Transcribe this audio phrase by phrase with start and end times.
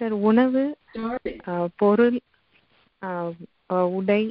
[0.00, 0.62] Sir உணவு
[1.76, 2.18] பொருள்
[3.98, 4.22] உடை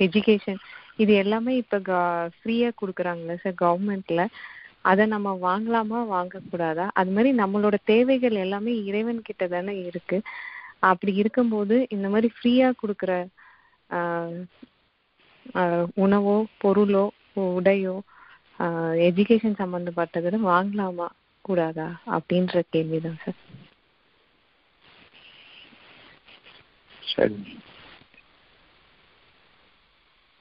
[0.00, 0.60] எஜுகேஷன்
[0.96, 1.78] இது எல்லாமே இப்போ
[2.36, 4.22] ஃப்ரீயாக கொடுக்குறாங்களே சார் கவர்மெண்ட்ல
[4.90, 6.86] அதை நம்ம வாங்கலாமா வாங்கக்கூடாதா?
[6.92, 10.16] அது மாதிரி நம்மளோட தேவைகள் எல்லாமே இறைவன் கிட்ட தானே இருக்கு.
[10.90, 13.12] அப்படி இருக்கும்போது இந்த மாதிரி ஃப்ரீயாக கொடுக்குற
[16.04, 17.04] உணவோ பொருளோ
[17.56, 17.96] உடையோ
[19.08, 21.08] எஜுகேஷன் சம்மந்தப்பட்டதை வாங்கலாமா
[21.44, 21.88] கூடாதா?
[22.16, 23.40] அப்படின்ற கேள்விதான் சார்.
[27.14, 27.58] சரி.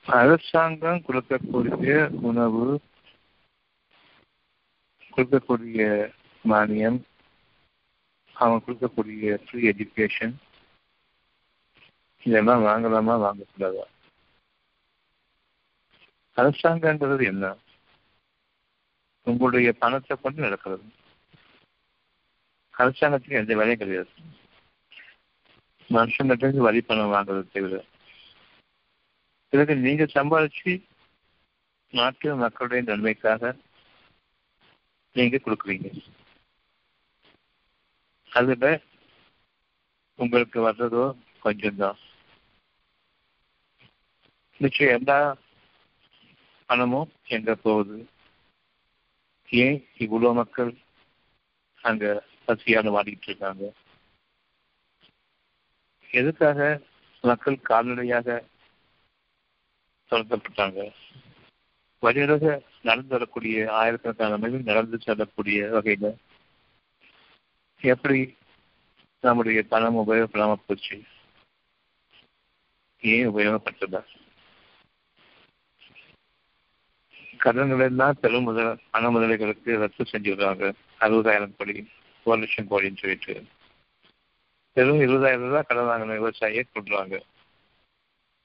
[0.05, 2.81] அரசாங்கம் கொடுக்கக்கூடிய உணவு
[5.15, 6.11] கொடுக்கக்கூடிய
[6.49, 7.01] மானியம்
[8.33, 10.33] அவங்க கொடுக்கக்கூடிய ஃப்ரீ எஜுகேஷன்
[12.23, 13.85] இதெல்லாம் வாங்கலாமா வாங்கக்கூடாதா?
[16.35, 17.55] அரசாங்கன்றது என்ன?
[19.23, 20.83] உங்களுடைய பணத்தை கொண்டு நடக்கிறது.
[22.77, 24.09] அரசாங்கத்துக்கு எந்த வேலையும் கிடையாது.
[25.89, 27.83] மனுஷங்கிட்ட வரி பணம் வாங்குறது தவிர
[29.49, 30.81] பிறகு நீங்க சம்பாதிச்சு
[31.89, 33.55] நாட்டு மக்களுடைய நன்மைக்காக
[35.13, 36.03] நீங்க கொடுக்குறீங்க.
[38.29, 38.81] அதுல
[40.15, 41.95] உங்களுக்கு வர்றதோ கொஞ்சம்தான்.
[44.57, 45.35] நிச்சயம் எல்லா
[46.65, 48.09] பணமும் எங்க போகுது?
[49.49, 50.77] ஏன் இவ்வளவு மக்கள்
[51.81, 53.73] அங்க பசியால வாடிக்கிட்டு இருக்காங்க?
[56.13, 56.81] எதுக்காக
[57.21, 58.43] மக்கள் கால்நடையாக
[60.09, 60.93] தொடர்க்கப்பட்டாங்க
[61.99, 66.09] வழியாக நடந்து வரக்கூடிய ஆயிரக்கணக்கான மைல் நடந்து செல்லக்கூடிய வகையில
[67.81, 68.19] எப்படி
[69.21, 70.97] நம்முடைய பணம் உபயோகப்படாம போச்சு?
[73.01, 74.01] ஏன் உபயோகப்பட்டதா?
[77.37, 80.73] கடன்கள் எல்லாம் பெரும் முதல பண முதலைகளுக்கு ரத்து செஞ்சுடுறாங்க.
[80.99, 81.89] அறுபதாயிரம் கோடி
[82.23, 83.35] ஒரு லட்சம் கோடின்னு சொல்லிட்டு.
[84.73, 87.21] வெறும் இருபதாயிரம் ரூபாய் கடன் வாங்கின விவசாயியை கொண்டுறாங்க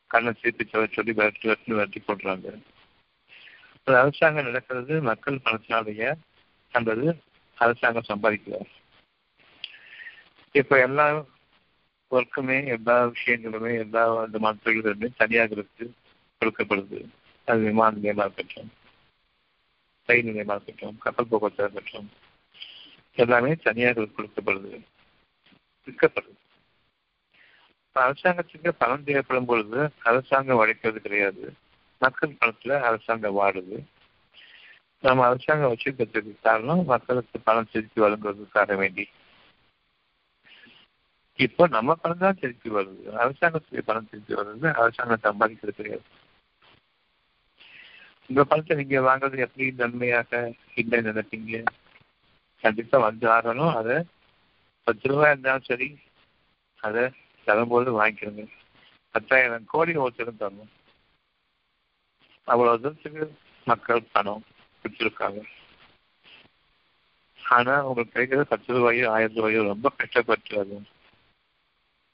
[0.06, 2.62] கண்ணை திருப்பி சொல்ல சொல்லி விரட்டி விரட்டி விரட்டி போடுறாங்க
[3.84, 6.14] அரசாங்கம் நடக்கிறது மக்கள் பணத்தினாலேயே
[6.70, 7.20] அல்லது
[7.54, 8.68] அரசாங்கம் சம்பாதிக்கிறார்
[10.52, 11.24] இப்ப எல்லா
[12.10, 14.56] ஒர்க்குமே எல்லா விஷயங்களுமே எல்லா விதமான
[15.16, 15.94] தனியாக இருக்கு
[16.40, 16.98] கொடுக்கப்படுது.
[17.44, 18.70] அது விமான நிலையமா இருக்கட்டும்
[20.06, 22.10] ரயில் நிலையமா இருக்கட்டும் கப்பல் போக்குவரத்தாக இருக்கட்டும்
[23.14, 24.80] எல்லாமே தனியாக கொடுக்கப்படுது.
[25.88, 26.36] விற்கப்படுது
[27.96, 31.54] அரசாங்கத்துக்கு பணம் தேவைப்படும் பொழுது அரசாங்கம் உழைக்கிறது கிடையாது.
[31.98, 33.78] மக்கள் பணத்துல அரசாங்கம் வாடுது.
[35.00, 39.08] நம்ம அரசாங்கம் வச்சிருக்கிறதுக்கு காரணம் மக்களுக்கு பணம் திருப்பி வழங்குவதற்காக வேண்டி.
[41.34, 43.02] இப்போ நம்ம பணம் தான் திருப்பி வருது.
[43.24, 46.02] அரசாங்கத்துக்கு பணம் திருப்பி வருது அரசாங்கம் சம்பாதிக்கிறது கிடையாது.
[48.26, 49.70] உங்க பணத்தை நீங்க வாங்குறது எப்படி?
[49.70, 51.64] நன்மையாக இல்லை நினைப்பீங்க?
[52.60, 53.74] கண்டிப்பா வந்து ஆகணும்.
[53.74, 54.04] அதை
[54.88, 55.86] பத்து ரூபாய் இருந்தாலும் சரி
[56.80, 57.02] அதை
[57.44, 58.44] தரும்போது வாங்கிக்கிறோங்க
[59.14, 60.70] பத்தாயிரம் கோடி ஒருத்தரும் தரணும்.
[62.44, 63.24] அவ்வளவு தூரத்துக்கு
[63.64, 64.44] மக்கள் பணம்
[64.82, 65.40] கொடுத்துருக்காங்க.
[67.48, 70.78] ஆனா உங்களுக்கு கிடைக்கிறது பத்து ரூபாயோ ஆயிரம் ரூபாயோ ரொம்ப கஷ்டப்பட்டு அது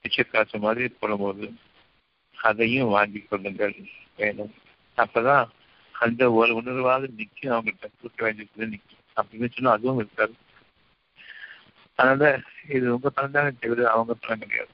[0.02, 1.48] மிச்ச காசு மாதிரி போடும்போது
[2.36, 3.76] அதையும் வாங்கி கொள்ளுங்கள்.
[4.16, 4.54] வேணும்.
[4.96, 5.44] அப்பதான்
[5.92, 10.34] அந்த ஒரு உணர்வாவது நிற்கும் அவங்கள்ட்ட கொடுக்க வேண்டியது நிற்கும் அப்படின்னு சொன்னா அதுவும் இருக்காது.
[11.94, 14.70] அதனால இது உங்க பணம் தானே தவிர அவங்க பணம் கிடையாது.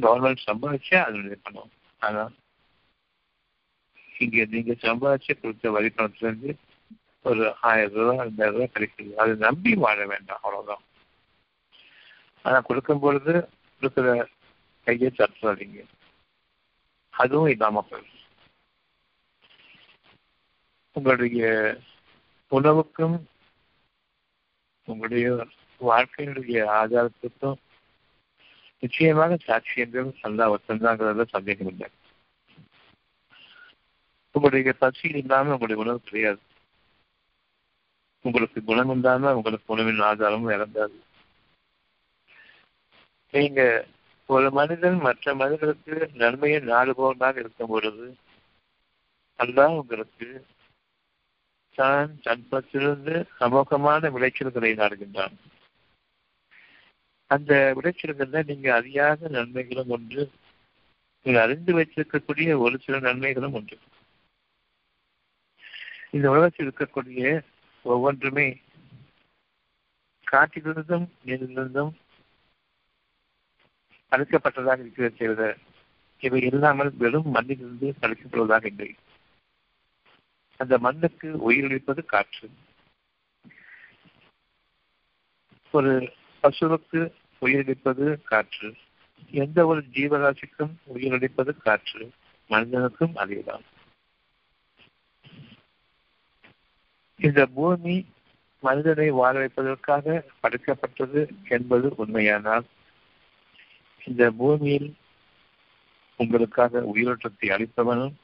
[0.00, 2.30] கவர்மெண்ட் சம்பாதிச்சா அதனுடைய பணம் ஆனா
[4.18, 6.56] இங்க நீங்க சம்பாதிச்சு கொடுத்த வரி பணத்துல இருந்து
[7.22, 9.14] ஒரு ஆயிரம் ரூபாய் ரெண்டாயிரம் ரூபாய் கிடைக்குது.
[9.14, 10.38] அதை நம்பி வாழ வேண்டாம்.
[10.42, 10.82] அவ்வளவுதான்.
[12.42, 13.48] ஆனா கொடுக்கும் பொழுது
[13.80, 14.24] கொடுக்குற
[14.84, 15.84] கையை தட்டுறாதீங்க.
[17.10, 18.16] அதுவும் இல்லாம போயிடும்.
[20.92, 21.76] உங்களுடைய
[22.50, 23.28] உணவுக்கும்
[24.84, 25.46] உங்களுடைய
[25.80, 27.58] வாழ்க்கையினுடைய ஆதாரத்திற்கும்
[28.78, 31.88] நிச்சயமாக சாட்சியங்கள் நல்லா ஒத்தந்தாங்கிறதுல சந்தேகம் இல்லை.
[34.34, 36.40] உங்களுடைய பசி இல்லாமல் உங்களுடைய உணவு கிடையாது.
[38.24, 40.96] உங்களுக்கு குணம் இல்லாம உங்களுக்கு உணவின் ஆதாரமும் இறந்தாது
[43.34, 43.86] நீங்க
[44.28, 48.06] ஒரு மனிதன் மற்ற மனிதர்களுக்கு நன்மையை நாடுபவனாக இருக்கும் பொழுது
[49.38, 50.28] அல்லா உங்களுக்கு
[51.74, 55.36] தான் தன்பத்திலிருந்து அமோகமான விளைச்சல்களை நாடுகின்றான்.
[57.28, 60.30] அந்த விளைச்சல்கள்ல நீங்க அறியாத நன்மைகளும் ஒன்று
[61.22, 63.78] நீங்கள் அறிந்து வைத்திருக்கக்கூடிய ஒரு சில நன்மைகளும் ஒன்று.
[66.10, 67.44] இந்த உலகத்தில் இருக்கக்கூடிய
[67.84, 68.60] ஒவ்வொன்றுமே
[70.30, 71.92] காட்டிலிருந்தும் நீரிலிருந்தும்
[74.10, 75.56] அழைக்கப்பட்டதாக இருக்கிறது தவிர
[76.20, 78.94] இவை இல்லாமல் வெறும் மண்ணிலிருந்து அழைக்கப்படுவதாக இல்லை.
[80.56, 82.50] அந்த மண்ணுக்கு உயிரிழப்பது காற்று.
[85.70, 88.74] ஒரு பசுவுக்கு உயிரிழப்பது காற்று.
[89.30, 92.10] எந்த ஒரு ஜீவராசிக்கும் உயிரிழப்பது காற்று.
[92.48, 93.64] மனிதனுக்கும் அதேதான்.
[97.16, 98.06] இந்த பூமி
[98.60, 102.64] மனிதனை வாழ வைப்பதற்காக படைக்கப்பட்டது என்பது உண்மையானால்
[104.04, 104.94] இந்த பூமியில்
[106.16, 108.14] உங்களுக்காக உயிரோட்டத்தை அளிப்பவனும்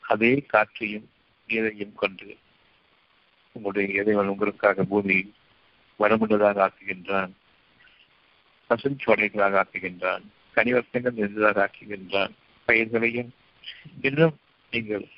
[0.00, 1.10] அதே காற்றையும்
[1.48, 2.36] நீரையும் கொண்டு
[3.52, 5.32] உங்களுடைய இறைவன் உங்களுக்காக பூமியை
[5.98, 7.30] வரமுள்ளதாக ஆக்குகின்றான்.
[8.70, 10.24] பசுஞ்சோலைகளாக ஆக்குகின்றான்
[10.54, 12.32] கனிவர்த்தங்கள் இருந்ததாக ஆக்குகின்றான்
[12.64, 13.30] பயிர்களையும்
[14.02, 14.36] இன்னும்
[14.70, 15.08] நீங்கள்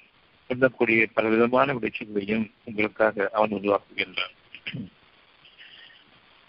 [0.50, 4.34] உண்ணக்கூடிய பல விதமான விளைச்சல்களையும் உங்களுக்காக அவன் உருவாக்குகின்றான்.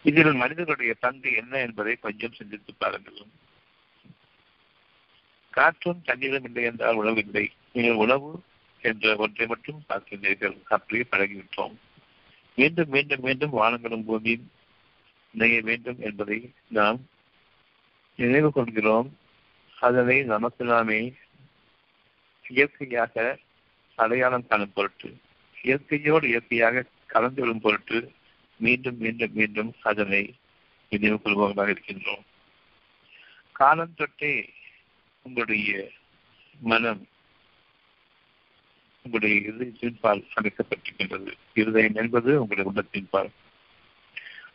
[0.05, 3.25] இதில் மனிதர்களுடைய பங்கு என்ன என்பதை கொஞ்சம் சிந்தித்து பாருங்கள்.
[5.49, 7.51] காற்றும் தண்ணீரும் இல்லை என்றால் உணவு இல்லை.
[7.73, 8.41] நீங்கள் உணவு
[8.81, 10.57] என்ற ஒன்றை மட்டும் பார்க்கின்றீர்கள்.
[10.63, 11.75] அப்படியே பழகிவிட்டோம்.
[12.55, 14.51] மீண்டும் மீண்டும் மீண்டும் வானங்களும் பூமியும்
[15.33, 16.99] இணைய வேண்டும் என்பதை நாம்
[18.15, 19.17] நினைவு கொள்கிறோம்.
[19.79, 21.13] அதனை நமக்கு நாமே
[22.49, 23.37] இயற்கையாக
[23.95, 25.17] அடையாளம் காணும் பொருட்டு
[25.63, 28.11] இயற்கையோடு இயற்கையாக கலந்து விடும் பொருட்டு
[28.57, 30.35] மீண்டும் மீண்டும் மீண்டும் அதனை
[30.89, 32.23] நினைவு கொள்பவர்களாக இருக்கின்றோம்.
[33.51, 34.49] காலம் தொட்டே
[35.21, 35.89] உங்களுடைய
[36.59, 37.07] மனம்
[39.03, 41.31] உங்களுடைய இருதயத்தின் பால் அமைக்கப்பட்டிருக்கின்றது.
[41.53, 43.29] இருதயம் என்பது உங்களுடைய உள்ளத்தின்பால்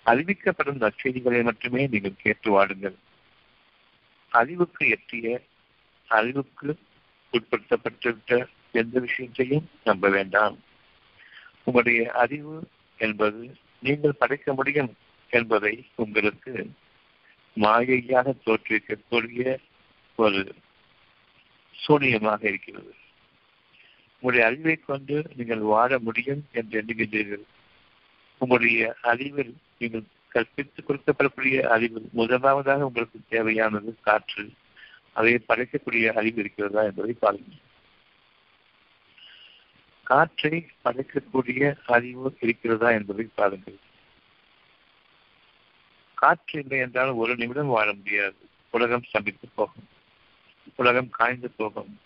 [0.06, 2.95] அறிவிக்கப்படும் நற்செய்திகளை மட்டுமே நீங்கள் கேட்டு வாடுங்கள்.
[4.29, 5.41] அறிவுக்கு எட்டிய
[6.09, 6.79] அறிவுக்கு
[7.33, 10.59] உட்படுத்தப்பட்டுவிட்ட எந்த விஷயத்தையும் நம்ப வேண்டாம்.
[11.65, 12.69] உங்களுடைய அறிவு
[12.99, 14.97] என்பது நீங்கள் படைக்க முடியும்
[15.31, 16.71] என்பதை உங்களுக்கு
[17.57, 19.57] மாயையாக தோற்றுவிக்கக்கூடிய
[20.17, 20.55] ஒரு
[21.89, 22.95] சூனியமாக இருக்கிறது.
[24.21, 27.45] உங்களுடைய அறிவை கொண்டு நீங்கள் வாழ முடியும் என்று எண்ணுகின்றீர்கள்.
[28.44, 30.02] உங்களுடைய அறிவில் நீங்கள்
[30.35, 34.52] கற்பித்துக் கொடுக்கப்படக்கூடிய அறிவு முதலாவதாக உங்களுக்கு தேவையானது காற்று.
[35.12, 37.58] அதை படைக்கக்கூடிய அறிவு இருக்கிறதா என்பதை பாருங்கள்.
[40.02, 43.76] காற்றை படைக்கக்கூடிய அறிவு இருக்கிறதா என்பதை பாருங்கள்.
[46.14, 48.37] காற்று இல்லை என்றால் ஒரு நிமிடம் வாழ முடியாது.
[48.70, 49.88] உலகம் சமைத்து போகும்.
[50.76, 52.00] உலகம் காய்ந்து போகும்.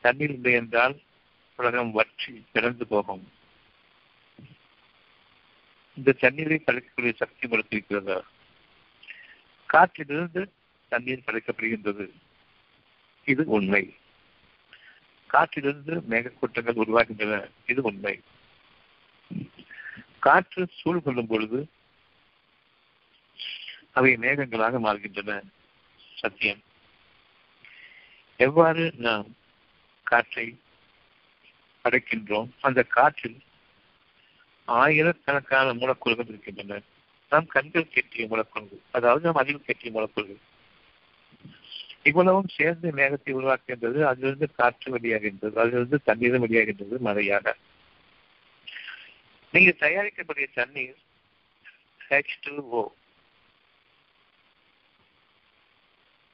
[0.00, 1.00] தண்ணீர் இல்லை என்றால்
[1.56, 3.28] உலகம் வற்றி பிறந்து போகும்.
[5.94, 8.22] இந்த தண்ணீரை படைக்கக்கூடிய சக்தி உங்களுக்கு இருக்கிறதா?
[9.72, 10.50] காற்றிலிருந்து
[10.88, 12.10] தண்ணீர் படைக்கப்படுகின்றது
[13.24, 13.94] இது உண்மை.
[15.32, 17.50] காற்றிலிருந்து மேகக்கூட்டங்கள் உருவாகின்றன.
[17.66, 18.20] இது உண்மை.
[20.18, 21.68] காற்று சூழ் கொள்ளும் பொழுது
[23.92, 25.42] அவை மேகங்களாக மாறுகின்றன.
[26.16, 26.60] சத்தியம்.
[28.36, 29.36] எவ்வாறு நாம்
[30.02, 30.58] காற்றை
[31.84, 32.48] அடைக்கின்றோம்?
[32.60, 33.40] அந்த காற்றில்
[34.78, 36.80] ஆயிரக்கணக்கான மூலக்கூறுகள் இருக்கின்றன.
[37.32, 40.40] நாம் கண்கள் கெட்டிய மூலக்கூறுகள் அதாவது நாம் அறிவு கெட்டிய மூலக்கூறுகள்.
[42.04, 47.56] இவ்வளவும் சேர்ந்து மேகத்தை உருவாக்குகின்றது அதிலிருந்து காற்று வெளியாகின்றது அதிலிருந்து தண்ணீரும் வெளியாகின்றது மழையாக.
[49.54, 50.98] நீங்க தயாரிக்கக்கூடிய தண்ணீர்
[52.10, 52.82] ஹெச் டூ ஓ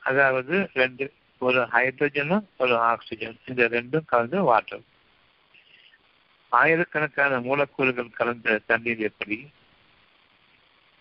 [0.02, 1.04] அதாவது ரெண்டு
[1.40, 4.84] ஒரு ஹைட்ரஜனும் ஒரு ஆக்சிஜன் இந்த ரெண்டும் கலந்து வாட்டர்
[6.48, 9.48] ஆயிரக்கணக்கான மூலக்கூறுகள் கலந்த தண்ணீர் எப்படி?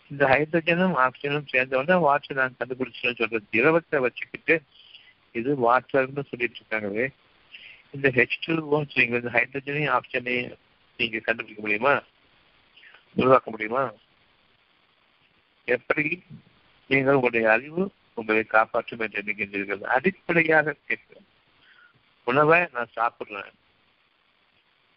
[0.08, 4.62] இந்த ஹைட்ரஜனும் ஆக்சிஜனும் சேர்ந்தவொடனே வாட்டர் நான் கண்டுபிடிச்சேன்னு சொல்ற திரவத்தை வச்சுக்கிட்டு
[5.32, 7.08] இது வாட்டர்னு சொல்லிட்டு இருக்காங்களே.
[7.92, 10.56] இந்த ஹெச் டூ சொல்றீங்க இந்த ஹைட்ரஜனையும் ஆக்சிஜனையும்
[10.98, 12.02] நீங்க கண்டுபிடிக்க முடியுமா?
[13.14, 13.92] உருவாக்க முடியுமா?
[15.66, 16.24] எப்படி
[16.88, 21.26] நீங்கள் உங்களுடைய அறிவு உங்களை காப்பாற்றும் என்று நினைக்கின்றீர்கள் அடிப்படையாக கேட்கிறேன்.
[22.24, 23.52] உணவை நான் சாப்பிடுறேன்.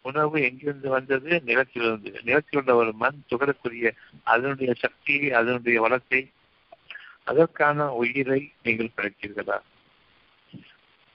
[0.01, 1.41] உணவு எங்கிருந்து வந்தது?
[1.45, 2.21] நிலத்திலிருந்து.
[2.23, 3.91] நிலத்தில் உள்ள ஒரு மண் துகளுக்குரிய
[4.23, 6.31] அதனுடைய சக்தியை அதனுடைய வளத்தை
[7.23, 9.57] அதற்கான உயிரை நீங்கள் படைத்தீர்களா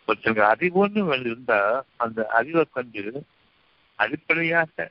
[0.08, 3.24] ஒருத்தங்க அறிவுன்னு இருந்தா அந்த அறிவை கொண்டு
[3.94, 4.90] அடிப்படையாக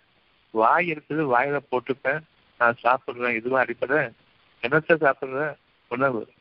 [0.51, 2.21] வாய் இருக்குது வாயில போட்டுப்பேன்
[2.59, 3.97] நான் சாப்பிடுறேன் இதுவும் அடிப்படை
[4.63, 5.55] என்னத்தை சாப்பிடுற?
[5.88, 6.31] உணவு.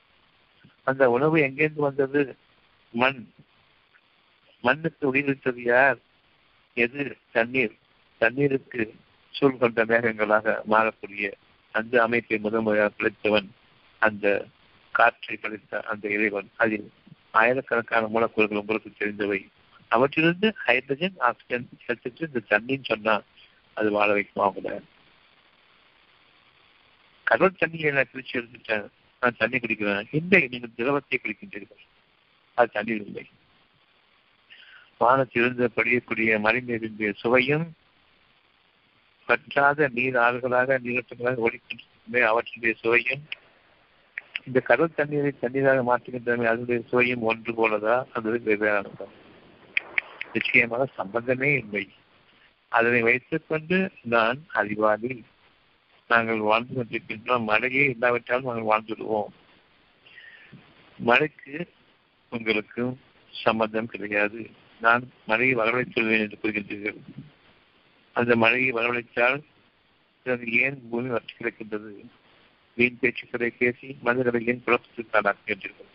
[0.84, 2.36] அந்த உணவு எங்கேருந்து வந்தது?
[2.92, 3.32] மண்.
[4.60, 5.98] மண்ணுக்கு உயிரிட்டது யார்?
[6.74, 7.76] எது தண்ணீர்?
[8.18, 8.94] தண்ணீருக்கு
[9.30, 11.32] சூழ் கொண்ட மேகங்களாக மாறக்கூடிய
[11.72, 13.48] அந்த அமைப்பை முதன்முறையாக கழித்தவன்
[13.98, 14.46] அந்த
[14.90, 16.50] காற்றை படைத்த அந்த இறைவன்.
[16.56, 16.92] அதில்
[17.30, 19.48] ஆயிரக்கணக்கான மூலக்கூறுகள் உங்களுக்கு தெரிந்தவை.
[19.88, 23.22] அவற்றிலிருந்து ஹைட்ரஜன் ஆக்சிஜன் எடுத்துட்டு இந்த தண்ணின்னு சொன்னா
[23.74, 24.80] அது வாழ வைக்குமா அவங்கள?
[27.22, 28.88] கடல் தண்ணியை நான் பிரிச்சு எடுத்துட்டேன்.
[29.20, 30.06] நான் தண்ணி குடிக்கிறேன்.
[30.10, 31.86] இல்லை நீங்கள் திரவத்தை குடிக்கின்றீர்கள்.
[32.54, 33.26] அது தண்ணீர் இல்லை.
[35.02, 37.66] வானத்திலிருந்து படியக்கூடிய மறைந்திருந்திய சுவையும்
[39.28, 43.22] பற்றாத நீர் ஆறுகளாக நீரட்டங்களாக ஓடிக்கொண்டிருக்கின்ற அவற்றினுடைய சுவையும்
[44.46, 46.44] இந்த கடல் தண்ணீரை தண்ணீராக மாற்றுகின்றன.
[46.44, 48.06] அதனுடைய சுவையும் ஒன்று போலதா?
[48.12, 49.06] அல்லது வெவ்வேறானதா
[50.32, 51.90] நிச்சயமாக சம்பந்தமே இல்லை.
[52.68, 55.24] அதனை வைத்துக் கொண்டு நான் அறிவாளி.
[56.08, 57.44] நாங்கள் வாழ்ந்து கொண்டிருக்கின்றோம்.
[57.44, 59.30] மழையே இல்லாவிட்டாலும் நாங்கள் வாழ்ந்துடுவோம்.
[60.98, 61.72] மழைக்கு
[62.30, 64.50] உங்களுக்கும் சம்பந்தம் கிடையாது.
[64.84, 66.98] நான் மழையை வரவழைத்துள்ளேன் என்று கூறுகின்றீர்கள்.
[68.16, 69.38] அந்த மழையை வரவழைத்தால்
[70.64, 71.92] ஏன் பூமி வற்றி கிடக்கின்றது?
[72.76, 75.88] வீண் பேச்சுக்களை பேசி மனிதர்களை ஏன் குழப்பத்திற்கு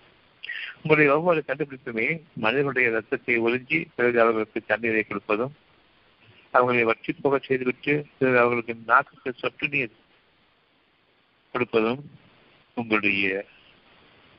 [0.82, 2.08] உங்களுடைய ஒவ்வொரு கண்டுபிடிப்புமே
[2.46, 5.54] மனிதனுடைய ரத்தத்தை ஒழிஞ்சி பிறகு அவர்களுக்கு தண்ணீரை கொடுப்பதும்
[6.54, 9.96] அவர்களை வற்றி போக செய்துவிட்டு பிறகு அவர்களுக்கு நாக்குக்கு சொட்டு நீர்
[11.54, 12.02] கொடுப்பதும்
[12.78, 13.46] உங்களுடைய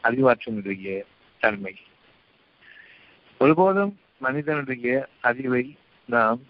[0.04, 1.02] அறிவாற்றனுடைய
[1.42, 1.74] தன்மை.
[3.40, 6.40] ஒருபோதும் மனிதனுடைய அறிவை நாம்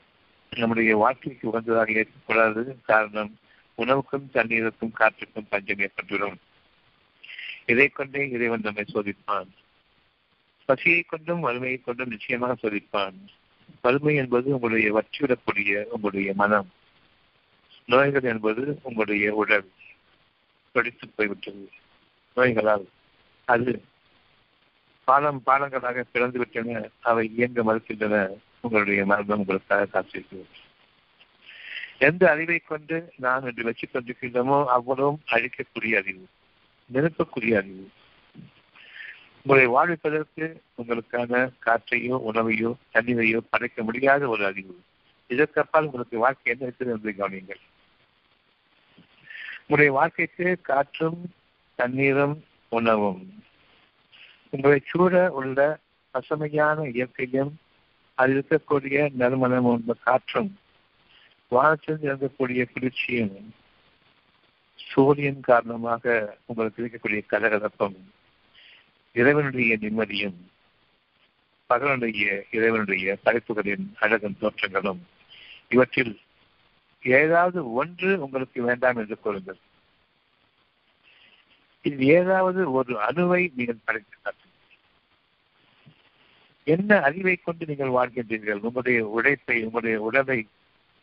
[0.51, 3.39] நம்முடைய வாழ்க்கைக்கு உகந்ததாக ஏற்படாது காரணம்
[3.75, 6.37] உணவுக்கும் தண்ணீருக்கும் காற்றுக்கும் பஞ்சம் ஏற்பட்டுவிடும்.
[7.67, 9.49] இதை கொண்டே இறைவன் நம்மை சோதிப்பான்.
[10.65, 13.15] பசியை கொண்டும் வறுமையை கொண்டும் நிச்சயமாக சோதிப்பான்.
[13.83, 16.71] வறுமை என்பது உங்களுடைய வற்றிவிடக்கூடிய உங்களுடைய மனம்.
[17.87, 19.71] நோய்கள் என்பது உங்களுடைய உடல்.
[20.73, 21.71] படித்து போய்விட்டது.
[22.37, 22.87] நோய்களால்
[23.45, 23.83] அது
[25.09, 28.17] பாலம் பாலங்களாக பிறந்து விட்டன அவை இயங்க மறுக்கின்றன.
[28.61, 30.57] உங்களுடைய மரணம் உங்களுக்காக காத்திருக்கிறது.
[31.99, 36.27] எந்த அறிவை கொண்டு நாம் என்று வச்சுக் கொண்டிருக்கின்றோமோ அவ்வளவும் அழிக்கக்கூடிய அறிவு
[36.91, 37.87] நிரப்பக்கூடிய அறிவு.
[39.43, 40.47] உங்களை வாழ்விப்பதற்கு
[40.79, 44.77] உங்களுக்கான காற்றையோ உணவையோ தண்ணீரையோ படைக்க முடியாத ஒரு அறிவு.
[45.31, 47.63] இதற்கப்பால் உங்களுக்கு வாழ்க்கை என்ன இருக்கிறது என்று கவனியுங்கள்.
[49.61, 51.19] உங்களுடைய வாழ்க்கைக்கு காற்றும்
[51.79, 52.37] தண்ணீரும்
[52.69, 53.23] உணவும்
[54.53, 55.59] உங்களை சூழ உள்ள
[56.15, 57.53] பசுமையான இயற்கையும்
[58.19, 60.51] அதில் இருக்கக்கூடிய நறுமணம் உள்ள காற்றும்
[61.53, 63.37] வானத்தில் இருக்கக்கூடிய குளிர்ச்சியும்
[64.79, 66.05] சூரியன் காரணமாக
[66.47, 67.99] உங்களுக்கு இருக்கக்கூடிய கலகலப்பும்
[69.17, 70.39] இறைவனுடைய நிம்மதியும்
[71.71, 75.01] பகலுடைய இறைவனுடைய படைப்புகளின் அழகும் தோற்றங்களும்
[75.69, 76.15] இவற்றில்
[77.03, 79.61] ஏதாவது ஒன்று உங்களுக்கு வேண்டாம் என்று கூறுங்கள்.
[81.83, 84.17] இது ஏதாவது ஒரு அணுவை நீங்கள் படைத்து
[86.65, 88.61] என்ன அறிவை கொண்டு நீங்கள் வாழ்கின்றீர்கள்?
[88.61, 90.49] உங்களுடைய உழைப்பை உங்களுடைய உடலை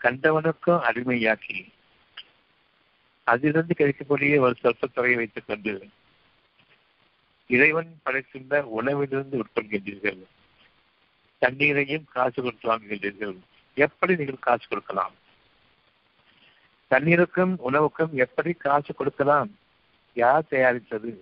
[0.02, 1.72] கண்டவனுக்கும் அடிமையாக்கி
[3.24, 5.88] அதிலிருந்து கிடைக்கக்கூடிய ஒரு சொற்ப தொகையை வைத்துக் கொண்டு
[7.48, 10.22] இறைவன் படைத்துள்ள உணவிலிருந்து உட்கொள்கின்றீர்கள்.
[11.40, 13.36] தண்ணீரையும் காசு கொடுத்து வாங்குகின்றீர்கள்.
[13.74, 15.14] எப்படி நீங்கள் காசு கொடுக்கலாம்?
[16.90, 19.58] தண்ணீருக்கும் உணவுக்கும் எப்படி காசு கொடுக்கலாம்?
[20.16, 21.18] யார் தயாரித்தது?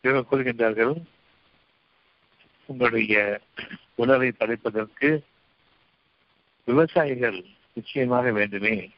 [0.00, 1.04] இவர்கள் கூறுகின்றார்கள்
[2.66, 3.40] உங்களுடைய
[3.94, 5.24] உணவை படைப்பதற்கு
[6.64, 8.90] விவசாயிகள் நிச்சயமாக வேண்டுமே.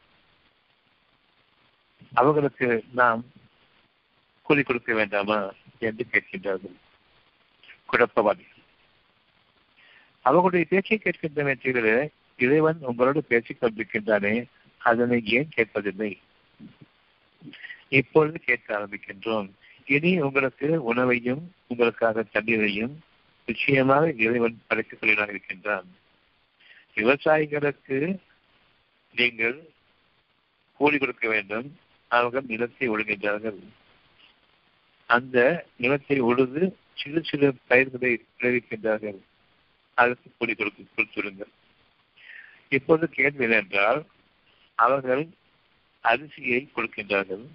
[2.13, 3.25] அவர்களுக்கு நாம்
[4.41, 5.53] கூலி கொடுக்க வேண்டாமா?
[5.79, 6.75] என்று கேட்கின்றார்கள்.
[7.91, 8.57] குழப்பவாதிகள்.
[10.21, 14.45] அவர்களுடைய பேச்சை கேட்கின்ற தவிர இறைவன் உங்களோடு பேசிக் கொண்டிருக்கின்றானே
[14.77, 16.19] அதனை ஏன் கேட்பதில்லை?
[17.89, 19.49] இப்பொழுது கேட்க ஆரம்பிக்கின்றோம்.
[19.85, 22.93] இனி உங்களுக்கு உணவையும் உங்களுக்காக தண்ணீரையும்
[23.45, 25.87] நிச்சயமாக இறைவன் படைத்துக் கொள்ளாக இருக்கின்றான்.
[26.95, 27.97] விவசாயிகளுக்கு
[29.15, 29.57] நீங்கள்
[30.79, 31.67] கூலி கொடுக்க வேண்டும்.
[32.07, 33.59] அவர்கள் நிலத்தை ஒழுகின்றார்கள்
[35.05, 36.61] அந்த நிலத்தை உழுது
[36.93, 39.19] சிறு சிறு பயிர்களை விளைவிக்கின்றார்கள்.
[39.93, 41.51] அதற்கு கூலி கொடுத்து கொடுத்துடுங்கள்
[42.69, 44.01] இப்போது கேள்வி என்னென்றால்
[44.75, 45.23] அவர்கள்
[46.03, 47.47] அரிசியை கொடுக்கின்றார்கள்.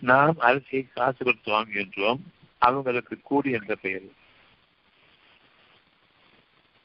[0.00, 2.18] நாம் அரிசியை காசு கொடுத்து வாங்குகின்றோம்.
[2.58, 4.02] அவங்களுக்கு கூடி என்ற பெயர்.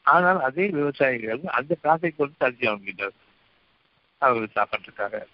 [0.02, 3.22] ஆனால் அதே விவசாயிகள் அந்த காசை கொடுத்து அரிசி வாங்குகின்றார்கள்.
[4.18, 5.24] அவர்கள் சாப்பாட்டுக்காக.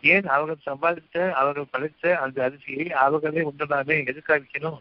[0.00, 4.80] ஏன் அவர்கள் சம்பாதித்த அவர்கள் படைத்த அந்த அரிசியை அவர்களே உண்டனாலே எதுக்காக விற்கணும்?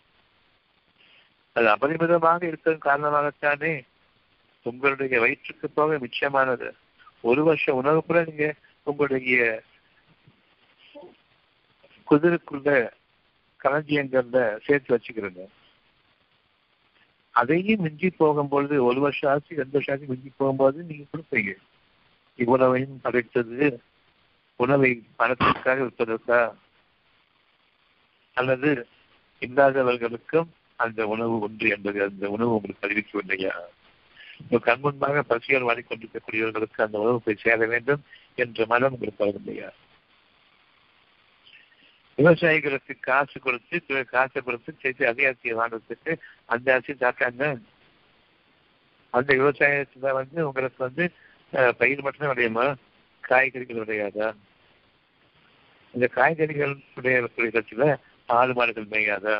[1.53, 3.85] அது அபரிமிதமாக இருக்கிற காரணமாகத்தானே?
[4.61, 6.71] உங்களுடைய வயிற்றுக்கு போக மிச்சமானது.
[7.23, 8.45] ஒரு வருஷம் உணவு கூட நீங்க
[8.83, 9.63] உங்களுடைய
[12.09, 12.69] குதிரைக்குள்ள
[13.63, 15.43] களஞ்சியங்கள்ல சேர்த்து வச்சுக்கிறீங்க.
[17.31, 21.53] அதையும் மிஞ்சி போகும்பொழுது ஒரு வருஷம் ஆச்சு ரெண்டு வருஷம் ஆச்சு மிஞ்சி போகும்போது நீங்க கொடுப்பீங்க.
[22.35, 23.67] இவ்வளவையும் படைத்தது
[24.55, 26.41] உணவை பணத்திற்காக விற்பதற்கா?
[28.33, 28.69] அல்லது
[29.39, 33.53] இல்லாதவர்களுக்கும் அந்த உணவு ஒன்று என்பது அந்த உணவு உங்களுக்கு அறிவிக்கவில்லையா
[34.43, 38.03] உங்கள் கண் முன்பாக பசியால் வாடிக்கொண்டிருக்கக்கூடியவர்களுக்கு அந்த உணவு போய் சேர வேண்டும்
[38.35, 39.69] என்ற மனம் உங்களுக்கு வரவில்லையா
[42.17, 46.13] விவசாயிகளுக்கு காசு கொடுத்து பிறகு காசை கொடுத்து சேர்த்து அதே அரிசியை வாங்குறதுக்கு
[46.45, 47.45] அந்த அரிசி சாப்பிட்டாங்க.
[49.09, 51.05] அந்த விவசாயத்துல வந்து உங்களுக்கு வந்து
[51.79, 52.65] பயிர் மட்டும்தான் விளையுமா?
[53.23, 54.27] காய்கறிகள் விளையாதா?
[55.93, 56.75] இந்த காய்கறிகள்
[57.49, 57.97] இடத்துல
[58.29, 59.35] ஆடு மாடுகள் மேயாதா?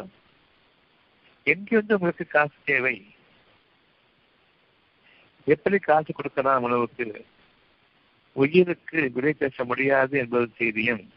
[1.43, 2.95] எங்கிருந்து உங்களுக்கு காசு தேவை?
[5.45, 7.25] எப்படி காசு கொடுக்கலாம் உணவுக்கு
[8.31, 11.11] உயிருக்கு விலை பேச முடியாது என்பது செய்தியும்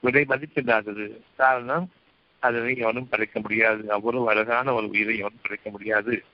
[0.00, 1.20] விலை மதிப்பில்லாதது.
[1.36, 1.90] காரணம்
[2.38, 3.90] அதனை எவனும் படைக்க முடியாது.
[3.90, 6.24] அவ்வளவு அழகான ஒரு உயிரை எவனும் படைக்க முடியாது.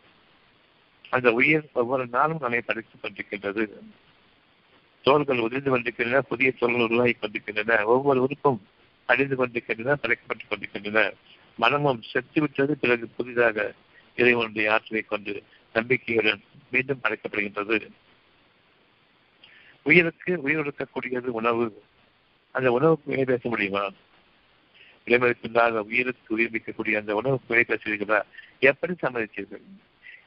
[1.11, 3.69] அந்த உயிர் ஒவ்வொரு நாளும் நம்மை படைத்துக் கொண்டிருக்கின்றது.
[5.03, 7.85] தோள்கள் உதிர்ந்து கொண்டிருக்கின்றன புதிய தோள்கள் உருவாகி கொண்டிருக்கின்றன.
[7.85, 8.67] ஒவ்வொரு உறுப்பும்
[9.07, 11.13] அழிந்து கொண்டிருக்கின்றன படைக்கப்பட்டுக் கொண்டிருக்கின்றன.
[11.57, 13.73] மனமும் செத்து விட்டது பிறகு புதிதாக
[14.17, 15.43] இறைவனுடைய ஆற்றலை கொண்டு
[15.79, 16.43] நம்பிக்கையுடன்
[16.73, 17.79] மீண்டும் அழைக்கப்படுகின்றது.
[19.87, 21.67] உயிருக்கு உயிர் கொடுக்கக்கூடியது உணவு.
[22.55, 23.85] அந்த உணவுக்கு விலை பேச முடியுமா?
[25.07, 28.21] இளமதிப்பில்லாத உயிருக்கு உயிரிமைக்கக்கூடிய அந்த உணவுக்கு விலை பேசுவீர்களா
[28.71, 29.65] எப்படி சம்மதித்தீர்கள்?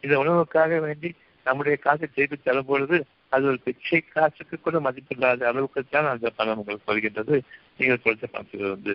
[0.03, 1.09] இந்த உணவுக்காக வேண்டி
[1.45, 2.97] நம்முடைய காசை திருப்பி தரும் பொழுது
[3.33, 7.35] அது ஒரு பிச்சை காசுக்கு கூட மதிப்பில்லாத அளவுக்கு தான் அந்த பணம் உங்களுக்கு வருகின்றது.
[7.77, 8.93] நீங்கள் கொடுத்த பணத்தில் வந்து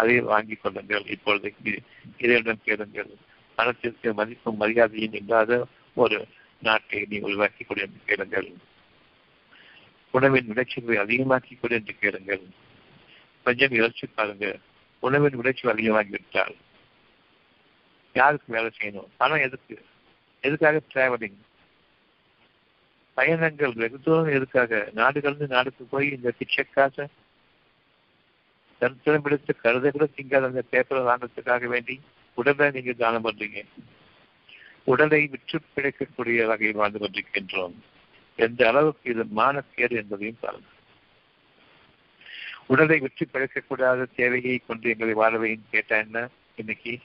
[0.00, 1.06] அதை வாங்கிக் கொள்ளுங்கள்.
[1.14, 1.72] இப்பொழுதைக்கு
[2.18, 3.10] இறைவனிடம் கேளுங்கள்.
[3.58, 5.50] பணத்திற்கு மதிப்பும் மரியாதையும் இல்லாத
[5.94, 6.28] ஒரு
[6.60, 8.52] நாட்டை நீ உருவாக்கிக் கொடு என்று கேளுங்கள்.
[10.10, 12.40] உணவின் விளைச்சல்களை அதிகமாக்கிக் கொடு என்று கேளுங்கள்.
[13.44, 14.58] கொஞ்சம் யோசிச்சு பாருங்க.
[14.98, 16.54] உணவின் விளைச்சல் அதிகமாகிவிட்டால்
[18.12, 19.08] யாருக்கு வேலை செய்யணும்?
[19.16, 19.84] பணம் எதுக்கு?
[20.40, 21.36] எதுக்காக டிராவலிங்
[23.14, 24.90] பயணங்கள் வெகு தூரம் எதுக்காக?
[24.94, 27.06] நாடுகளிருந்து நாடுக்கு போய் இந்த பிச்சைக்காக
[28.80, 32.00] தனித்திறம் எடுத்து கருத கூட திங்காத அந்த பேப்பரை வாங்கறதுக்காக வேண்டி
[32.34, 33.64] உடலை நீங்க தானம் பண்றீங்க.
[34.84, 37.74] உடலை விற்று பிழைக்கக்கூடிய வகையில் வாழ்ந்து கொண்டிருக்கின்றோம்.
[38.36, 40.70] எந்த அளவுக்கு இது மானக்கேடு என்பதையும் பாருங்கள்.
[42.66, 46.98] உடலை விற்று பிழைக்கக்கூடாத தேவையை கொண்டு எங்களை வாழவையும் கேட்டா என்ன இன்னைக்கு?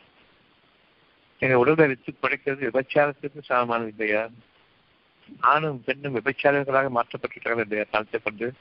[1.39, 4.29] எங்க உடலை விற்று பிழைக்கிறது விபச்சாரத்திற்கு சமமானது இல்லையா?
[5.39, 7.83] ஆணும் பெண்ணும் விபச்சாரர்களாக மாற்றப்பட்டுட்டார்கள் இல்லையா?
[7.91, 8.53] காலத்தை கொண்டு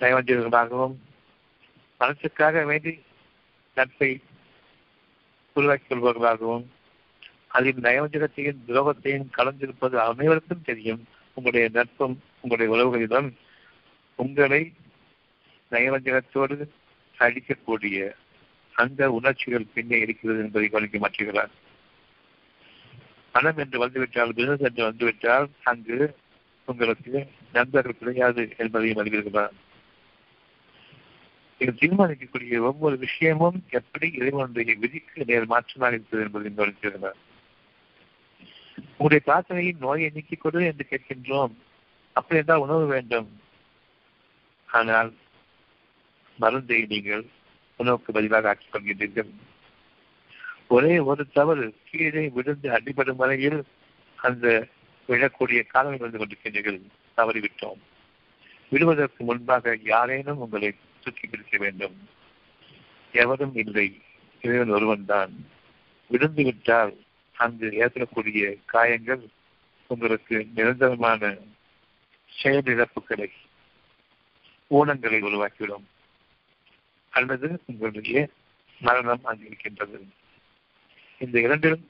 [0.00, 0.96] நயவஞ்சர்களாகவும்
[2.00, 3.02] பணத்துக்காக வேண்டி
[3.74, 4.20] நட்பை
[5.52, 6.66] உருவாக்கி கொள்பவர்களாகவும்
[7.50, 11.02] அதில் நயவஞ்சகத்தையும் துரோகத்தையும் கலந்திருப்பது அனைவருக்கும் தெரியும்.
[11.34, 13.28] உங்களுடைய நட்பும் உங்களுடைய உறவுகளிடம்
[14.18, 14.62] உங்களை
[15.70, 16.56] நயவஞ்சகத்தோடு
[17.18, 17.96] அடிக்கக்கூடிய
[18.74, 21.52] அந்த உணர்ச்சிகள் பின்னே இருக்கிறது என்பதை கவனிக்க மாற்றுகிறார்
[23.34, 25.98] பணம் என்று வந்துவிட்டால் பிசினஸ் என்று வந்துவிட்டால் அங்கு
[26.68, 29.44] உங்களுக்கு நண்பர்கள் கிடையாது என்பதையும் அறிவீர்களா?
[31.60, 37.18] இது தீர்மானிக்கக்கூடிய ஒவ்வொரு விஷயமும் எப்படி இறைவனுடைய விதிக்கு நேர் மாற்றமாக இருக்கிறது என்பதையும் கவனித்திருந்தார்
[38.98, 41.52] உங்களுடைய பிரார்த்தனையை நோயை நீக்கிக் கொடு என்று கேட்கின்றோம்.
[42.12, 43.40] அப்படி என்றால் உணவு வேண்டும்.
[44.66, 45.14] ஆனால்
[46.38, 47.24] மருந்தை நீங்கள்
[47.76, 49.30] உணவுக்கு பதிலாக ஆக்கிக் கொள்கின்றீர்கள்.
[50.68, 53.64] ஒரே ஒரு தவறு கீழே விழுந்து அடிபடும் வரையில்
[54.16, 54.66] அந்த
[55.08, 56.80] விழக்கூடிய காலங்கள் வந்து கொண்டிருக்கின்றீர்கள்.
[57.16, 57.80] தவறிவிட்டோம்.
[58.68, 62.08] விடுவதற்கு முன்பாக யாரேனும் உங்களை தூக்கி பிடிக்க வேண்டும்.
[63.12, 64.00] எவரும் இல்லை.
[64.40, 65.46] இறைவன் ஒருவன் தான்.
[66.06, 66.96] விழுந்து விட்டால்
[67.40, 69.22] அங்கு ஏற்படக்கூடிய காயங்கள்
[69.86, 71.30] உங்களுக்கு நிரந்தரமான
[72.42, 73.28] செயலிழப்புகளை
[74.70, 75.86] ஊனங்களை உருவாக்கிவிடும்.
[77.10, 78.28] அல்லது உங்களுடைய
[78.80, 79.98] மரணம் அங்கு இருக்கின்றது
[81.18, 81.84] இந்த இரண்டிலும்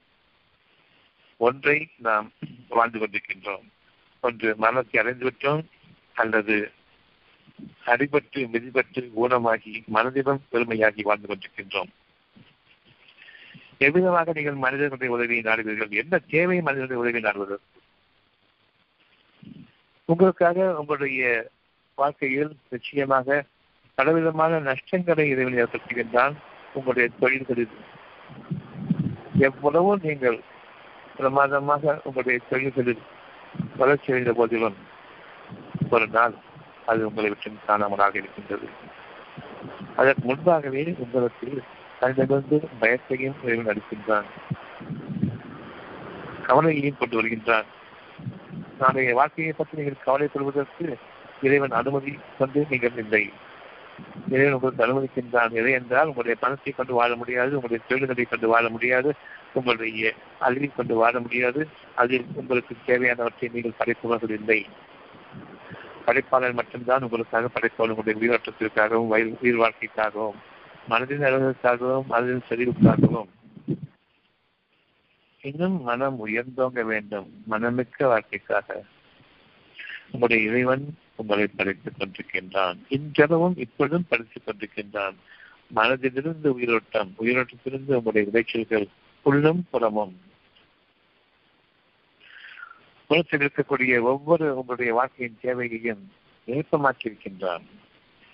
[1.37, 2.33] ஒன்றை நாம்
[2.69, 3.67] வாழ்ந்து கொண்டிருக்கின்றோம்.
[4.21, 5.65] ஒன்று மரணத்தை அடைந்துவிட்டோம்
[6.15, 6.57] அல்லது
[7.87, 11.93] அடிபட்டு மிதிபட்டு ஊனமாகி மனதிடம் பெருமையாகி வாழ்ந்து கொண்டிருக்கின்றோம்.
[13.87, 15.93] எவ்விதமாக நீங்கள் மனிதர்களுடைய உதவியை நாடுவீர்கள்?
[16.01, 17.57] என்ன தேவை மனிதர்களுடைய உதவியை நாடுவது?
[20.05, 21.23] உங்களுக்காக உங்களுடைய
[21.95, 23.45] வாழ்க்கையில் நிச்சயமாக
[23.99, 26.35] பலவிதமான நஷ்டங்களை இறைவனை ஏற்படுத்துகின்றான்
[26.75, 27.75] உங்களுடைய தொழில்களில்.
[29.49, 30.39] எவ்வளவோ நீங்கள்
[31.17, 33.03] பிரமாதமாக உங்களுடைய தொழில்களில்
[33.77, 34.79] வளர்ச்சி அடைந்த போதிலும்
[35.91, 36.35] ஒரு நாள்
[36.91, 38.69] அது உங்களை விட்டு காணாமலாக இருக்கின்றது.
[39.97, 41.49] அதற்கு முன்பாகவே உங்களுக்கு
[42.01, 44.29] அதிலிருந்து பயத்தையும் இறைவன் அளிக்கின்றான்.
[46.47, 47.69] கவலையையும் கொண்டு வருகின்றான்.
[48.79, 50.87] நாளைய வாழ்க்கையை பற்றி நீங்கள் கவலைப்படுவதற்கு
[51.43, 53.31] இறைவன் அனுமதி கொண்டு நீங்கள் இல்லை.
[54.31, 55.53] இறைவன் உங்களுக்கு அனுமதிக்கின்றான்.
[55.53, 59.13] இதை என்றால் உங்களுடைய பணத்தை கொண்டு வாழ முடியாது உங்களுடைய தொழில்களை கொண்டு வாழ முடியாது
[59.55, 64.67] உங்களுடைய அறிவை கொண்டு வாழ முடியாது அதில் உங்களுக்கு தேவையானவற்றை நீங்கள் படைப்பவர்கள் இல்லை.
[66.05, 70.41] படைப்பாளர் மட்டும்தான் உங்களுக்காக படைப்பவர்கள் உங்களுடைய உயிரோட்டத்திற்காகவும் வயல் உயிர் வாழ்க்கைக்காகவும்.
[70.91, 73.29] மனதின் அழகுக்காகவும் மனதின் செறிவுக்காகவும்
[75.43, 78.83] இன்னும் மனம் உயர்ந்தோங்க வேண்டும் மனமிக்க வாழ்க்கைக்காக.
[80.05, 82.79] உங்களுடைய இறைவன் உங்களை படைத்துக் கொண்டிருக்கின்றான்.
[82.89, 85.15] இன்றளவும் இப்பொழுதும் படித்துக் கொண்டிருக்கின்றான்.
[85.77, 88.87] மனதிலிருந்து உயிரோட்டம் உயிரோட்டத்திலிருந்து உங்களுடைய விளைச்சல்கள்
[89.23, 90.21] உள்ளும் புறமும்.
[93.07, 96.13] புறத்தில் இருக்கக்கூடிய ஒவ்வொரு உங்களுடைய வாழ்க்கையின் தேவையையும்
[96.47, 97.63] விருப்பமாற்றியிருக்கின்றான்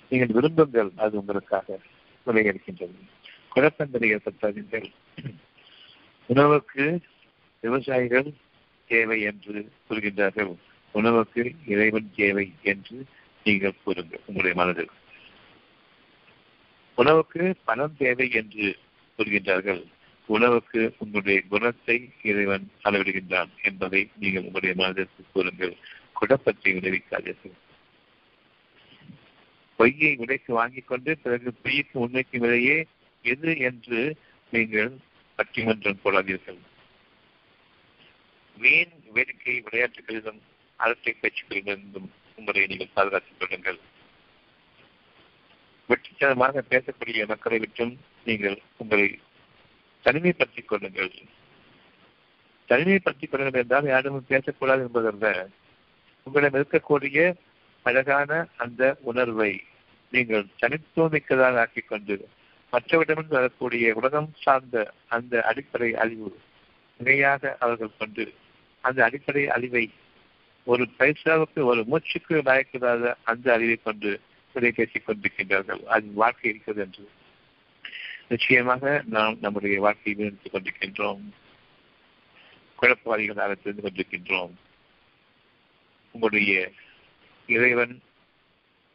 [0.09, 1.79] நீங்கள் விரும்புங்கள் அது உங்களுக்காக.
[2.27, 2.99] விளையடிக்கின்றது
[3.49, 4.93] குழப்பங்களை ஏற்படுத்தாதீர்கள்.
[6.27, 7.01] உணவுக்கு
[7.61, 8.29] விவசாயிகள்
[8.89, 10.55] தேவை என்று கூறுகின்றார்கள்.
[10.93, 12.97] உணவுக்கு இறைவன் தேவை என்று
[13.45, 14.93] நீங்கள் கூறுங்கள் உங்களுடைய மனதில்.
[16.95, 18.79] உணவுக்கு பணம் தேவை என்று
[19.19, 19.83] கூறுகின்றார்கள்.
[20.27, 25.77] உணவுக்கு உங்களுடைய குணத்தை இறைவன் அளவிடுகின்றான் என்பதை நீங்கள் உங்களுடைய மனதிற்கு கூறுங்கள்.
[26.13, 27.57] குழப்பத்தை விளைவிக்காதீர்கள்.
[29.77, 32.87] பொய்யை விலைக்கு வாங்கிக் கொண்டு பிறகு பொய்க்கு உண்மைக்கும் விலையே
[33.23, 34.17] எது என்று
[34.51, 34.97] நீங்கள்
[35.37, 36.59] பட்டிமன்றம் போடாதீர்கள்.
[38.57, 40.41] வீண் வேடிக்கை விளையாட்டுகளிலும்
[40.77, 43.79] அரசை பேச்சுக்களிலிருந்தும் உங்களை நீங்கள் பாதுகாத்துக் கொள்ளுங்கள்.
[45.89, 49.21] வெற்றித்தனமாக பேசக்கூடிய மக்களை விட்டும் நீங்கள் உங்களை
[50.05, 51.13] தனிமைப்படுத்திக் கொள்ளுங்கள்.
[52.69, 55.49] தனிமைப்படுத்திக் கொள்ளுங்கள் என்றால் யாரும் பேசக்கூடாது என்பதல்ல.
[56.23, 57.35] உங்களிடம் இருக்கக்கூடிய
[57.87, 59.63] அழகான அந்த உணர்வை
[60.11, 62.29] நீங்கள் தனித்துவமிக்கதாக ஆக்கிக் கொண்டு
[62.73, 66.39] மற்றவிடமிருந்து வரக்கூடிய உலகம் சார்ந்த அந்த அடிப்படை அழிவு
[66.99, 68.35] இணையாக அவர்கள் கொண்டு
[68.81, 69.91] அந்த அடிப்படை அழிவை
[70.65, 74.21] ஒரு பைசாவுக்கு ஒரு மூச்சுக்கு பயக்கூடாத அந்த அறிவை கொண்டு
[74.55, 75.83] இதை பேசிக் கொண்டிருக்கின்றார்கள்.
[75.85, 77.11] அது வாழ்க்கை இருக்கிறது என்று.
[78.29, 81.21] நிச்சயமாக நாம் நம்முடைய வாழ்க்கையை வீழ்ந்து கொண்டிருக்கின்றோம்.
[82.81, 84.51] குழப்பவாதிகளாக தெரிந்து கொண்டிருக்கின்றோம்.
[86.11, 86.71] உங்களுடைய
[87.47, 88.03] இறைவன்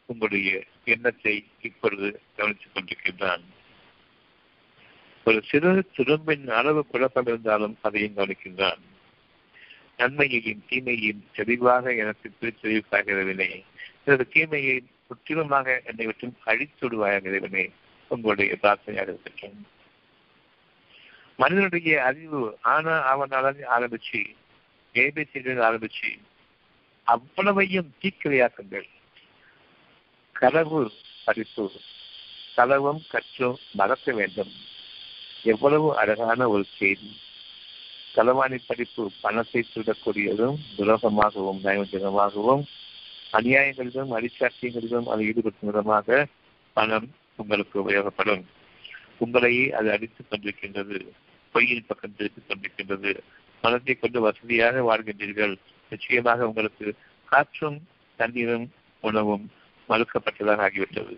[0.06, 3.42] உங்களுடைய எண்ணத்தை இப்பொழுது கவனித்துக் கொண்டிருக்கின்றான்.
[5.24, 8.78] ஒரு சிறு திரும்பின் அளவு குழப்பம் இருந்தாலும் அதையும் கவனிக்கின்றான்.
[9.96, 13.64] நன்மையையும் தீமையையும் தெளிவாக எனக்கு பிரித்தெளிவாக இறைவனே.
[14.04, 17.70] எனது தீமையை முற்றிலுமாக என்னை விட்டும் அழித்துடுவாயாக இறைவனே.
[18.08, 19.66] உங்களுடைய பிரார்த்தனையாக இருக்கட்டும்.
[21.36, 24.24] மனிதனுடைய அறிவு ஆனா அவனால ஆரம்பிச்சு
[24.92, 26.18] ஏபிசிகள் ஆரம்பிச்சு
[27.04, 28.88] அவ்வளவையும் தீக்கிரையாக்குங்கள்.
[30.32, 30.92] களவு
[31.24, 31.70] படிப்பு
[32.56, 34.52] களவும் கற்றும் மறக்க வேண்டும்.
[35.42, 37.16] எவ்வளவு அழகான ஒரு செய்தி.
[38.14, 42.64] களவாணி படிப்பு பணத்தை சுடக்கூடியதும் துரோகமாகவும் நயவஞ்சகமாகவும்
[43.32, 46.26] அநியாயங்களிலும் அடிச்சாட்சியங்களிலும் அது ஈடுபடும் விதமாக
[46.72, 48.42] பணம் உங்களுக்கு உபயோகப்படும்.
[49.20, 51.12] உங்களையே அது அடித்துக் கொண்டிருக்கின்றது
[51.52, 53.20] பொய்யின் பக்கம் திருத்திக் கொண்டிருக்கின்றது.
[53.62, 55.56] மனத்தை கொண்டு வசதியாக வாழ்கின்றீர்கள்.
[55.92, 56.86] நிச்சயமாக உங்களுக்கு
[57.32, 57.78] காற்றும்
[58.18, 58.66] தண்ணீரும்
[59.08, 59.44] உணவும்
[59.88, 61.14] மறுக்கப்பட்டதாக ஆகிவிட்டது.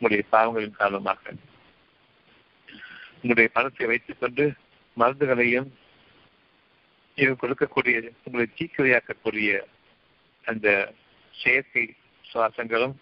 [0.00, 1.20] உங்களுடைய பாவங்களின் காரணமாக.
[3.14, 4.44] உங்களுடைய பணத்தை வைத்துக் கொண்டு
[4.98, 5.68] மருந்துகளையும்
[7.16, 9.50] கொடுக்கக்கூடிய உங்களை தீக்கிரையாக்கக்கூடிய
[10.44, 10.68] அந்த
[11.40, 11.84] செயற்கை
[12.30, 12.94] சுவாசங்களும்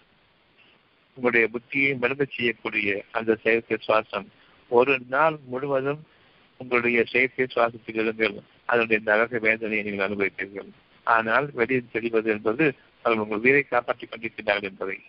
[1.17, 4.29] உங்களுடைய புத்தியை மருந்து செய்யக்கூடிய அந்த செயற்கை சுவாசம்
[4.69, 6.03] ஒரு நாள் முழுவதும்
[6.61, 10.71] உங்களுடைய செயற்கை சுவாசத்தில் இருங்கள் அதனுடைய நரக வேதனையை நீங்கள் அனுபவிப்பீர்கள்.
[11.05, 15.03] ஆனால் வெளியில் தெளிவது என்பது அவர்கள் உங்கள் உயிரை காப்பாற்றிக் கொண்டிருக்கிறார்கள் என்பதை.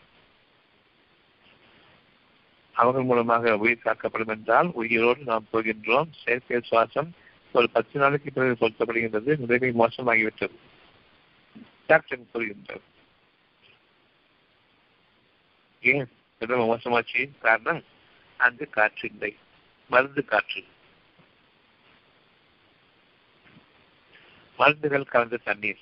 [2.71, 6.13] அவர்கள் மூலமாக உயிர் காக்கப்படும் என்றால் உயிரோடு நாம் போகின்றோம்.
[6.23, 7.11] செயற்கை சுவாசம்
[7.51, 9.47] ஒரு பத்து நாளைக்கு பிறகு பொருத்தப்படுகின்றது.
[9.47, 10.55] மிகவும் மோசமாகிவிட்டது.
[11.87, 12.81] டாக்டர் கூறுகின்றார்.
[15.81, 16.07] ஏன்?
[16.39, 17.29] மிகவும் மோசமாச்சு?
[17.41, 17.83] காரணம்
[18.37, 19.35] அங்கு காற்று இல்லை.
[19.89, 20.63] மருந்து காற்று
[24.61, 25.81] மருந்துகள் கலந்த தண்ணீர்.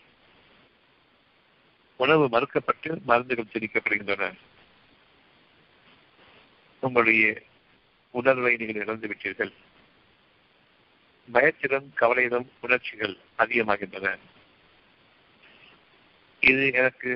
[2.00, 4.28] உணவு மறுக்கப்பட்டு மருந்துகள் திணிக்கப்படுகின்றன
[6.84, 7.24] உங்களுடைய
[8.16, 9.54] உணர்வை நீங்கள் இழந்து விட்டீர்கள்.
[11.30, 14.08] பயத்திலும் கவலையிலும் உணர்ச்சிகள் அதிகமாகின்றன.
[16.42, 17.12] இது எனக்கு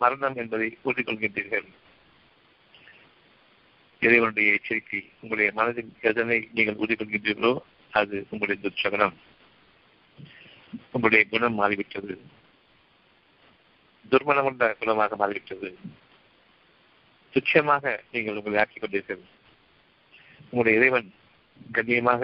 [0.00, 1.68] மரணம் என்பதை உறுதி கொள்கின்றீர்கள்
[4.02, 7.52] இறைவனுடைய எச்சரிக்கை உங்களுடைய மனதின் எதனை நீங்கள் உறுதி கொள்கின்றீர்களோ
[7.92, 9.14] அது உங்களுடைய துச்சகனம்
[10.92, 12.14] உங்களுடைய குணம் மாறிவிட்டது.
[14.12, 15.68] துர்மணம் கொண்ட குணமாக மாறிவிட்டது.
[17.34, 19.22] துச்சமாக நீங்கள் உங்களை ஆக்கிக் கொண்டீர்கள்
[20.50, 21.08] உங்களுடைய இறைவன்
[21.76, 22.22] கண்ணியமாக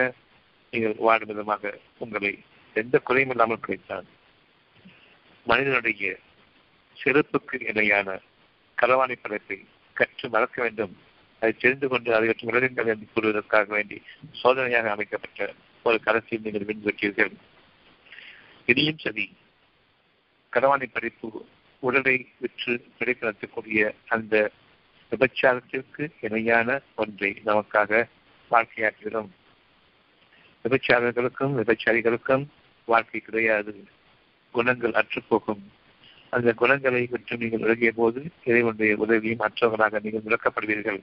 [0.72, 2.32] நீங்கள் வாடும் விதமாக உங்களை
[2.76, 4.06] எந்த குறையும் இல்லாமல் கிடைத்தான்
[5.46, 6.10] மனிதனுடைய
[6.96, 8.18] செருப்புக்கு இணையான
[8.78, 9.58] களவாணி படைப்பை
[9.96, 10.94] கற்று மறக்க வேண்டும்.
[11.42, 13.96] அதை தெரிந்து கொண்டு அதை பற்றி விளங்குங்கள் என்று கூறுவதற்காக வேண்டி
[14.40, 15.48] சோதனையாக அமைக்கப்பட்ட
[15.82, 17.32] ஒரு கரத்தில் நீங்கள் விண்வெற்றீர்கள்
[18.70, 19.36] இதையும் சரி.
[20.52, 21.46] கடவானை படைப்பு
[21.78, 24.50] உடலை விற்று கிடைக்கக்கூடிய அந்த
[25.10, 28.08] விபச்சாரத்திற்கு இணையான ஒன்றை நமக்காக
[28.50, 29.28] வாழ்க்கையாக்குகிறோம்.
[30.64, 32.46] விபச்சாரர்களுக்கும் விபச்சாரிகளுக்கும்
[32.84, 33.88] வாழ்க்கை கிடையாது.
[34.50, 35.72] குணங்கள் அற்றுப்போகும்.
[36.30, 41.00] அந்த குணங்களை விட்டு நீங்கள் விலகிய போது இறைவனுடைய உதவியும் மற்றவர்களாக நீங்கள் விளக்கப்படுவீர்கள்.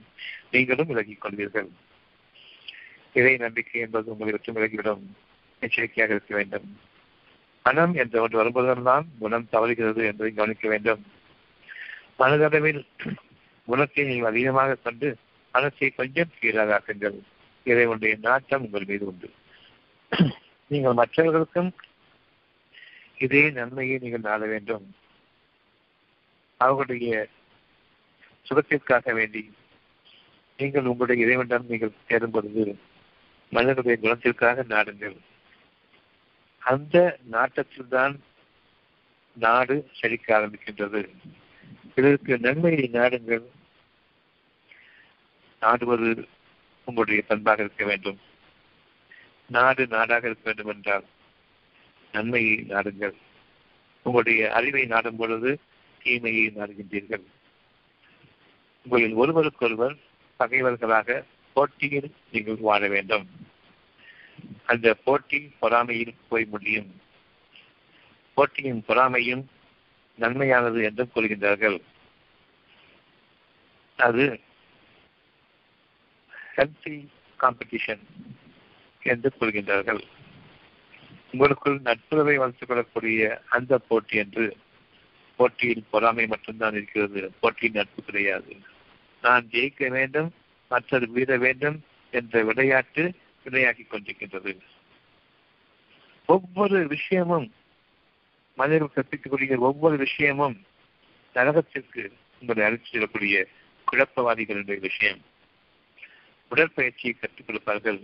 [0.52, 1.70] நீங்களும் விலகிக் கொள்வீர்கள்.
[3.14, 5.04] இறை நம்பிக்கை என்பது உங்களை விட்டு விலகிவிடும்.
[5.60, 6.80] எச்சரிக்கையாக இருக்க வேண்டும்.
[7.68, 11.02] மனம் என்ற ஒன்று வரும்போதெல்லாம் குணம் தவறுகிறது என்பதை கவனிக்க வேண்டும்.
[12.22, 12.82] மனதளவில்
[13.68, 15.08] குணத்தை நீங்கள் அதிகமாக கொண்டு
[15.54, 17.18] மனசை கொஞ்சம் கீழாக ஆக்குங்கள்.
[17.70, 19.30] இதை உடைய நாட்டம் உங்கள் மீது உண்டு.
[20.72, 21.72] நீங்கள் மற்றவர்களுக்கும்
[23.26, 24.86] இதே நன்மையை நீங்கள் நாட வேண்டும்.
[26.62, 27.14] அவர்களுடைய
[28.48, 29.44] சுகத்திற்காக வேண்டி
[30.60, 32.64] நீங்கள் உங்களுடைய இறைவனிடம் நீங்கள் தேடும் பொழுது
[33.52, 35.18] மனிதனுடைய குணத்திற்காக நாடுங்கள்.
[36.68, 38.16] அந்த நாட்டத்தில் தான்
[39.38, 41.02] நாடு செழிக்க ஆரம்பிக்கின்றது.
[41.96, 43.46] இதற்கு நன்மையை நாடுங்கள்
[45.62, 46.10] நாடுவது
[46.86, 48.20] உங்களுடைய பண்பாக இருக்க வேண்டும்.
[49.50, 51.06] நாடு நாடாக இருக்க வேண்டும் என்றால்
[52.12, 53.16] நன்மையை நாடுங்கள்.
[54.04, 55.60] உங்களுடைய அறிவை நாடும் பொழுது
[56.04, 57.26] தீமையை நாடுகின்றீர்கள்.
[58.84, 59.96] உங்களில் ஒருவருக்கொருவர்
[60.40, 63.28] பகைவர்களாக போட்டியில் நீங்கள் வாழ வேண்டும்.
[64.66, 67.02] அந்த போட்டி பொறாமையில் போய் முடியும்.
[68.34, 69.46] போட்டியின் பொறாமையும்
[70.20, 71.82] நன்மையானது என்று கூறுகின்றார்கள்.
[73.98, 74.40] அது
[76.56, 77.08] ஹெல்த்தி
[77.40, 78.00] காம்படிஷன்
[79.04, 80.02] என்று கூறுகின்றார்கள்.
[81.32, 84.58] உங்களுக்குள் நட்புறவை வளர்த்துக் கொள்ளக்கூடிய அந்த போட்டி என்று
[85.36, 87.34] போட்டியில் பொறாமை மட்டும்தான் இருக்கிறது.
[87.40, 88.58] போட்டியின் நட்பு கிடையாது.
[89.22, 90.34] நான் ஜெயிக்க வேண்டும்
[90.70, 93.16] மற்றது வீர வேண்டும் என்ற விளையாட்டு
[93.50, 94.60] விளையாக்கி கொண்டிருக்கின்றது
[96.26, 97.54] ஒவ்வொரு விஷயமும்
[98.56, 100.66] மனிதர்கள் கற்பிக்கக்கூடிய ஒவ்வொரு விஷயமும்
[101.36, 103.48] நரகத்திற்கு உங்களை அழைத்து செல்லக்கூடிய
[103.92, 105.22] குழப்பவாதிகளுடைய விஷயம்.
[106.52, 108.02] உடற்பயிற்சியை கற்றுக் கொடுப்பார்கள்.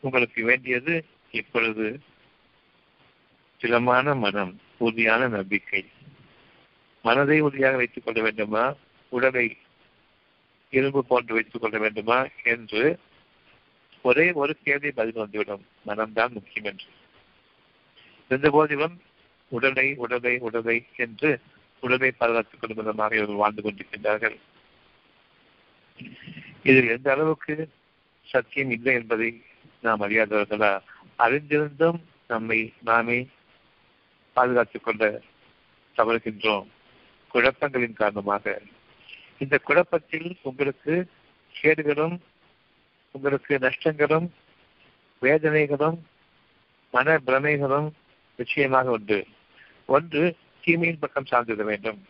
[0.00, 2.00] உங்களுக்கு வேண்டியது இப்பொழுது
[3.58, 5.84] திடமான மனம் உறுதியான நம்பிக்கை.
[7.02, 8.74] மனதை உறுதியாக வைத்துக் கொள்ள வேண்டுமா?
[9.08, 9.56] உடலை
[10.70, 12.26] இரும்பு போன்று வைத்துக் கொள்ள வேண்டுமா?
[12.42, 12.98] என்று
[14.06, 15.66] ஒரே ஒரு கேள்வி பதில் வந்துவிடும்.
[15.86, 16.84] மனம்தான் முக்கியம் என்று.
[18.28, 19.00] இருந்த போதிலும்
[19.48, 21.40] உடலை உடலை உடலை என்று
[21.80, 24.36] உடலை பாதுகாத்துக் கொள்ளும் விதமாக இவர்கள் வாழ்ந்து கொண்டிருக்கின்றார்கள்.
[26.62, 27.68] இதில் எந்த அளவுக்கு
[28.22, 29.42] சத்தியம் இல்லை என்பதை
[29.82, 30.80] நாம் அறியாதவர்களா?
[31.18, 33.28] அறிந்திருந்தும் நம்மை நாமே
[34.32, 35.20] பாதுகாத்துக் கொள்ள
[35.96, 36.66] தவறுகின்றோம்.
[37.34, 38.60] குழப்பங்களின் காரணமாக.
[39.38, 41.06] இந்த குழப்பத்தில் உங்களுக்கு
[41.62, 42.18] கேடுகளும்
[43.16, 44.28] உங்களுக்கு நஷ்டங்களும்
[45.22, 45.98] வேதனைகளும்
[46.94, 47.88] மன பிரமைகளும்
[48.38, 49.18] நிச்சயமாக உண்டு.
[49.86, 50.22] ஒன்று
[50.64, 52.00] தீமையின் பக்கம் சார்ந்திட வேண்டும்.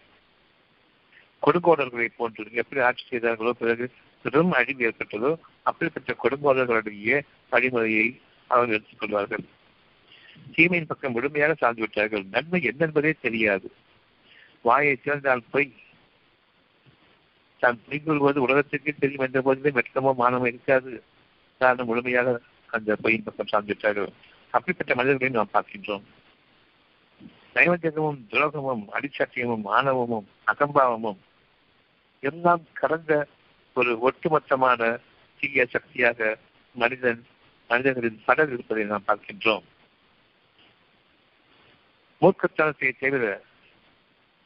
[1.42, 3.86] கொடுங்கோடர்களை போன்று எப்படி ஆட்சி செய்தார்களோ பிறகு
[4.24, 5.30] பெரும் அழிவு ஏற்பட்டதோ
[5.62, 7.20] அப்படிப்பட்ட கொடுங்கோடர்களுடைய
[7.52, 8.06] வழிமுறையை
[8.50, 9.44] அவர்கள் எடுத்துக்கொள்வார்கள்
[10.54, 12.24] தீமையின் பக்கம் முழுமையாக சார்ந்து விட்டார்கள்.
[12.30, 13.68] நன்மை என்னென்பதே தெரியாது.
[14.62, 15.70] வாயை திறந்தால் பொய்.
[17.66, 17.78] தான்.
[17.86, 18.40] பொய் கொள்வது
[19.02, 20.92] தெரியும் என்ற போதிலே மெட்டமோ மானமோ இருக்காது.
[21.60, 22.28] காரணம் முழுமையாக
[22.76, 24.10] அந்த பொய்யின் பக்கம் சார்ந்துவிட்டார்கள்
[24.54, 26.04] அப்படிப்பட்ட மனிதர்களை நாம் பார்க்கின்றோம்.
[27.56, 31.20] நைவத்தியமும் துரோகமும் அடிச்சாட்டியமும் ஆணவமும் அகம்பாவமும்
[32.22, 33.12] எல்லாம் கடந்த
[33.76, 34.80] ஒரு ஒட்டுமொத்தமான
[35.40, 36.28] தீய சக்தியாக
[36.76, 37.20] மனிதன்
[37.70, 39.64] மனிதர்களின் படல் இருப்பதை நாம் பார்க்கின்றோம்.
[42.22, 43.24] மூர்க்கத்தனத்தை தவிர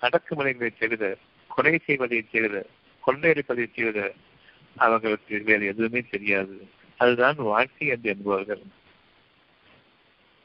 [0.02, 1.10] அடக்குமுறைகளை தவிர
[1.50, 2.54] கொலை செய்வதை தவிர
[3.06, 4.12] கொள்ளையடிப்பதை தீவிர
[4.76, 6.68] அவர்களுக்கு வேறு எதுவுமே தெரியாது.
[6.96, 8.60] அதுதான் வாழ்க்கை என்று என்பவர்கள்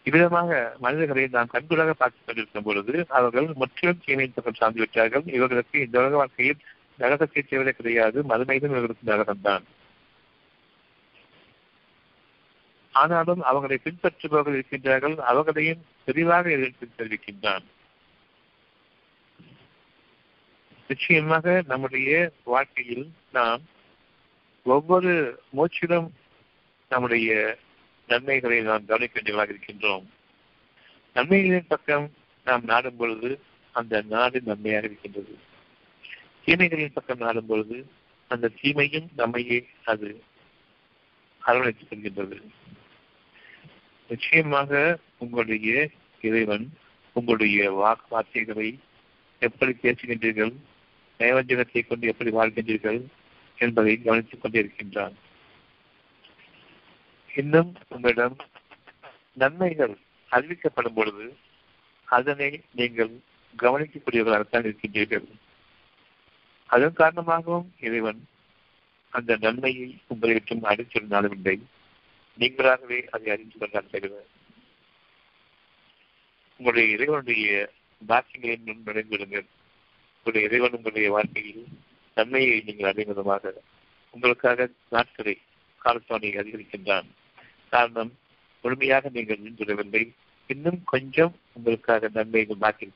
[0.04, 5.22] இவ்விதமாக மனிதர்களை நாம் கண்கூடாக பார்த்துக் கொண்டிருக்கும் பொழுது அவர்கள் முற்றிலும் தீமையின் பக்கம் சார்ந்து விட்டார்கள்.
[5.26, 6.58] இவர்களுக்கு இந்த உலக வாழ்க்கையில்
[7.00, 8.22] நரகத்தை தேவையே கிடையாது.
[8.22, 9.64] மறுமையிலும் இவர்களுக்கு நரகம்தான்.
[12.92, 15.16] ஆனாலும் அவர்களை பின்பற்றுபவர்கள் இருக்கின்றார்கள்.
[15.16, 17.64] அவர்களையும் தெளிவாக எதிர்த்து தெரிவிக்கின்றான்.
[20.88, 23.62] நிச்சயமாக நம்முடைய வாழ்க்கையில் நாம்
[24.64, 26.10] ஒவ்வொரு மூச்சிலும்
[26.90, 27.58] நம்முடைய
[28.08, 30.06] நன்மைகளை நாம் கவனிக்க வேண்டியவர்களாக இருக்கின்றோம்.
[31.16, 32.12] நன்மைகளின் பக்கம்
[32.46, 33.40] நாம் நாடும் பொழுது
[33.72, 35.38] அந்த நாடு நன்மையாக இருக்கின்றது.
[36.46, 37.88] தீமைகளின் பக்கம் நாடும் பொழுது
[38.28, 40.24] அந்த தீமையும் நம்மையே அது
[41.46, 42.42] அரவணைத்துக் கொள்கின்றது.
[44.10, 45.90] நிச்சயமாக உங்களுடைய
[46.22, 46.74] இறைவன்
[47.14, 48.80] உங்களுடைய வாக்கு வார்த்தைகளை
[49.40, 50.54] எப்படி பேசுகின்றீர்கள்?
[51.20, 53.02] நைவஞ்சகத்தை கொண்டு எப்படி வாழ்கின்றீர்கள்
[53.58, 55.14] என்பதை கவனித்துக் கொண்டிருக்கின்றான்.
[57.36, 58.38] இன்னும் உங்களிடம்
[59.34, 59.98] நன்மைகள்
[60.32, 61.38] அறிவிக்கப்படும் பொழுது
[62.06, 63.20] அதனை நீங்கள்
[63.58, 65.28] கவனிக்கக்கூடியவர்களாகத்தான் இருக்கின்றீர்கள்.
[66.66, 68.28] அதன் காரணமாகவும் இறைவன்
[69.10, 71.60] அந்த நன்மையை உங்களை விட்டும் இல்லை
[72.40, 74.24] நீங்களாகவே அதை அறிந்து கொண்டால் தவிர.
[76.58, 77.72] உங்களுடைய இறைவனுடைய
[78.08, 79.46] பாக்கியங்களை நுண் விடுங்கள்
[80.26, 81.66] உங்களுடைய இறைவன் உங்களுடைய வாழ்க்கையில்
[82.16, 83.54] நன்மையை நீங்கள் அடையும் விதமாக
[84.10, 85.38] உங்களுக்காக நாட்களை
[85.86, 87.06] காலத்தோனை அதிகரிக்கின்றான்.
[87.70, 88.18] காரணம்
[88.62, 90.14] முழுமையாக நீங்கள் நின்றுவிடவில்லை
[90.48, 92.90] இன்னும் கொஞ்சம் உங்களுக்காக நன்மைகள் பாக்கி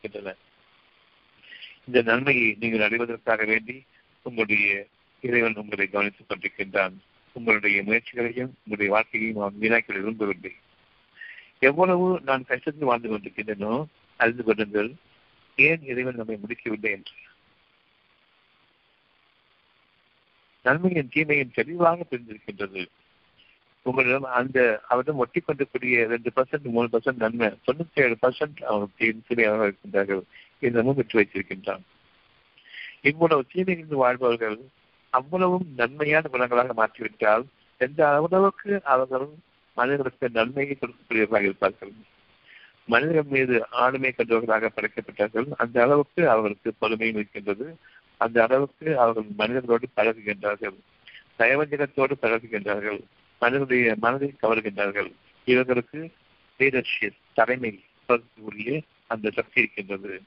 [1.86, 3.84] இந்த நன்மையை நீங்கள் அடைவதற்காக வேண்டி
[4.22, 4.88] உங்களுடைய
[5.22, 6.94] இறைவன் உங்களை கவனித்துக் கொண்டிருக்கின்றான்.
[7.32, 10.56] உங்களுடைய முயற்சிகளையும் உங்களுடைய வாழ்க்கையையும் அவன் வீணாக்க விரும்பவில்லை.
[11.60, 13.86] எவ்வளவு நான் கஷ்டத்தில் வாழ்ந்து கொண்டிருக்கின்றனோ
[14.18, 14.92] அறிந்து கொள்ளுங்கள்.
[15.68, 17.16] ஏன் இறைவன் நம்மை முடிக்கவில்லை என்று?
[20.66, 22.82] நன்மையின் தீமையின் தெளிவாக தெரிந்திருக்கின்றது.
[23.86, 29.68] உங்களிடம் அந்த அவரிடம் ஒட்டி கொண்டக்கூடிய ரெண்டு பர்சன்ட் மூணு பர்சன்ட் நன்மை தொண்ணூத்தி ஏழு பர்சன்ட் அவனுக்கு தீமையாக
[29.68, 30.22] இருக்கின்றார்கள்
[30.60, 31.84] இன்னமும் பெற்று வைத்திருக்கின்றான்.
[33.02, 34.58] இவ்வளவு தீமையிலிருந்து வாழ்பவர்கள்
[35.10, 37.46] அவ்வளவும் நன்மையான குணங்களாக மாற்றிவிட்டால்
[37.78, 39.28] எந்த அளவுக்கு அவர்கள்
[39.76, 41.94] மனிதர்களுக்கு நன்மையை கொடுக்கக்கூடியவர்களாக இருப்பார்கள்?
[42.90, 45.46] மனிதர்கள் மீது ஆளுமை கண்டவர்களாக படைக்கப்பட்டார்கள்.
[45.58, 47.78] அந்த அளவுக்கு அவர்களுக்கு பொறுமையும் இருக்கின்றது.
[48.18, 50.78] அந்த அளவுக்கு அவர்கள் மனிதர்களோடு பழகுகின்றார்கள்.
[51.40, 53.02] தயவஞ்சகத்தோடு பழகுகின்றார்கள்.
[53.40, 55.12] மனிதனுடைய மனதை கவர்கின்றார்கள்.
[55.46, 56.12] இவர்களுக்கு
[56.60, 57.84] லீடர்ஷிப் தலைமை
[58.38, 60.22] உரிய அந்த சக்தி இருக்கின்றது.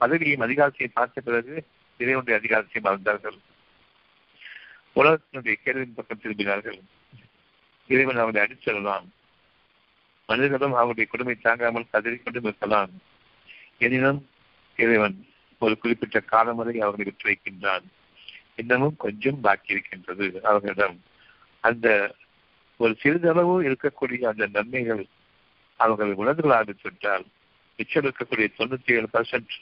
[0.00, 1.64] பதவியையும் அதிகாரத்தையும் பார்த்த பிறகு
[1.98, 3.38] இறைவனுடைய அதிகாரத்தையும் மறந்தார்கள்.
[4.96, 6.80] உலகத்தினுடைய கேள்வியின் பக்கம் திரும்பினார்கள்.
[7.88, 9.06] இறைவன் அவரை அடிச்செல்லலாம்
[10.32, 12.92] மனிதர்களும் அவருடைய கொடுமை தாங்காமல் கதறிக்கொண்டும் இருக்கலாம்
[13.78, 14.20] எனினும்
[14.78, 15.16] இறைவன்
[15.62, 17.84] ஒரு குறிப்பிட்ட காலம் வரை அவர்களை விட்டு வைக்கின்றான்.
[18.60, 20.96] இன்னமும் கொஞ்சம் பாக்கி இருக்கின்றது அவர்களிடம்.
[21.64, 21.86] அந்த
[22.80, 25.02] ஒரு சிறிதளவு இருக்கக்கூடிய அந்த நன்மைகள்
[25.80, 27.24] அவர்கள் உணர்ந்து ஆரம்பித்துவிட்டால்
[27.78, 29.54] மிச்சம் இருக்கக்கூடிய தொண்ணூத்தி ஏழு பர்சன்ட்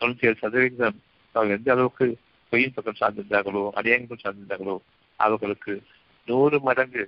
[0.00, 0.98] தொண்ணூத்தி ஏழு சதவீதம்
[1.34, 2.06] அவர்கள் எந்த அளவுக்கு
[2.52, 4.76] பொய்யின் பக்கம் சார்ந்திருந்தார்களோ அநியாயங்கள் சார்ந்திருந்தார்களோ
[5.18, 5.74] அவர்களுக்கு
[6.28, 7.04] நூறு மடங்கு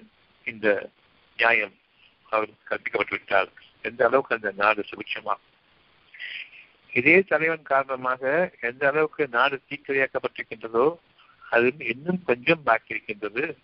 [0.46, 0.66] இந்த
[1.38, 1.74] நியாயம்
[2.30, 3.48] அவருக்கு கற்பிக்கப்பட்டு விட்டால்
[3.82, 5.34] எந்த அளவுக்கு அந்த நாடு சுபிட்சமா?
[6.92, 10.96] இதே தலைவன் காரணமாக எந்த அளவுக்கு நாடு தீக்கிரையாக்கப்பட்டிருக்கின்றதோ
[11.50, 13.58] அது இன்னும் கொஞ்சம் பாக்கி இருக்கின்றது.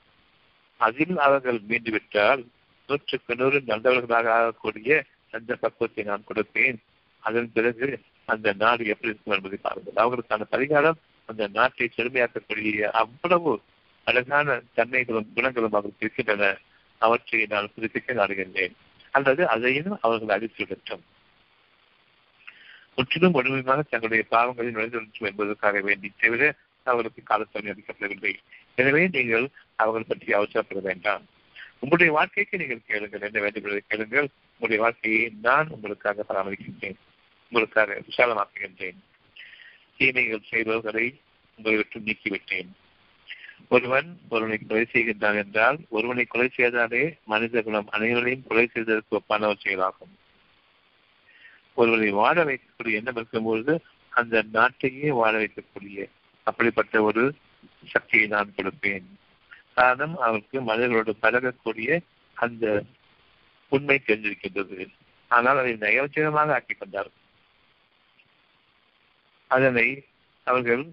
[0.76, 2.46] அதில் அவர்கள் மீண்டு விட்டால்
[2.86, 6.76] நூற்றுக்கு நூறு நல்லவர்களாக ஆகக்கூடிய அந்த பக்குவத்தை நான் கொடுப்பேன்.
[7.20, 10.04] அதன் பிறகு அந்த நாடு எப்படி இருக்கும் என்பதை பாருங்கள்.
[10.04, 13.60] அவர்களுக்கான பரிகாரம் அந்த நாட்டை செழுமையாக்கக்கூடிய அவ்வளவு
[14.04, 16.58] அழகான தன்மைகளும் குணங்களும் அவர்களுக்கு இருக்கின்றன.
[17.06, 18.74] அவற்றை நான் புதுப்பிக்க நாடுகின்றேன்.
[19.16, 21.04] அல்லது அதையும் அவர்கள் அழித்து விடட்டும்
[22.96, 26.42] முற்றிலும் முழுமையாக தங்களுடைய பாவங்களை நுழைந்துவிடும் என்பதற்காக வேண்டி தவிர
[26.86, 28.34] அவர்களுக்கு காலத்தவணை அளிக்கப்படவில்லை.
[28.80, 29.46] எனவே நீங்கள்
[29.82, 31.24] அவர்கள் பற்றி அவசரப்பட வேண்டாம்.
[31.78, 34.28] உங்களுடைய வாழ்க்கைக்கு நீங்கள் கேளுங்கள் என்ன வேண்டும் கேளுங்கள்.
[34.60, 36.98] உங்களுடைய வாழ்க்கையை நான் உங்களுக்காக பராமரிக்கின்றேன்.
[37.48, 38.98] உங்களுக்காக விசாலமாக்குகின்றேன்.
[39.98, 41.06] தீமைகள் செய்பவர்களை
[41.58, 42.70] உங்களை விட்டு நீக்கிவிட்டேன்.
[43.68, 50.14] ஒருவன் ஒருவனை கொலை செய்கின்றான் என்றால் ஒருவனை கொலை செய்தாலே மனித குலம் அனைவரையும் கொலை செய்ததற்கு ஒப்பானவர் செயலாகும்.
[51.74, 53.74] ஒருவரை வாழ வைக்கக்கூடிய எண்ணம் இருக்கும்பொழுது
[54.20, 56.08] அந்த நாட்டையே வாழ வைக்கக்கூடிய
[56.42, 57.22] அப்படிப்பட்ட ஒரு
[57.86, 59.06] சக்தியை நான் கொடுப்பேன்.
[59.74, 62.00] காரணம் அவருக்கு மனிதர்களோடு பழகக்கூடிய
[62.34, 62.82] அந்த
[63.68, 64.78] உண்மை தெரிஞ்சிருக்கின்றது.
[65.28, 67.22] ஆனால் அதை நயவச்சனமாக ஆக்கிக் கொண்டார்கள்
[69.46, 69.88] அதனை
[70.44, 70.84] அவர்கள்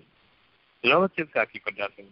[0.83, 2.11] உலகத்திற்கு ஆக்கிக் கொண்டார்கள்.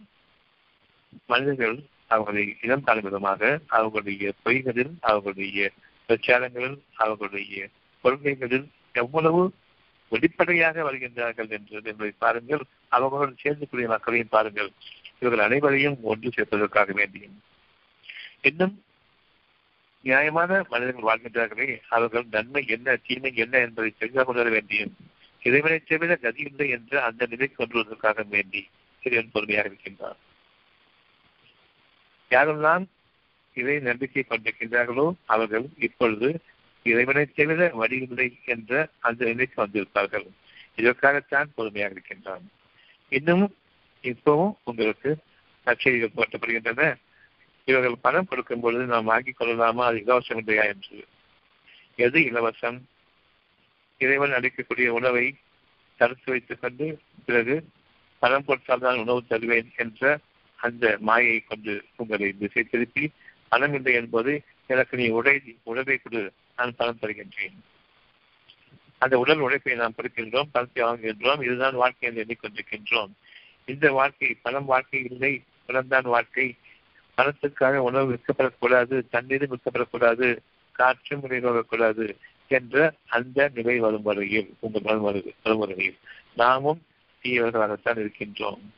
[1.28, 5.72] மனிதர்கள் அவர்களை இடம் காணும் விதமாக அவர்களுடைய பொய்களில் அவர்களுடைய
[6.10, 7.68] பிரச்சாரங்களில் அவர்களுடைய
[8.04, 9.54] கொள்கைகளில் எவ்வளவு
[10.12, 12.64] வெளிப்படையாக வருகின்றார்கள் என்று என்பதை பாருங்கள்.
[12.88, 14.72] அவர்களுடன் சேர்ந்துக்கூடிய மக்களையும் பாருங்கள்.
[15.20, 17.38] இவர்கள் அனைவரையும் ஒன்று சேர்ப்பதற்காக வேண்டியும்
[18.42, 18.84] இன்னும்
[20.02, 21.80] நியாயமான மனிதர்கள் வாழ்கின்றார்களே.
[21.90, 24.94] அவர்கள் நன்மை என்ன தீமை என்ன என்பதை தெரிந்து கொள்ள வேண்டியும்
[25.44, 26.68] இறைவனை தவிர கதி இல்லை
[27.02, 28.68] அந்த நிலை கொண்டு வருவதற்காக வேண்டி.
[29.04, 30.20] இறைவன் பொறுமையாக இருக்கின்றார்
[32.30, 32.86] யாரெல்லாம்
[33.54, 36.42] இறை நம்பிக்கை கொண்டிருக்கின்றார்களோ அவர்கள் இப்பொழுது
[36.84, 40.28] இறைவனை தவிர வழியில்லை என்ற அந்த நிலைக்கு வந்திருப்பார்கள்.
[40.76, 42.52] இதற்காகத்தான் பொறுமையாக இருக்கின்றான்.
[43.10, 43.56] இன்னும்
[44.02, 45.18] இப்பவும் உங்களுக்கு
[45.66, 46.96] கச்சேரிகள் போட்டப்படுகின்றன
[47.66, 49.86] இவர்கள் பணம் கொடுக்கும் பொழுது நாம் வாங்கிக் கொள்ளலாமா?
[49.86, 51.06] அது இலவசம் இல்லையா என்று.
[51.96, 52.80] எது இலவசம்?
[53.98, 55.36] இறைவன் அளிக்கக்கூடிய உணவை
[55.98, 57.68] தடுத்து வைத்துக் கொண்டு பிறகு
[58.20, 60.20] பணம் கொடுத்தால்தான் உணவு தருவேன் என்ற
[60.62, 63.10] அந்த மாயை கொண்டு உங்களை திசை திருப்பி
[63.52, 66.32] பணமில்லை இல்லை என்பது எனக்கு நீ உடை உழவை கொடு.
[66.56, 67.58] நான் பணம் தருகின்றேன்.
[68.98, 71.44] அந்த உடல் உழைப்பை நாம் கொடுக்கின்றோம் பணத்தை வாங்குகின்றோம்.
[71.44, 73.10] இதுதான் வாழ்க்கை என்று எண்ணிக்கொண்டிருக்கின்றோம்.
[73.66, 75.44] இந்த வாழ்க்கை பணம் வாழ்க்கை இல்லை.
[75.66, 76.56] பணம்தான் வாழ்க்கை.
[77.18, 80.38] பணத்துக்காக உணவு விற்கப்படக்கூடாது தண்ணீரும் விற்கப்படக்கூடாது
[80.72, 85.98] காற்றும் விளைவாகக்கூடாது என்ற அந்த நிலை வரும் வரையில் உங்கள் வரும் வரையில்
[86.36, 86.82] நாமும்
[87.24, 88.74] தீயவர்களாகத்தான் இருக்கின்றோம்.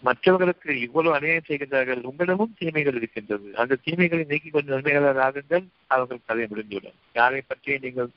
[0.00, 3.56] மற்றவர்களுக்கு இவ்வளவு அநியாயம் செய்கின்றார்கள் உங்களிடமும் தீமைகள் இருக்கின்றது.
[3.56, 5.64] அந்த தீமைகளை நீக்கி கொண்டு நன்மைகளாக ஆகுங்கள்.
[5.86, 6.98] அவர்கள் கதை முடிந்துவிடும்.
[7.12, 8.08] யாரை பற்றி நீங்கள்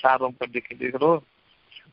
[0.00, 1.18] சாபம் கொண்டிருக்கின்றீர்களோ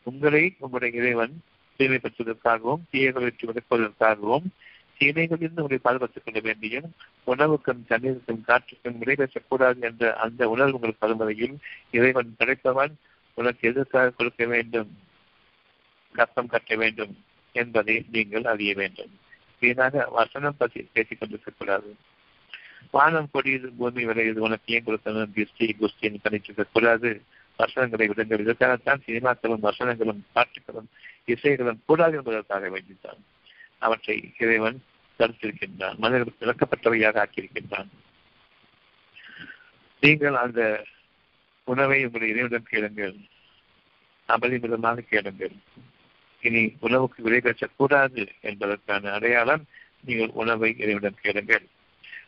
[0.03, 1.41] உங்களை உங்களுடைய இறைவன்
[1.79, 4.47] தீமைப்படுத்துவதற்காகவும் தீயைகள் வெற்றி விளக்குவதற்காகவும்
[4.99, 6.89] தீமைகளிலிருந்து உங்களை பாதுகாத்துக் கொள்ள வேண்டியும்
[7.23, 11.55] உணவுக்கும் தண்ணீருக்கும் காற்றுக்கும் விடை பேசக்கூடாது என்ற அந்த உணர்வு உங்கள் பருமறையில்
[11.91, 12.93] இறைவன் கிடைப்பவன்
[13.33, 14.97] உனக்கு எதற்காக கொடுக்க வேண்டும்?
[16.11, 17.23] கப்பம் கட்ட வேண்டும்.
[17.51, 19.19] என்பதை நீங்கள் அறிய வேண்டும்.
[19.59, 21.91] வீணாக வசனம் பற்றி பேசிக் கொண்டிருக்கக்கூடாது
[22.91, 27.21] வானம் கொடியது பூமி விளையுது உனக்கு ஏன் கொடுக்கணும் கிஸ்டி குஸ்டின்னு கணிச்சிருக்க கூடாது
[27.57, 28.39] வசனங்களை விடுங்கள்.
[28.39, 30.89] இதற்காகத்தான் சினிமாக்களும் வசனங்களும் பாட்டுகளும்
[31.25, 33.21] இசைகளும் கூடாது என்பதற்காக வேண்டித்தான்.
[33.77, 34.83] அவற்றை இறைவன்
[35.19, 37.89] தடுத்திருக்கின்றான் மனிதர்களுக்கு விளக்கப்பட்டவையாக ஆக்கியிருக்கின்றான்.
[39.99, 40.85] நீங்கள் அந்த
[41.63, 43.15] உணவை உங்களுடைய இறைவனிடம் கேளுங்கள்.
[44.27, 45.55] அபரிமிதமாக கேளுங்கள்.
[46.47, 49.63] இனி உணவுக்கு விலை பேசக்கூடாது என்பதற்கான அடையாளம்
[50.07, 51.65] நீங்கள் உணவை இறைவிடம் கேளுங்கள்.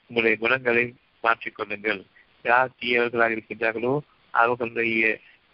[0.07, 0.85] உங்களுடைய குணங்களை
[1.23, 2.01] மாற்றிக்கொள்ளுங்கள்
[2.45, 3.93] யார் தீயவர்களாக இருக்கின்றார்களோ
[4.33, 5.03] அவர்களுடைய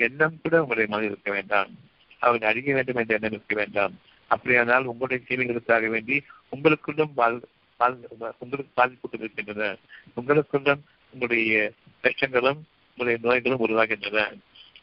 [0.07, 1.71] எண்ணம் கூட உங்களுடைய மனதில் இருக்க வேண்டாம்.
[2.21, 3.93] அவர்கள் அழிய வேண்டும் என்ற எண்ணம் இருக்க வேண்டாம்.
[4.31, 6.17] அப்படியானால் உங்களுடைய தீமைகளுக்காக வேண்டி
[6.55, 7.13] உங்களுக்குள்ளும்
[8.41, 9.67] உங்களுக்கு பாதிப்புகள் இருக்கின்றன
[10.19, 10.81] உங்களுக்குள்ளும்
[11.13, 11.53] உங்களுடைய
[12.03, 12.59] கஷ்டங்களும்
[12.97, 14.25] உங்களுடைய நோய்களும் உருவாகின்றன.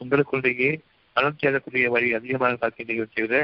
[0.03, 0.71] உங்களுக்குள்ளேயே
[1.17, 3.35] பணம் சேரக்கூடிய வழி அதிகமாக பார்க்கின்றீர்கள் செய்த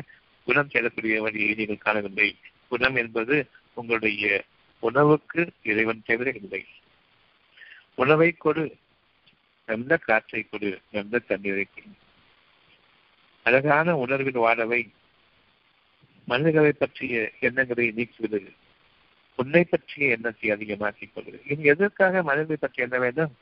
[0.45, 2.37] குணம் தேடக்கூடிய வழியை நீங்கள் காணவில்லை.
[2.69, 4.45] குணம் என்பது உங்களுடைய
[4.79, 6.67] உணவுக்கு இறைவன் தேவை இல்லை.
[7.95, 8.77] உணவை கொடு.
[9.67, 10.81] நல்ல காற்றை கொடு.
[10.91, 11.87] நல்ல தண்ணீரை கொடு.
[13.43, 14.89] அழகான உணர்வில் வாழவை.
[16.25, 18.53] மனிதர்களை பற்றிய எண்ணங்களை நீக்குவது.
[19.37, 23.37] உன்னை பற்றிய எண்ணத்தை அதிகமாக்கிக் கொள்வது இனி எதற்காக மனிதர்களை பற்றி என்ன வேண்டும்?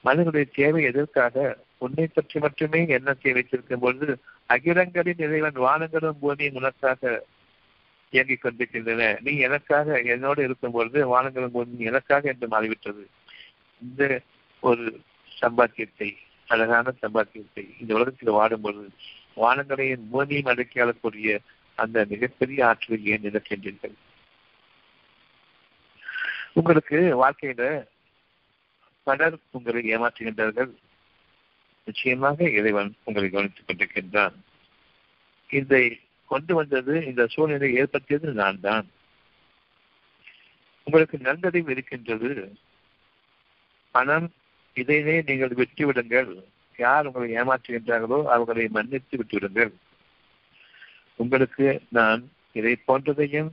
[0.00, 1.64] மனிதனுடைய தேவை எதற்காக?
[1.78, 4.18] உன்னை பற்றி மட்டுமே எண்ணத்தை வைத்திருக்கும் பொழுது
[4.54, 7.10] அகிலங்களின் இறைவன் வானங்களும் பூமியும் உனக்காக
[8.12, 9.02] இயங்கிக் கொண்டிருக்கின்றன.
[9.24, 13.04] நீ எனக்காக என்னோடு இருக்கும் பொழுது வானங்களும் பூமி எனக்காக என்று மாறிவிட்டது.
[13.82, 14.02] இந்த
[14.62, 14.84] ஒரு
[15.40, 16.08] சம்பாத்தியத்தை
[16.48, 18.88] அழகான சம்பாத்தியத்தை இந்த உலகத்தில் வாடும் பொழுது
[19.36, 21.38] வானங்களையும் பூமியும் அடக்கி ஆளக்கூடிய
[21.78, 23.94] அந்த மிகப்பெரிய ஆற்றலை ஏன் இழக்கின்றீர்கள்?
[26.58, 27.64] உங்களுக்கு வாழ்க்கையில
[29.06, 30.72] பலர் உங்களை ஏமாற்றுகின்றார்கள்.
[31.86, 34.36] நிச்சயமாக இறைவன் உங்களை கவனித்துக் கொண்டிருக்கின்றான்.
[35.50, 35.84] இதை
[36.30, 38.86] கொண்டு வந்தது இந்த சூழ்நிலை ஏற்படுத்தியது நான் தான்
[40.86, 42.30] உங்களுக்கு நல்லறிவு இருக்கின்றது.
[43.94, 44.28] பணம்
[44.76, 46.30] இதையே நீங்கள் விட்டுவிடுங்கள்.
[46.78, 49.72] யார் உங்களை ஏமாற்றுகின்றார்களோ அவர்களை மன்னித்து விட்டுவிடுங்கள்.
[51.16, 51.66] உங்களுக்கு
[51.98, 52.22] நான்
[52.58, 53.50] இதை போன்றதையும்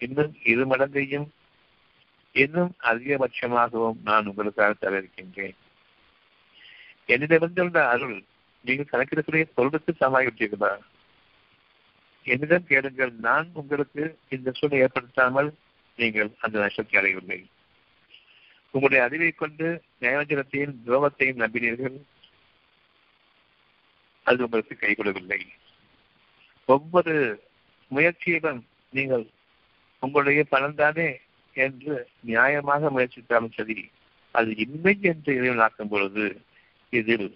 [0.00, 1.28] இன்னும் இரு மடங்கையும்
[2.34, 5.56] இன்னும் அதிகபட்சமாகவும் நான் உங்களுக்காக தர இருக்கின்றேன்
[7.08, 8.16] என்னிடமிருந்துள்ள அருள்
[8.64, 10.72] நீங்கள் கணக்கிடக்கூடிய பொருளுக்கு சமாளித்தீர்களா
[12.24, 15.50] என்னிடம் கேளுங்கள் நான் உங்களுக்கு இந்த சூழலை ஏற்படுத்தாமல்
[15.98, 17.38] நீங்கள் அந்த நஷ்டத்தை அடையவில்லை.
[18.74, 19.66] உங்களுடைய அறிவை கொண்டு
[20.00, 21.96] நியாயவஞ்சனத்தையும் துரோகத்தையும் நம்பினீர்கள்.
[24.26, 25.40] அது உங்களுக்கு கைகொள்ளவில்லை
[26.68, 27.14] ஒவ்வொரு
[27.90, 28.60] முயற்சியிலும்
[28.92, 29.24] நீங்கள்
[30.02, 31.08] உங்களுடைய பலன்தானே
[31.56, 31.94] என்று
[32.26, 33.76] நியாயமாக முயற்சித்தாலும் சரி
[34.34, 36.24] அது இன்மை என்று இறைவனாக்கும் பொழுது
[36.96, 37.28] இதில்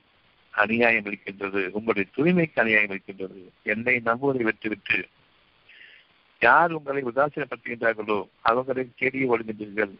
[0.54, 4.98] அநியாயம் இருக்கின்றது உங்களுடைய தூய்மைக்கு அநியாயம் இருக்கின்றது என்னை நம்புவதை விட்டுவிட்டு
[6.42, 9.94] யார் உங்களை உதாசீனப்படுத்துகின்றார்களோ அவர்களை தேடி ஒழுங்கின்றீர்கள்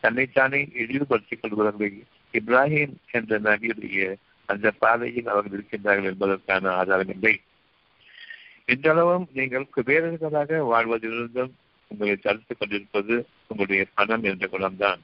[0.00, 1.90] தன்னைத்தானே இழிவுபடுத்திக் கொள்வதில்லை
[2.32, 4.14] இப்ராஹிம் என்ற நபியுடைய
[4.46, 7.40] அந்த பாதையில் அவர்கள் இருக்கின்றார்கள் என்பதற்கான ஆதாரம் இல்லை.
[8.66, 11.52] இன்றளவும் நீங்கள் குபேரர்களாக வாழ்வதிலிருந்தும்
[11.90, 15.00] உங்களை தடுத்துக் கொண்டிருப்பது உங்களுடைய பணம் என்ற குணம்தான்.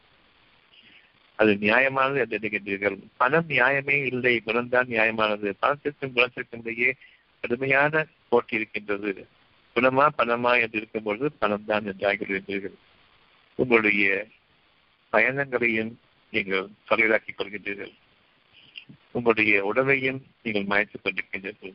[1.37, 2.99] அது நியாயமானது என்று நினைக்கின்றீர்கள்.
[3.17, 5.51] பணம் நியாயமே இல்லை குணம்தான் நியாயமானது.
[5.61, 6.95] பணத்திற்கும் குணத்திற்கும் இடையே
[7.41, 9.27] கடுமையான போட்டி இருக்கின்றது.
[9.75, 12.77] குணமா பணமா என்று இருக்கும் பொழுது பணம் தான் என்று ஆகிவிடுகின்றீர்கள்
[13.55, 14.27] உங்களுடைய
[15.11, 15.99] பயணங்களையும்
[16.31, 17.93] நீங்கள் தொலைதாக்கிக் கொள்கின்றீர்கள்.
[19.11, 21.75] உங்களுடைய உடலையும் நீங்கள் மாய்த்துக் கொண்டிருக்கின்றீர்கள்.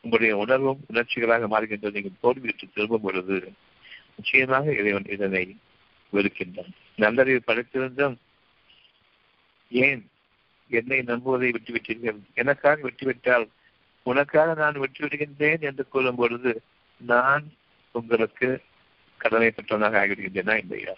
[0.00, 3.52] உங்களுடைய உணர்வும் உணர்ச்சிகளாக மாறுகின்றது நீங்கள் தோல்வியுற்று திரும்பும் பொழுது
[4.16, 5.56] நிச்சயமாக இறைவன் இதனை
[6.12, 6.72] வெறுக்கின்றான்.
[6.96, 8.16] நல்லறிவு படைத்திருந்தும்
[9.72, 10.10] ஏன்
[10.68, 12.18] என்னை நம்புவதை விட்டுவிட்டீர்கள்?
[12.34, 13.48] எனக்காக விட்டுவிட்டால்
[14.02, 16.62] உனக்காக நான் விட்டு விடுகின்றேன் என்று கூறும் பொழுது
[16.96, 17.52] நான்
[17.92, 18.62] உங்களுக்கு
[19.16, 20.92] கடனை பெற்றவனாக ஆகிவிடுகின்றேனா இல்லையா?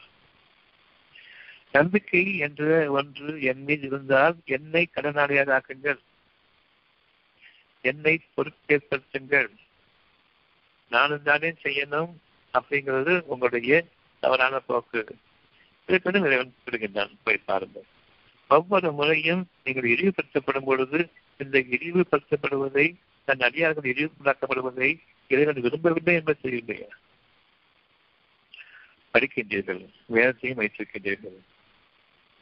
[1.72, 5.98] நம்பிக்கை என்ற ஒன்று என் மீது இருந்தால் என்னை கடனாளியாக ஆக்குங்கள்.
[7.80, 9.48] என்னை பொறுப்பேற்படுத்துங்கள்.
[10.90, 12.12] நானும் தானே செய்யணும்
[12.52, 13.86] அப்படிங்கிறது உங்களுடைய
[14.20, 15.16] தவறான போக்கு.
[15.86, 17.92] இதற்கு இறைவன் விடுகின்றான் போய் பாருங்கள்.
[18.48, 26.90] ஒவ்வொரு முறையும் நீங்கள் இழிவுபடுத்தப்படும் பொழுது இந்த இழிவுபடுத்தப்படுவதை தன் அடியார்கள் இழிவுபடுத்தப்படுவதை இறைவன் விரும்பவில்லை என்பது தெரியவில்லையா
[29.14, 31.36] படிக்கின்றீர்கள் வேதத்தையும் வைத்திருக்கின்றீர்கள்.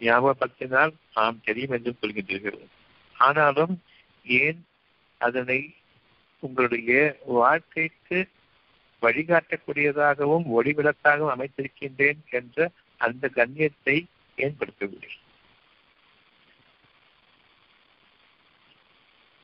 [0.01, 2.61] ஞாபகப்படுத்தினால் ஆம் தெரியும் என்றும் சொல்கின்றீர்கள்.
[3.17, 3.83] ஆனாலும்
[4.27, 4.61] ஏன்
[5.19, 5.75] அதனை
[6.39, 8.29] உங்களுடைய வாழ்க்கைக்கு
[9.03, 14.07] வழிகாட்டக்கூடியதாகவும் ஒளிவிளக்காகவும் அமைத்திருக்கின்றேன் என்ற அந்த கண்ணியத்தை
[14.39, 15.13] ஏற்படுத்தவில்லை?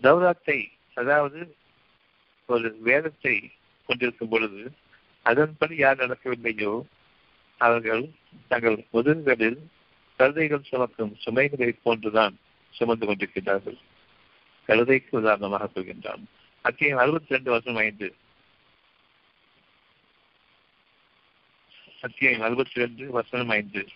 [0.03, 1.57] தௌராத்தை அதாவது
[2.47, 3.51] ஒரு வேதத்தை
[3.87, 4.73] கொண்டிருக்கும் பொழுது
[5.23, 6.83] அதன்படி யார் நடக்கவில்லையோ
[7.57, 8.11] அவர்கள்
[8.49, 9.59] தங்கள் முதுகுகளில்
[10.19, 12.39] கழுதைகள் சுமக்கும் சுமைகளை போன்றுதான்
[12.71, 13.79] சுமந்து கொண்டிருக்கிறார்கள்.
[14.67, 16.23] கழுதைக்கு உதாரணமாக சொல்கின்றான்.
[16.63, 18.15] அத்தியம் அறுபத்தி ரெண்டு வருஷம் ஐந்து.
[22.01, 23.89] அத்தியாயம் அறுபத்தி ரெண்டு வசனம் ஐந்து.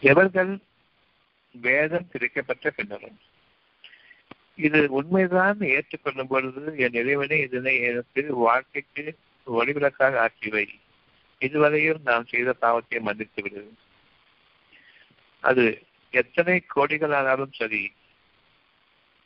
[0.00, 0.58] எவர்கள்
[1.50, 3.18] வேதம் திரிக்கப்பட்ட பின்னரும்.
[4.56, 10.68] இது உண்மைதான் ஏற்றுக்கொள்ளும் பொழுது என் இறைவனே இதனை எனக்கு வாழ்க்கைக்கு ஒளிவிளக்காக ஆக்கிவை.
[11.40, 13.72] இதுவரையும் நாம் செய்த பாவத்தை மன்னித்து விடு.
[15.40, 17.92] அது எத்தனை கோடிகளானாலும் சரி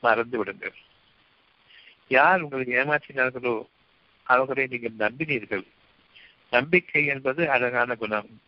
[0.01, 0.75] மறந்து விடுங்கள்.
[2.09, 3.66] யார் உங்களை ஏமாற்றினார்களோ
[4.23, 5.66] அவர்களை நீங்கள் நம்பினீர்கள்.
[6.51, 8.41] நம்பிக்கை என்பது அழகான குணம்.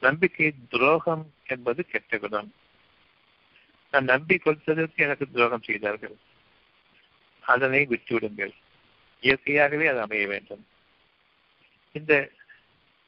[0.00, 2.54] நம்பிக்கை துரோகம் என்பது கெட்ட குணம்
[3.90, 6.16] நான் நம்பி கொடுத்ததற்கு எனக்கு துரோகம் செய்தார்கள்.
[7.40, 8.52] அதனை விட்டுவிடுங்கள்.
[9.20, 10.66] இயற்கையாகவே அது அமைய வேண்டும்.
[11.92, 12.30] இந்த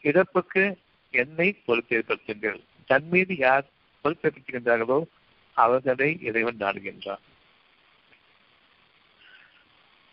[0.02, 0.76] இழப்புக்கு
[1.10, 2.60] என்னை பொறுப்பேற்படுத்துங்கள்.
[2.86, 3.64] தன் மீது யார்
[4.04, 5.06] பொறுப்பேற்படுத்துகின்றார்களோ
[5.52, 7.22] அவர்களை இறைவன் நாடுகின்றான்.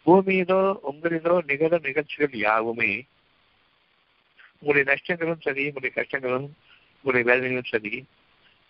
[0.05, 3.05] பூமியிலோ உங்களிலோ நிகழும் நிகழ்ச்சிகள் யாவுமே
[4.63, 6.47] உங்களுடைய நஷ்டங்களும் சரி உங்களுடைய கஷ்டங்களும்
[7.05, 8.05] உங்களுடைய வேதனைகளும் சரி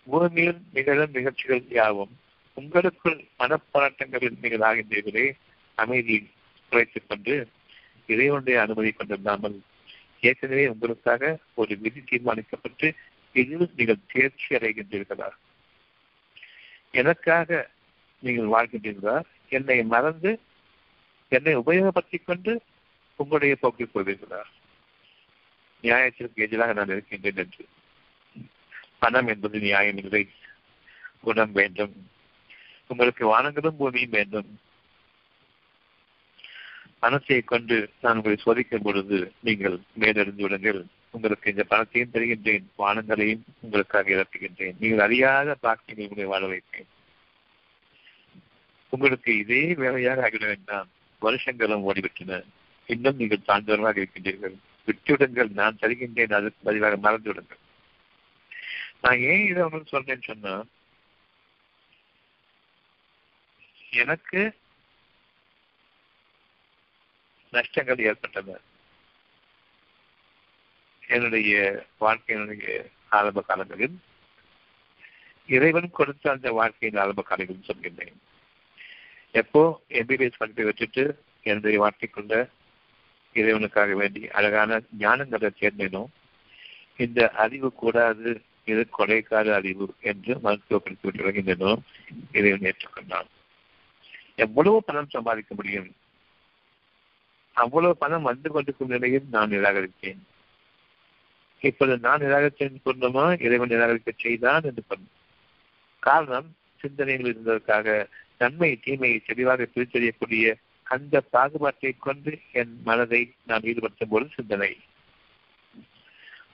[0.06, 2.14] பூமியில் நிகழும் நிகழ்ச்சிகள் யாவும்
[2.56, 5.26] உங்களுக்குள் மனப்போராட்டங்களில் நீங்கள் ஆகின்றீர்களே
[5.78, 6.20] அமைதியை
[6.72, 7.34] குறைத்துக் கொண்டு
[8.06, 9.56] இறைவனுடைய அனுமதி கொண்டிருந்தாமல்
[10.20, 12.88] ஏற்கனவே உங்களுக்காக ஒரு விதி தீர்மானிக்கப்பட்டு
[13.34, 15.30] இதில் நீங்கள் தேர்ச்சி அடைகின்றீர்களா
[16.90, 17.70] எனக்காக
[18.22, 19.16] நீங்கள் வாழ்கின்றீர்களா?
[19.48, 20.30] என்னை மறந்து
[21.28, 22.52] என்னை உபயோகப்படுத்திக் கொண்டு
[23.18, 24.40] உங்களுடைய போக்கில் போவீர்களா?
[25.84, 27.64] நியாயத்திற்கு எதிராக நான் இருக்கின்றேன் என்று
[29.00, 30.22] பணம் என்பது நியாயம் இல்லை
[31.22, 31.94] குணம் வேண்டும்
[32.90, 34.50] உங்களுக்கு வானங்களும் பூமியும் வேண்டும்
[37.00, 40.80] பணத்தை கொண்டு நான் உங்களை சோதிக்கும் பொழுது நீங்கள் மேலிருந்து விடுங்கள்
[41.14, 46.88] உங்களுக்கு இந்த பணத்தையும் தருகின்றேன் வானங்களையும் உங்களுக்காக இறப்புகின்றேன் நீங்கள் அறியாத பிரார்த்தனை உங்களை வாழ வைப்பேன்
[48.92, 50.88] உங்களுக்கு இதே வேலையாக ஆகிட வேண்டாம்
[51.22, 52.40] வருஷங்களும் ஓடிவிட்டன
[52.88, 54.56] இன்னும் நீங்கள் சார்ந்தவர்களாக இருக்கின்றீர்கள்
[54.86, 57.62] விட்டுவிடுங்கள் நான் தருகின்றேன் அதற்கு பதிலாக மறந்து விடுங்கள்
[59.00, 60.54] நான் ஏன் இதை உங்களுக்கு சொல்றேன்னு சொன்னா
[64.02, 64.40] எனக்கு
[67.52, 68.56] நஷ்டங்கள் ஏற்பட்டன.
[71.08, 73.96] என்னுடைய வாழ்க்கையினுடைய ஆரம்ப காலங்களில்
[75.46, 78.16] இறைவன் கொடுத்த அந்த வாழ்க்கையின் ஆரம்ப காலங்களில் சொல்கின்றேன்.
[79.40, 81.04] எப்போ எம்பிபிஎஸ் படிப்பை வச்சுட்டு
[81.42, 82.34] என்னுடைய வாழ்க்கைக்குள்ள
[83.34, 86.04] இறைவனுக்காக வேண்டி அழகான ஞானங்களை சேர்ந்தேனோ
[86.96, 91.12] இந்த அறிவு கூடாது இது கொலைக்கார அறிவு என்று மருத்துவ படித்து
[92.32, 93.26] இறைவன் ஏற்றுக்கொண்டான்.
[94.34, 95.94] எவ்வளவு பணம் சம்பாதிக்க முடியும்?
[97.52, 100.18] அவ்வளவு பணம் வந்து கொண்டிருக்கும் நிலையில் நான் நிராகரித்தேன்.
[101.60, 103.40] இப்பொழுது நான் நிராகரித்தேன் சொன்னமா?
[103.42, 105.08] இறைவன் நிராகரிக்க செய்தான் என்று சொன்னேன்.
[105.98, 108.06] காரணம் சிந்தனைகள் இருந்ததற்காக
[108.38, 110.54] நன்மை தீமையை தெளிவாக பிரித்தறியக்கூடிய
[110.84, 114.78] அந்த பாகுபாட்டை கொண்டு என் மனதை நான் ஈடுபடுத்தும் போது சிந்தனை.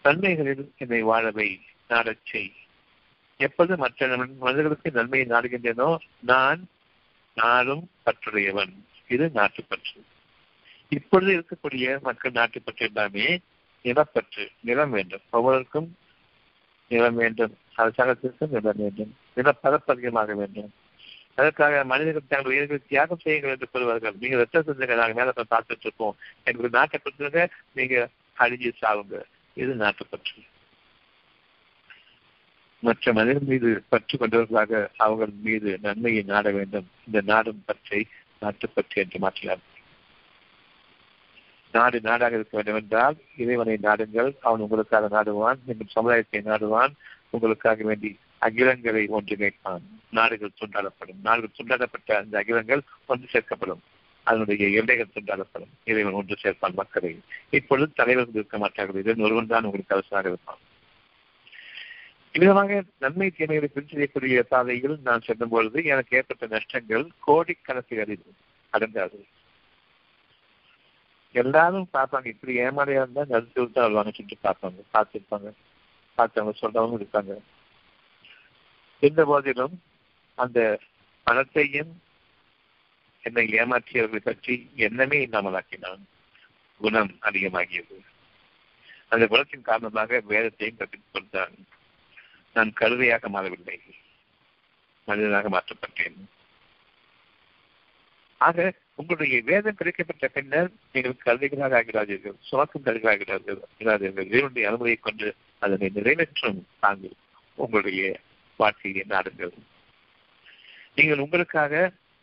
[0.05, 2.53] நன்மைகளில் என்னை வாழவை நாடச் செய்.
[3.37, 6.69] எப்போது மற்ற மனிதர்களுக்கு நன்மையை நாடுகின்றனோ நான்
[7.35, 8.73] நாளும் பற்றுடையவன்.
[9.09, 10.05] இது நாட்டுப்பற்று
[10.89, 13.41] இப்பொழுது இருக்கக்கூடிய மக்கள் நாட்டுப்பற்று எல்லாமே
[13.83, 15.21] நிலப்பற்று நிலம் வேண்டும்.
[15.31, 15.97] ஒவ்வொருக்கும்
[16.89, 17.59] நிலம் வேண்டும்.
[17.77, 19.17] அரசாங்கத்திற்கும் நிலம் வேண்டும்.
[19.35, 20.73] நிலப்பரப்பு வேண்டும்.
[21.41, 24.21] அதற்காக மனிதர்கள் தங்கள் உயிர்களை தியாகம் செய்யுங்கள் என்று சொல்வார்கள்.
[24.23, 26.17] நீங்க ரத்த செஞ்சுங்க நாங்க மேல பார்த்துட்டு இருக்கோம்.
[26.45, 27.43] எங்களுக்கு நாட்டை கொடுத்துருங்க
[27.79, 27.97] நீங்க
[28.39, 29.19] அழிஞ்சு சாவுங்க.
[29.57, 30.43] இது நாட்டுப்பற்று
[32.83, 36.87] மற்ற மனிதர் மீது பற்று கொண்டவர்களாக அவர்கள் மீது நன்மையை நாட வேண்டும்.
[37.07, 38.01] இந்த நாடும் பற்றை
[38.43, 39.65] நாட்டுப்பற்று என்று மாற்றினார்.
[41.75, 44.31] நாடு நாடாக இருக்க வேண்டும் என்றால் இறைவனை நாடுங்கள்.
[44.41, 45.59] அவன் உங்களுக்காக நாடுவான்.
[45.67, 46.95] எங்கள் சமுதாயத்தை நாடுவான்.
[47.35, 48.11] உங்களுக்காக வேண்டி
[48.47, 51.21] அகிலங்களை ஒன்றிணைப்பான் நாடுகள் துண்டாடப்படும்.
[51.23, 53.83] நாடுகள் துண்டாடப்பட்ட அந்த அகிலங்கள் ஒன்று சேர்க்கப்படும்.
[54.25, 55.73] அதனுடைய எல்லைகள் துண்டாடப்படும்.
[55.85, 57.19] இறைவன் ஒன்று சேர்ப்பான் மக்களை.
[57.51, 59.01] இப்பொழுது தலைவர்கள் இருக்க மாட்டார்கள்.
[59.01, 60.61] இதன் ஒருவன் தான் உங்களுக்கு அரசாக இருப்பான்.
[62.33, 68.19] இவ்விதமாக நன்மை தீமைகளை பிரிச்செய்யக்கூடிய பாதையில் நான் செல்லும் பொழுது எனக்கு ஏற்பட்ட நஷ்டங்கள் கோடிக்கணக்கில்
[68.73, 69.21] அடங்காது
[71.33, 72.27] எல்லாரும் பார்ப்பாங்க.
[72.27, 74.79] இப்படி ஏமாறையா இருந்தா நடுத்து தான் வருவாங்க சுற்றி பார்ப்பாங்க.
[74.95, 75.51] பார்த்துருப்பாங்க.
[76.19, 77.41] பார்த்தவங்க சொல்றவங்க இருப்பாங்க
[79.01, 79.83] இருந்த போதிலும்
[80.35, 80.81] அந்த
[81.25, 82.03] பணத்தையும்
[83.23, 86.01] என்னை ஏமாற்றியவர்களை பற்றி எண்ணமே இல்லாமலாக்கினான்
[86.79, 87.99] குணம் அதிகமாகியது.
[89.09, 91.67] அந்த குணத்தின் காரணமாக வேதத்தையும் கற்பித்துக் கொண்டான்.
[92.55, 93.81] நான் கருவையாக மாறவில்லை.
[95.05, 96.15] மனிதனாக மாற்றப்பட்டேன்.
[98.37, 102.35] ஆக உங்களுடைய வேதம் கிடைக்கப்பட்ட பின்னர் நீங்கள் கல்விகளாக ஆகிறார்கள்.
[102.41, 107.13] சுமக்கும் கல்விகளாகிறார்கள் அனுமதியை கொண்டு அதனை நிறைவேற்றும் தாங்கள்
[107.55, 108.21] உங்களுடைய
[108.63, 109.55] வாழ்க்கையை நாடுங்கள்.
[110.97, 111.73] நீங்கள் உங்களுக்காக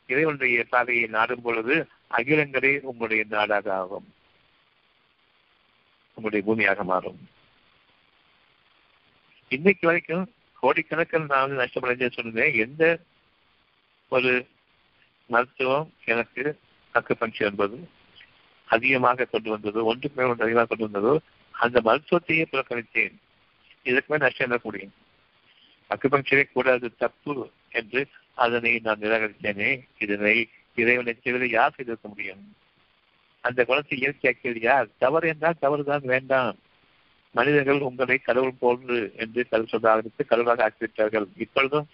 [0.09, 1.75] இறைவனுடைய பாதையை நாடும் பொழுது
[2.17, 4.07] அகிலங்களே உங்களுடைய நாடாக ஆகும்.
[6.17, 7.19] உங்களுடைய பூமியாக மாறும்.
[9.51, 10.25] இன்னைக்கு வரைக்கும்
[10.63, 12.55] கோடிக்கணக்கில் நான் வந்து நஷ்டப்படைஞ்சு சொன்னேன்.
[12.65, 12.83] எந்த
[14.15, 14.31] ஒரு
[15.29, 16.43] மருத்துவம் எனக்கு
[16.95, 17.77] அக்குபஞ்சு என்பது
[18.75, 21.13] அதிகமாக கொண்டு வந்ததோ ஒன்றுக்கு மேல் ஒன்று அதிகமாக கொண்டு வந்ததோ
[21.55, 23.15] அந்த மருத்துவத்தையே புறக்கணித்தேன்.
[23.89, 24.93] இதுக்கு மேல் நஷ்டம் என்ன முடியும்
[25.89, 27.33] அக்குபஞ்சரே கூடாது தப்பு
[27.79, 28.01] என்று
[28.45, 29.69] அதனை நான் நிராகரித்தேனே.
[29.97, 30.35] இதனை
[30.75, 32.43] இறைவனை தவிர யார் செய்திருக்க முடியும்?
[33.43, 34.87] அந்த குணத்தை இயற்கையாக்கியது யார்?
[34.97, 36.57] தவறு என்றால் தவறுதான் வேண்டாம்.
[37.35, 41.27] மனிதர்கள் உங்களை கடவுள் போன்று என்று கல் சொல்ல ஆரம்பித்து கடவுளாக ஆக்கிவிட்டார்கள்.
[41.37, 41.87] இப்பொழுதும்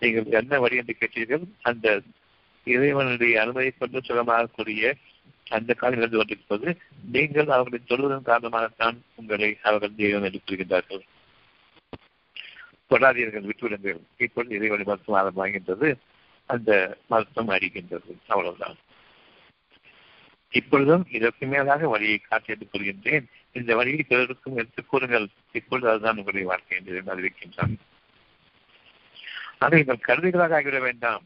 [0.00, 1.44] நீங்கள் என்ன வழி என்று கேட்டீர்கள்?
[1.62, 1.86] அந்த
[2.66, 4.92] இறைவனுடைய அனுமதி கொண்டு சுகமாகக்கூடிய
[5.56, 6.68] அந்த காலம் இருந்து கொண்டிருப்பது
[7.12, 11.04] நீங்கள் அவர்களை சொல்வதன் காரணமாகத்தான் உங்களை அவர்கள் தெய்வம் என்று கூறுகின்றார்கள்.
[12.90, 14.00] கொடாதீர்கள் விட்டுவிடுங்கள்.
[14.16, 15.94] இப்பொழுது இறைவனை மருத்துவம் ஆரம்பமாகின்றது
[16.46, 18.76] அந்த மருத்துவம் அறிகின்றது அவ்வளவுதான்.
[20.50, 25.26] இப்பொழுதும் இதற்கு மேலாக வழியை காட்டி எடுத்துக் கொள்கின்றேன் இந்த வழியை பிறருக்கும் எடுத்துக் கூறுங்கள்.
[25.52, 27.74] இப்பொழுது அதுதான் உங்களுடைய வாழ்க்கை என்று அறிவிக்கின்றான்.
[29.58, 31.22] ஆக நீங்கள் கருதிகளாக ஆகிவிட வேண்டாம்.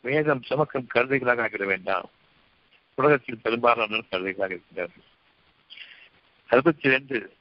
[0.00, 2.10] வேதம் சுமக்கும் கருதிகளாக ஆகிவிட வேண்டாம்.
[2.94, 5.08] உலகத்தில் பெரும்பாலான கருதிகளாக இருக்கின்றார்கள்.
[6.48, 7.34] அறுபத்தி ரெண்டு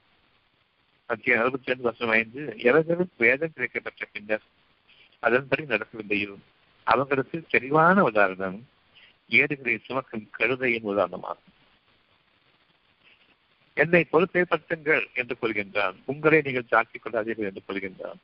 [1.10, 4.42] மத்திய அறுபத்தி ரெண்டு வருஷம் ஐந்து எவர்களுக்கு வேதம் கிடைக்கப்பட்ட பின்னர்
[5.20, 6.36] அதன்படி நடக்கவில்லையோ?
[6.84, 8.68] அவர்களுக்கு தெளிவான உதாரணம்
[9.30, 11.56] ஏடுகளை சுமக்கும் கழுதையின் உதாரணமாகும்.
[13.74, 15.96] என்னை பொறுப்பேற்படுத்துங்கள் என்று கூறுகின்றான்.
[16.06, 18.20] உங்களை நீங்கள் தாக்கிக் கொள்ளாதீர்கள் என்று கூறுகின்றான்.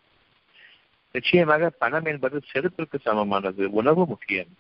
[1.12, 3.72] நிச்சயமாக பணம் என்பது செருப்பிற்கு சமமானது.
[3.72, 4.58] உணவு முக்கியம்.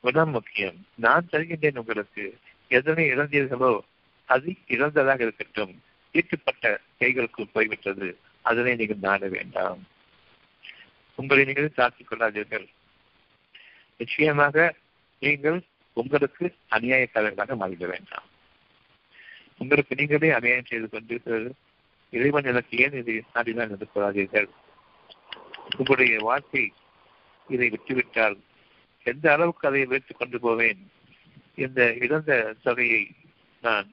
[0.00, 0.86] உணவு முக்கியம்.
[0.94, 2.38] நான் தருகின்றேன் உங்களுக்கு.
[2.68, 3.80] எதனை இழந்தீர்களோ
[4.24, 5.82] அது இழந்ததாக இருக்கட்டும்.
[6.18, 6.64] ஈட்டுப்பட்ட
[7.00, 8.08] கைகளுக்குள் போய்விட்டது.
[8.50, 9.80] அதனை நீங்கள் நாட வேண்டாம்.
[11.18, 12.66] உங்களை நீங்கள் தாக்கிக் கொள்ளாதீர்கள்.
[14.00, 14.56] நிச்சயமாக
[15.22, 15.58] நீங்கள்
[16.00, 16.44] உங்களுக்கு
[16.76, 18.28] அநியாயக்காரர்களாக மாறிட வேண்டாம்.
[19.62, 21.16] உங்களுக்கு நீங்களே அநியாயம் செய்து கொண்டு
[22.16, 24.48] இறைவன் எனக்கு ஏன் இதை நாடினால் என்று கொள்ளாதீர்கள்
[25.78, 26.64] உங்களுடைய வாழ்க்கை
[27.48, 28.36] இதை விட்டுவிட்டால்
[29.10, 30.80] எந்த அளவுக்கு அதை வைத்துக் கொண்டு போவேன்?
[31.64, 32.32] இந்த இழந்த
[32.64, 33.02] தொகையை
[33.62, 33.88] நான்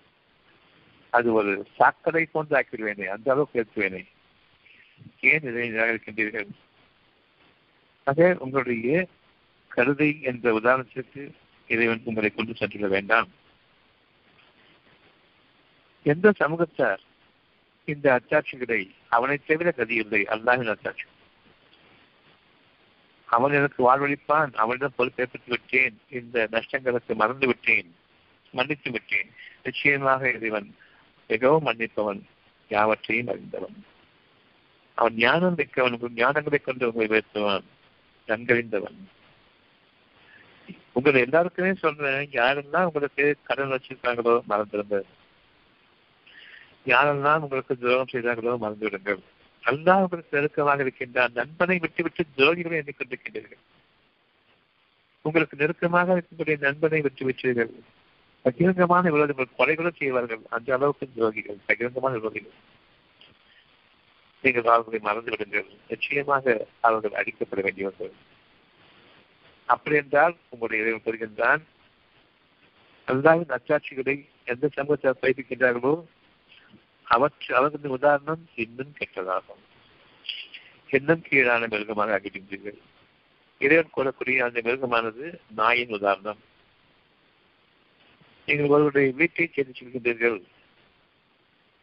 [1.12, 4.02] அது ஒரு சாக்கடை போன்று ஆக்கிடுவேனே அந்த அளவுக்கு ஏற்றுவேனே.
[5.20, 6.50] ஏன் இதை நிராகரிக்கின்றீர்கள்?
[8.04, 9.08] ஆக உங்களுடைய
[9.68, 11.32] கருதை என்ற உதாரணத்திற்கு
[11.68, 13.30] இறைவன் உங்களை கொண்டு சென்றுவிட வேண்டாம்.
[16.04, 17.02] எந்த சமூகத்தார்
[17.86, 21.08] இந்த அச்சாட்சிகளை அவனை தவிர கதியில்லை அல்லாஹின் அச்சாட்சி.
[23.26, 27.96] அவன் எனக்கு வாழ்வழிப்பான் அவனிடம் பொறுப்பேற்பட்டு விட்டேன் இந்த நஷ்டங்களுக்கு மறந்து விட்டேன்
[28.52, 29.30] மன்னித்து விட்டேன்
[29.64, 30.76] நிச்சயமாக இறைவன்
[31.34, 32.22] மிகவும் மன்னிப்பவன்
[32.72, 33.78] யாவற்றையும் அறிந்தவன்.
[34.98, 37.66] அவன் ஞானம் மிக்கவன் ஞானங்களை கொண்டு உங்களை உயர்த்துவான்
[38.28, 39.00] நன்கறிந்தவன்.
[40.94, 45.00] உங்களை எல்லாருக்குமே சொல்றேன் யாரெல்லாம் உங்களுக்கு கடன் வச்சிருக்காங்களோ மறந்துடுங்க.
[46.86, 49.22] யாரெல்லாம் உங்களுக்கு துரோகம் செய்தார்களோ மறந்து விடுங்கள்
[49.64, 53.62] அல்லா உங்களுக்கு நெருக்கமாக இருக்கின்றார் நண்பனை விட்டு விட்டு துரோகிகளை எண்ணிக்கொண்டிருக்கின்றீர்கள்
[55.26, 57.72] உங்களுக்கு நெருக்கமாக இருக்கக்கூடிய நண்பனை விட்டு விட்டீர்கள்
[58.46, 60.44] பகிரங்கமான விரோதிகள் கொலைகளும் செய்வார்கள்.
[60.50, 62.58] அந்த அளவுக்கு துரோகிகள் பகிரங்கமான விரோதிகள்.
[64.44, 65.68] நீங்கள் அவர்களை மறந்து விடுங்கள்.
[65.88, 68.14] நிச்சயமாக அவர்கள் அடிக்கப்பட வேண்டியவர்கள்
[69.66, 71.62] அப்படி என்றால் உங்களுடைய இறைவன் பெறுகின்றான்
[73.08, 75.94] அல்லாவின் அச்சாட்சிகளை எந்த சமூகத்தில் பயிர்க்கின்றார்களோ
[77.08, 79.62] அவற்று அவர்களின் உதாரணம் இன்னும் கெட்டதாகும்.
[80.90, 82.80] இன்னும் கீழான மிருகமாக ஆகின்றீர்கள்
[83.60, 85.26] இறைவன் கூறக்கூடிய அந்த மிருகமானது
[85.56, 86.42] நாயின் உதாரணம்.
[88.46, 90.42] நீங்கள் ஒருவருடைய வீட்டை செய்து செல்கின்றீர்கள்.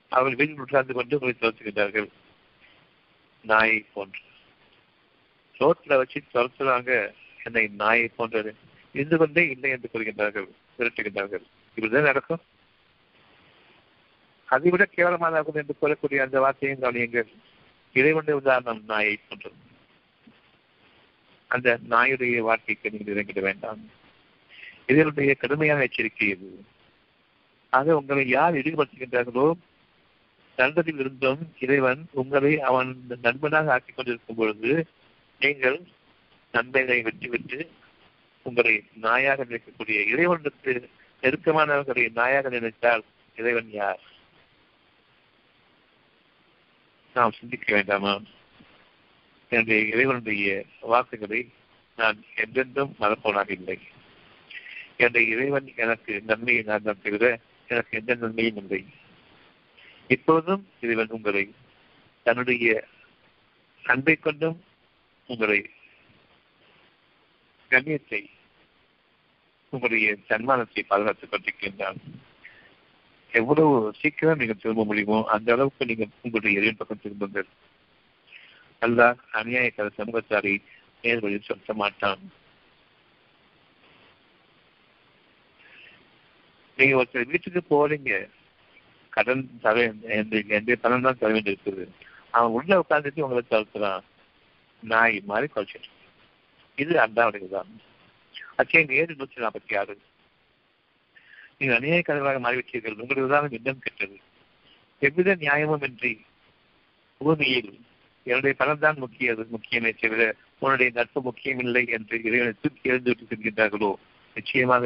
[0.09, 2.09] அவர்கள் வீட்டில் உட்கார்ந்து கொண்டு உங்களை துரத்துகின்றார்கள்.
[3.43, 4.21] நாயை போன்று.
[5.57, 7.13] ரோட்டில் வச்சு துரத்துறாங்க
[7.45, 8.55] என்னை நாயை போன்றது.
[8.93, 10.49] இருந்து கொண்டே இல்லை என்று கூறுகின்றார்கள்
[10.79, 11.45] விரட்டுகின்றார்கள்.
[11.77, 12.41] இப்படிதான் நடக்கும்.
[14.45, 17.27] அதை விட கேவலமானதாகும் என்று கூறக்கூடிய அந்த வார்த்தையும் கவனியுங்கள்.
[17.93, 19.57] இறைவனுடைய உதாரணம் நாயை போன்றது.
[21.47, 23.81] அந்த நாயுடைய வாழ்க்கைக்கு நீங்கள் இறங்கிட வேண்டாம்.
[24.89, 26.51] இதனுடைய கடுமையான எச்சரிக்கை இது
[27.73, 29.47] ஆக உங்களை யார் இழிவுபடுத்துகின்றார்களோ
[30.59, 32.91] தண்டத்தில் இருந்தும் இறைவன் உங்களை அவன்
[33.23, 34.71] நண்பனாக ஆக்கிக் கொண்டிருக்கும் பொழுது
[35.41, 35.79] நீங்கள்
[36.55, 37.59] நண்பனை வெற்றிவிட்டு
[38.47, 38.73] உங்களை
[39.03, 40.73] நாயாக நினைக்கக்கூடிய இறைவனுக்கு
[41.23, 43.05] நெருக்கமானவர்களை நாயாக நினைத்தால்
[43.37, 44.03] இறைவன் யார்?
[47.17, 48.15] நாம் சிந்திக்க வேண்டாமா?
[49.53, 51.41] என்னுடைய இறைவனுடைய வாக்குகளை
[51.99, 53.79] நான் என்றென்றும் மறப்பவனாக இல்லை.
[55.01, 57.25] என்னுடைய இறைவன் எனக்கு நன்மையை நான் தவிர
[57.69, 58.81] எனக்கு எந்த நன்மையும் இல்லை.
[60.15, 61.45] இப்பொழுதும் இறைவன் உங்களை
[62.27, 62.87] தன்னுடைய
[63.85, 64.59] அன்பை கொண்டும்
[65.29, 65.61] உங்களை
[67.71, 68.23] கண்ணியத்தை
[69.73, 72.01] உங்களுடைய சன்மானத்தை பாதுகாத்துக் கொண்டிருக்கின்றான்.
[73.33, 77.49] எவ்வளவு சீக்கிரம் நீங்கள் திரும்ப முடியுமோ அந்த அளவுக்கு நீங்கள் உங்களுடைய இறைவன் பக்கம் திரும்புங்கள்
[78.83, 80.55] அல்லாஹ் அநியாயக்கார சமூகத்தாரை
[81.03, 82.23] நேர்வழியில் சொல்ல மாட்டான்.
[86.79, 88.13] நீங்க ஒருத்தர் வீட்டுக்கு போறீங்க.
[89.15, 89.77] கடன் தர
[90.59, 91.85] எந்த பணம் தான் தர வேண்டி இருக்குது
[92.37, 94.05] அவன் உள்ள உட்காந்துட்டு உங்களை தடுக்கிறான்
[94.83, 95.97] நாய் மாதிரி குறைச்சிட்டு
[96.79, 97.71] இது அல்லாவுடைய தான்
[98.61, 99.95] அச்சைங்க ஏழு நூற்றி நாற்பத்தி ஆறு.
[101.59, 102.99] நீங்கள் அநியாயக்காரர்களாக மாறிவிட்டீர்கள்.
[103.03, 104.17] உங்களுடைய உதாரணம் இன்னும் கெட்டது.
[105.03, 106.13] எவ்வித நியாயமும் இன்றி
[107.21, 107.73] பூமியில்
[108.27, 109.43] என்னுடைய பணம் தான் முக்கியது.
[109.55, 110.23] முக்கியமே தவிர
[110.63, 113.91] உன்னுடைய நட்பு முக்கியமில்லை என்று இறைவனை தூக்கி எழுந்து விட்டு செல்கின்றார்களோ?
[114.37, 114.85] நிச்சயமாக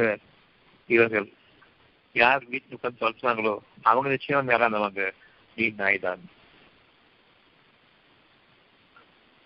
[0.89, 1.27] இவர்கள்
[2.13, 5.11] யார் வீட்டுக்கு உட்காந்து சொல்றாங்களோ அவங்க நிச்சயமா மேலானவங்க.
[5.55, 6.23] நீ நாய் தான்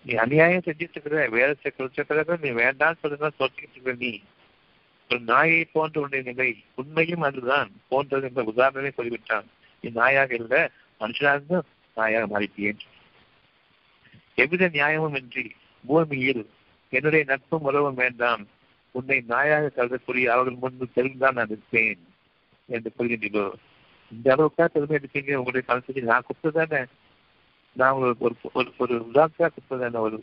[0.04, 4.22] நீ அநியாயம் செஞ்சுட்டு இருக்கிற வேதத்தை குறிச்ச பிறகு நீ வேண்டாம் சொல்லுங்க சொல்லிக்கிட்டு இருக்க நீ.
[5.10, 7.70] ஒரு நாயை போன்ற உடைய நிலை உண்மையும் அதுதான்.
[7.88, 9.46] போன்றது என்ற உதாரணமே சொல்லிவிட்டான்.
[9.80, 10.68] நீ நாயாக இல்லை
[11.00, 11.60] மனுஷனாக
[11.96, 12.80] நாயாக மாறிட்டேன்.
[14.34, 15.54] எவ்வித நியாயமும் இன்றி
[15.84, 16.50] பூமியில்
[16.90, 18.46] என்னுடைய நட்பும் உறவும் வேண்டாம்.
[18.90, 22.07] உன்னை நாயாக கருதக்கூடிய அவர்கள் முன்பு தெரிந்தான் நான் இருப்பேன்.
[22.68, 23.46] என்று கூறுகின்றீர்களோ
[24.12, 26.80] இந்த அளவுக்கா பெருமை எடுப்பீங்க உங்களுடைய காலத்துக்கு நான் குப்பதானே
[27.76, 28.12] நான் ஒரு
[28.52, 30.18] ஒரு ஒரு உதாரணத்தாக குப்பதானே ஒரு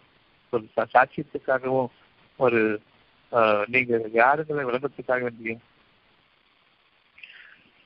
[0.53, 1.89] ஒரு சாட்சியத்துக்காகவும்
[2.39, 2.61] ஒரு
[3.67, 5.55] நீங்க யாருங்களை விளம்பரத்துக்காக வேண்டிய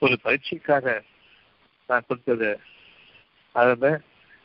[0.02, 0.88] ஒரு பரீட்சைக்காக
[1.90, 2.50] நான் கொடுத்தது
[3.56, 4.02] அதில்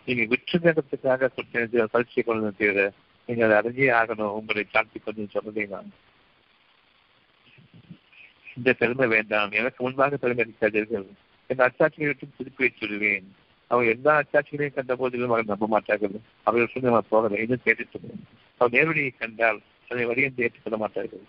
[0.08, 2.84] நீங்க விற்று நேரத்துக்காக கொடுத்த பரீட்சை கொண்டு தவிர
[3.28, 5.92] நீங்க அதை அறிஞ்சே ஆகணும் உங்களை சாட்சி கொஞ்சம் சொல்றீங்க நான்
[8.56, 9.52] இந்த பெருமை வேண்டாம்.
[9.60, 11.06] எனக்கு முன்பாக பெருமை அடிக்காதீர்கள்
[11.50, 13.26] என் அச்சாட்சியை திருப்பி வச்சுடுவேன்
[13.70, 16.16] அவங்க எல்லா அச்சாட்சிகளையும் கண்ட போதிலும் அவர்கள் நம்ப மாட்டார்கள்.
[16.42, 17.38] அவர்கள் சொல்லி நம்ம போகலை.
[17.44, 18.10] இன்னும் கேட்டுட்டு
[18.60, 21.24] அவர் நேர்வழியை கண்டால் அதை வழியந்து ஏற்றுக்கொள்ள மாட்டார்கள்.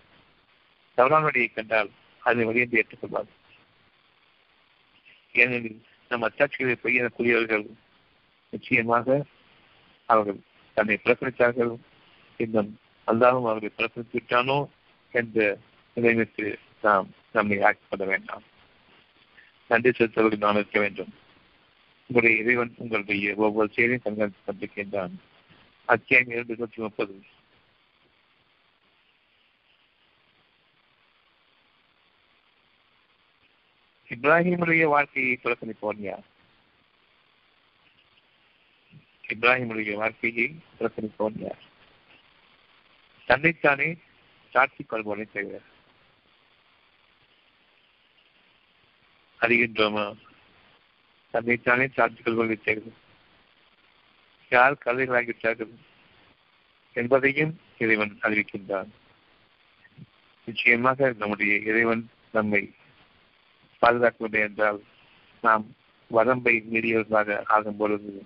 [0.98, 1.90] தவறான வழியை கண்டால்
[2.22, 3.42] அதை வழியந்து ஏற்றுக்கொள்வார்கள்
[5.34, 7.64] ஏனெனில் நம் அச்சாட்சிகளை பொய்யக்கூடியவர்கள்
[8.52, 9.16] நிச்சயமாக
[10.08, 10.38] அவர்கள்
[10.76, 11.72] தன்னை புறக்கணித்தார்கள்.
[12.40, 12.70] இன்னும்
[13.08, 14.58] அல்லாவும் அவர்களை புறக்கணித்து விட்டானோ
[15.14, 15.58] என்ற
[15.96, 16.46] நிலைமைக்கு
[16.86, 18.44] நாம் நம்மை ஆக்கப்பட வேண்டாம்.
[19.70, 21.12] நன்றி செலுத்தவர்கள் நாம் இருக்க வேண்டும்.
[22.10, 25.14] உங்களுடைய இறைவன் உங்களுடைய ஒவ்வொரு செயலையும் கண்காணித்து கொண்டிருக்கின்றான்
[25.94, 27.14] அத்தியாயம் இரண்டு நூற்றி முப்பது.
[34.08, 36.26] இப்ராஹிமுடைய வாழ்க்கையை புறக்கணிப்போன் யார்?
[39.28, 40.46] இப்ராஹிமுடைய வாழ்க்கையை
[40.78, 41.62] புறக்கணிப்போன் யார்?
[43.28, 43.88] தன்னைத்தானே
[44.52, 45.60] சாட்சி கொள்வோனை தவிர
[49.40, 50.14] அறிகின்றோமா?
[51.30, 52.82] தன்னைத்தானே சார்ந்து கொள்வதை
[54.50, 55.74] யார் கதைகளாகிவிட்டார்கள்
[56.92, 58.88] என்பதையும் இறைவன் அறிவிக்கின்றான்.
[60.44, 62.74] நிச்சயமாக நம்முடைய இறைவன் நம்மை
[63.80, 64.82] பாதுகாக்கவில்லை என்றால்
[65.42, 65.74] நாம்
[66.08, 68.24] வரம்பை மீறியவர்களாக ஆகும் பொழுது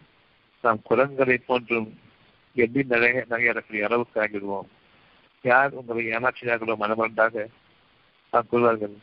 [0.63, 1.99] நாம் குரங்களை போன்றும்
[2.55, 4.69] எப்படி நிறைய நகையாடக்கூடிய அளவுக்கு ஆகிடுவோம்
[5.43, 7.47] யார் உங்களை ஏமாற்றினார்களோ மனமர்ந்தாக
[8.31, 8.97] நாம் கூறுவார்கள்.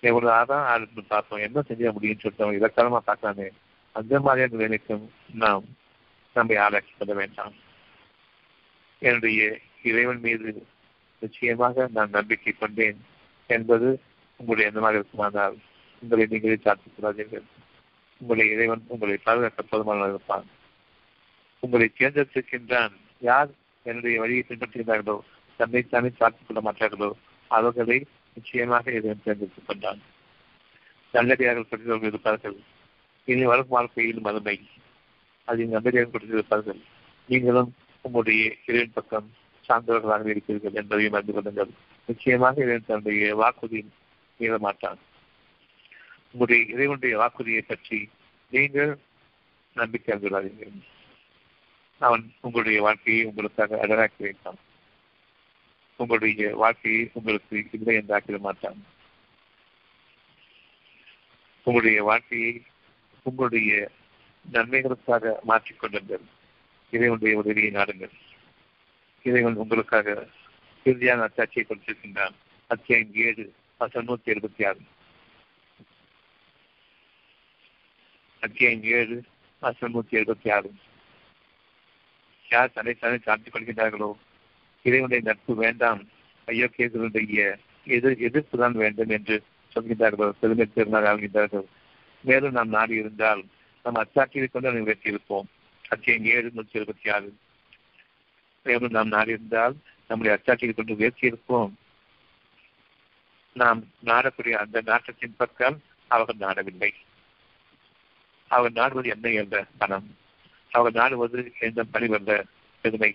[0.00, 3.48] எவ்வளவு ஆதான் பார்த்தோம் என்ன செஞ்ச முடியும்னு சொல்லிட்டு இலக்காரமா பார்க்கலாமே
[3.92, 5.64] அந்த மாதிரியான வேலைக்கும் நாம்
[6.34, 7.54] நம்மை ஆராய்ச்சி பண்ண வேண்டாம்.
[9.02, 10.66] என்னுடைய இறைவன் மீது
[11.20, 13.00] நிச்சயமாக நான் நம்பிக்கை கொண்டேன்
[13.46, 14.00] என்பது
[14.36, 15.56] உங்களுடைய எண்ணமாக இருக்குமானால்
[16.02, 17.46] உங்களை நீங்களே சாத்திக் கொள்ளாதீர்கள்
[18.20, 20.46] உங்களை இறைவன் உங்களை பாதுகாக்க போதுமான இருப்பான்.
[21.60, 23.50] உங்களை தேர்ந்தெடுத்திருக்கின்றான் யார்?
[23.82, 25.18] என்னுடைய வழியை பின்பற்றுகிறார்களோ
[25.56, 27.10] தன்னைத்தானே சாத்திக் கொள்ள மாட்டார்களோ
[27.48, 28.06] அவர்களை
[28.38, 30.00] நிச்சயமாக இதை தேர்ந்தெடுத்துக் கொண்டான்
[31.14, 32.56] நல்லடியார்கள் பற்றியவர்கள் இருப்பார்கள்.
[33.28, 34.56] இனி வரும் வாழ்க்கையில் மறுமை
[35.48, 36.80] அதை நல்லடியார்கள் பெற்றிருப்பார்கள்
[37.28, 37.70] நீங்களும்
[38.04, 39.28] உங்களுடைய இறைவன் பக்கம்
[39.68, 41.72] சார்ந்தவர்களாக இருக்கிறீர்கள் என்பதையும் அறிந்து கொள்ளுங்கள்.
[42.08, 43.80] நிச்சயமாக இறைவன் தன்னுடைய வாக்குறுதி
[44.40, 45.00] மீற மாட்டான்
[46.32, 47.98] உங்களுடைய இறைவனுடைய வாக்குறுதியை பற்றி
[48.52, 48.92] நீங்கள்
[49.76, 50.78] நம்பிக்கை அங்குள்ளாதீர்கள்
[52.00, 54.60] அவன் உங்களுடைய வாழ்க்கையை உங்களுக்காக அழகாக்கி வைத்தான்
[55.98, 58.82] உங்களுடைய வாழ்க்கையை உங்களுக்கு இல்லை என்று ஆக்கிட மாட்டாங்க.
[61.64, 62.62] உங்களுடைய வாழ்க்கையை
[63.22, 63.90] உங்களுடைய
[64.52, 66.24] நன்மைகளுக்காக மாற்றிக்கொள்ளுங்கள்
[66.90, 68.10] இறைவனுடைய உதவியை நாடுங்கள்.
[69.22, 70.28] இறைவன் உங்களுக்காக
[70.84, 72.34] இறுதியான அச்சாட்சியை கொடுத்திருக்கின்றான்.
[72.66, 74.80] அத்தியாயம் ஏழு வசம் நூத்தி எழுபத்தி ஆறு.
[78.40, 79.24] அத்தியாயம் ஏழு
[79.60, 80.74] வருஷம் நூத்தி எழுபத்தி ஆறு.
[82.48, 84.12] யார் தன்னை தன்னை சார்த்திக் கொள்கின்றார்களோ
[84.82, 86.00] இறைவனுடைய நட்பு வேண்டாம்.
[86.46, 89.42] ஐயோக்கியர்களுடைய எதிர் எதிர்ப்பு தான் வேண்டும் என்று
[89.74, 90.32] சொல்கின்றார்கள்.
[90.40, 91.66] பெருமை பெருநாள் ஆகின்றார்கள்
[92.20, 93.44] மேலும் நாம் நாடு இருந்தால்
[93.82, 95.48] நாம் அச்சாட்சியை கொண்டு நிறைவேற்றியிருப்போம்.
[95.88, 97.36] அத்தியம் ஏழு நூற்றி இருபத்தி ஆறு.
[98.62, 99.76] மேலும் நாம் நாடு இருந்தால்
[100.08, 101.72] நம்முடைய அச்சாட்சியை கொண்டு உயர்த்தியிருப்போம்
[103.52, 106.90] நாம் நாடக்கூடிய அந்த நாட்டத்தின் பக்கம் அவர்கள் நாடவில்லை.
[108.48, 110.16] அவர் நாடுவது என்ன என்ற பணம்
[110.70, 112.42] அவர் நாடுவது எந்த பணிவல்ல
[112.80, 113.12] பெருமை.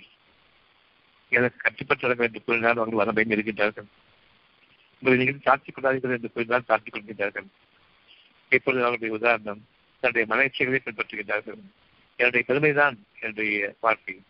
[1.33, 3.87] எனக்கு கட்டுப்பட்டு என்று கூறினால் அவர்கள் வரம்பையும் இருக்கின்றார்கள்.
[4.99, 7.47] உங்களை நீங்கள் சாட்சிக் கொள்ளாதீர்கள் என்று கூறினால் தாழ்த்திக் கொள்கின்றார்கள்.
[8.49, 9.65] இப்பொழுது அவருடைய உதாரணம்
[9.99, 11.59] தன்னுடைய மனநிச்சயங்களை பின்பற்றுகின்றார்கள்.
[12.15, 14.21] என்னுடைய பெருமைதான் என்னுடைய வாழ்க்கை.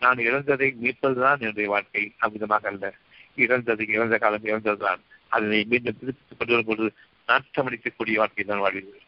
[0.00, 2.14] நான் இழந்ததை மீட்பதுதான் என்னுடைய வாழ்க்கை.
[2.20, 2.94] அவ்விதமாக அல்ல.
[3.36, 5.00] இழந்தது இழந்த காலம் இழந்ததுதான்.
[5.28, 6.94] அதனை மீண்டும் திருப்பிக் கொண்டு வரும்போது
[7.26, 9.00] நாட்டமளிக்கக்கூடிய வாழ்க்கை தான் வாழ்கிறது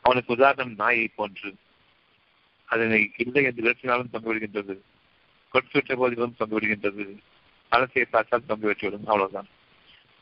[0.00, 1.54] அவனுக்கு உதாரணம் நாயை போன்று.
[2.64, 4.74] அதனை இல்லை என்று விரட்டினாலும் தொங்க விடுகின்றது
[5.52, 7.04] கொடுத்துவிட்ட போதிலும் தொங்க விடுகின்றது
[7.68, 9.48] பணத்தை பார்த்தால் தொங்க விட்டுவிடும் அவ்வளவுதான்.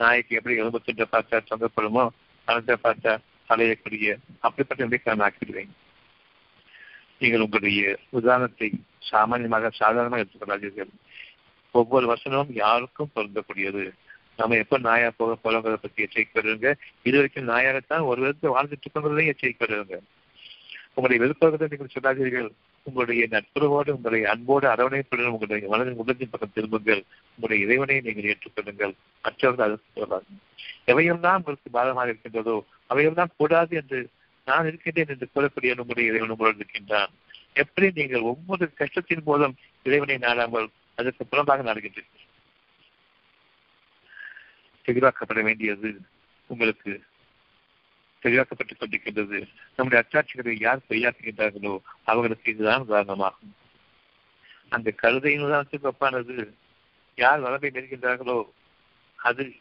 [0.00, 2.08] நாய்க்கு எப்படி எலும்பு துண்டை பார்த்தா தொங்கப்படுமோ
[2.48, 3.18] அலசை பார்த்தா
[3.48, 5.72] தலையக்கூடிய அப்படிப்பட்ட நிலைக்கு நான் ஆக்கிடுவேன்
[7.18, 8.68] நீங்கள் உங்களுடைய உதாரணத்தை
[9.10, 10.92] சாமானியமாக சாதாரணமாக எடுத்துக்கொள்ளாதீர்கள்
[11.70, 13.92] ஒவ்வொரு வசனமும் யாருக்கும் பொருந்தக்கூடியது.
[14.36, 20.00] நம்ம எப்ப நாயா போக போறோங்கிறத பத்தி எச்சரிக்கை இது வரைக்கும் நாயாகத்தான் ஒரு விதத்தை வாழ்ந்துட்டு கொண்டதையும் எச்சரிக்கை
[20.96, 22.48] உங்களுடைய விருப்பத்தை நீங்கள் சொல்லாதீர்கள்
[22.86, 27.02] உங்களுடைய நட்புறவோடு உங்களை அன்போடு அரவணைப்புடன் உங்களுடைய மனதின் உள்ளத்தின் பக்கம் திரும்புங்கள்.
[27.34, 28.94] உங்களுடைய இறைவனை நீங்கள் ஏற்றுக்கொள்ளுங்கள்.
[29.24, 30.26] மற்றவர்கள் அதற்கு சொல்லலாம்
[30.92, 32.56] எவையெல்லாம் உங்களுக்கு பாதமாக இருக்கின்றதோ
[32.92, 33.98] அவையெல்லாம் கூடாது என்று
[34.46, 37.12] நான் இருக்கின்றேன் என்று கூறக்கூடிய உங்களுடைய இறைவன் உங்களோடு இருக்கின்றான்.
[37.62, 40.68] எப்படி நீங்கள் ஒவ்வொரு கஷ்டத்தின் போதும் இறைவனை நாடாமல்
[40.98, 42.22] அதற்கு புறம்பாக நாடுகின்றீர்கள்?
[44.88, 45.90] தெளிவாக்கப்பட வேண்டியது
[46.50, 46.92] உங்களுக்கு
[48.22, 53.54] தெளிவாக்கப்பட்டுக் கொண்டிருக்கின்றது நம்முடைய அச்சாட்சிகளை யார் பொய்யாக்குகின்றார்களோ அவர்களுக்கு இதுதான் உதாரணமாகும்.
[54.68, 56.52] அந்த கழுதையின் உதாரணத்துக்கு ஒப்பானது
[57.14, 58.44] யார் வளமை நெருகின்றார்களோ
[59.14, 59.52] அது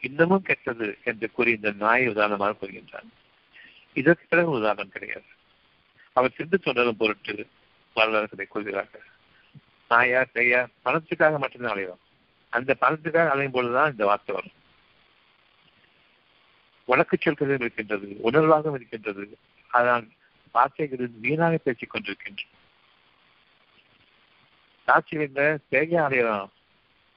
[0.00, 3.08] இன்னமும் கெட்டது என்று கூறி இந்த நாயை உதாரணமாக கூறுகின்றான்.
[3.94, 5.24] இதற்கு பிறகு உதாரணம் கிடையாது.
[6.12, 7.46] அவர் சிந்து சொன்னதும் பொருட்டு
[7.94, 9.02] வரலாறுகளை கூறுகிறார்கள்.
[9.88, 12.02] நாயா செய்யா பணத்துக்காக மட்டும்தான் அலைவோம்.
[12.48, 14.60] அந்த பணத்துக்காக அலையும் பொழுதுதான் இந்த வார்த்தை வரும்.
[16.84, 19.38] வழக்கு சொற்களும் இருக்கின்றது உணர்வாகவும் இருக்கின்றது.
[19.66, 20.08] அதனால்
[20.52, 22.48] வார்த்தைகளில் வீணாக பேசிக் கொண்டிருக்கின்றன.
[24.86, 26.48] சாட்சியில பேயா அலையலாம்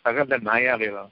[0.04, 1.10] பகல்ல நாயா அலையலாம்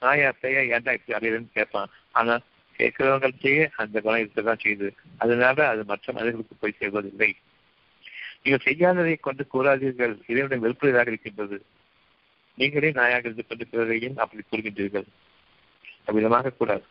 [0.00, 1.88] நாயா பேயா ஏன்டா இப்படி அலையலன்னு கேட்பான்.
[2.10, 2.38] ஆனா
[2.78, 4.90] கேட்கிறவங்கள்ட்டயே அந்த குணம் இருக்கதான் செய்யுது.
[5.18, 7.32] அதனால அது மற்ற மனிதர்களுக்கு போய் சேர்வதில்லை.
[8.42, 10.18] நீங்கள் செய்யாததை கொண்டு கூறாதீர்கள்.
[10.26, 11.64] இதனுடைய வெறுப்புவதாக இருக்கின்றது.
[12.54, 15.04] நீங்களே நாயாக இருந்து கொண்டு பிறரையும் அப்படி கூறுகின்றீர்கள்.
[16.06, 16.84] அவ்விதமாக கூடாது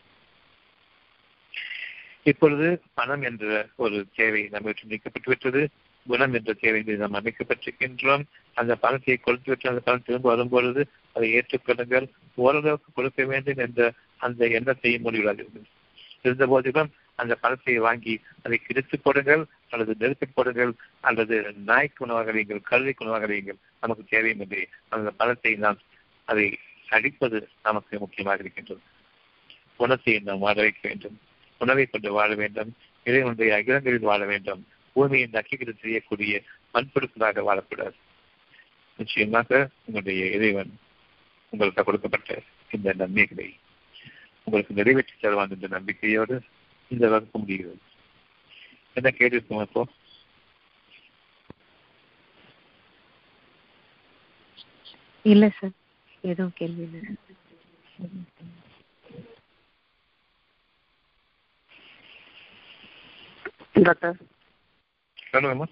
[2.22, 5.68] இப்பொழுது பணம் என்ற ஒரு தேவை நம்ம நீக்கப்பட்டு விட்டது
[6.06, 8.22] குணம் என்ற தேவை நாம் அமைக்கப்பட்டிருக்கின்றோம்.
[8.54, 12.06] அந்த பணத்தை கொடுத்து விட்டு அந்த பணம் திரும்ப வரும்பொழுது அதை ஏற்றுக்கொள்ளுங்கள்.
[12.34, 15.66] ஓரளவுக்கு கொடுக்க வேண்டும் என்ற அந்த எண்ணத்தையும் முடிவிடாதீர்கள்
[16.22, 22.68] இருந்த போதிலும் அந்த பணத்தை வாங்கி அதை கிழித்து போடுங்கள் அல்லது நெருப்பி போடுங்கள் அல்லது நாய்க்கு உணவாக வையுங்கள்
[22.70, 23.58] கல்விக்கு உணவாக வையுங்கள்.
[23.80, 25.78] நமக்கு தேவையும் இல்லை அந்த பணத்தை நாம்
[26.24, 26.58] அதை
[26.88, 28.82] அடிப்பது நமக்கு முக்கியமாக இருக்கின்றது.
[29.76, 31.18] குணத்தை நாம் வாழ வைக்க வேண்டும்.
[31.58, 32.70] உணவை கொண்டு வாழ வேண்டும்
[33.04, 34.66] இறைவனுடைய அகிலங்களில் வாழ வேண்டும்.
[34.92, 36.42] பூமியின் நக்கிகள் செய்யக்கூடிய
[36.74, 37.96] மண்பொருட்களாக வாழக்கூடாது.
[38.96, 40.72] நிச்சயமாக உங்களுடைய இறைவன்
[41.52, 43.48] உங்களுக்கு கொடுக்கப்பட்ட இந்த நன்மைகளை
[44.44, 46.36] உங்களுக்கு நிறைவேற்றி தருவான் என்ற நம்பிக்கையோடு
[46.88, 47.78] இந்த வகுப்பு முடிகிறது.
[48.94, 49.82] என்ன கேள்வி இருக்கும் அப்போ
[55.22, 55.74] இல்ல சார்.
[56.20, 57.02] எதுவும் கேள்வி இல்லை.
[63.86, 64.18] டாக்டர்.
[65.32, 65.66] சொல்லுங்கம்மா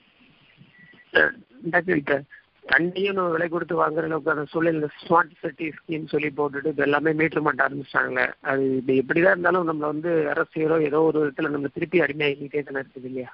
[1.72, 2.16] டாக்டர் இப்ப
[2.64, 7.12] தண்ணியும் நம்ம விலை கொடுத்து வாங்குற அளவுக்கு அந்த சூழல் ஸ்மார்ட் சிட்டி ஸ்கீம் சொல்லி போட்டுட்டு இப்போ எல்லாமே
[7.12, 12.00] மீட்டர் மாட்ட ஆரம்பிச்சிட்டாங்களே அது இப்போ எப்படிதான் இருந்தாலும் நம்மள வந்து அரசியலோ ஏதோ ஒரு விதத்துல நம்ம திருப்பி
[12.00, 13.30] அடிமையாகிட்டே தானே இருக்குது இல்லையா?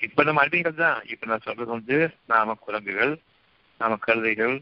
[0.00, 1.00] இப்ப நம்ம அடிமைகள் தான்.
[1.04, 1.96] இப்ப நான் சொல்றது வந்து
[2.26, 3.12] நாம குரங்குகள்
[3.80, 4.54] நாம கழுதைகள்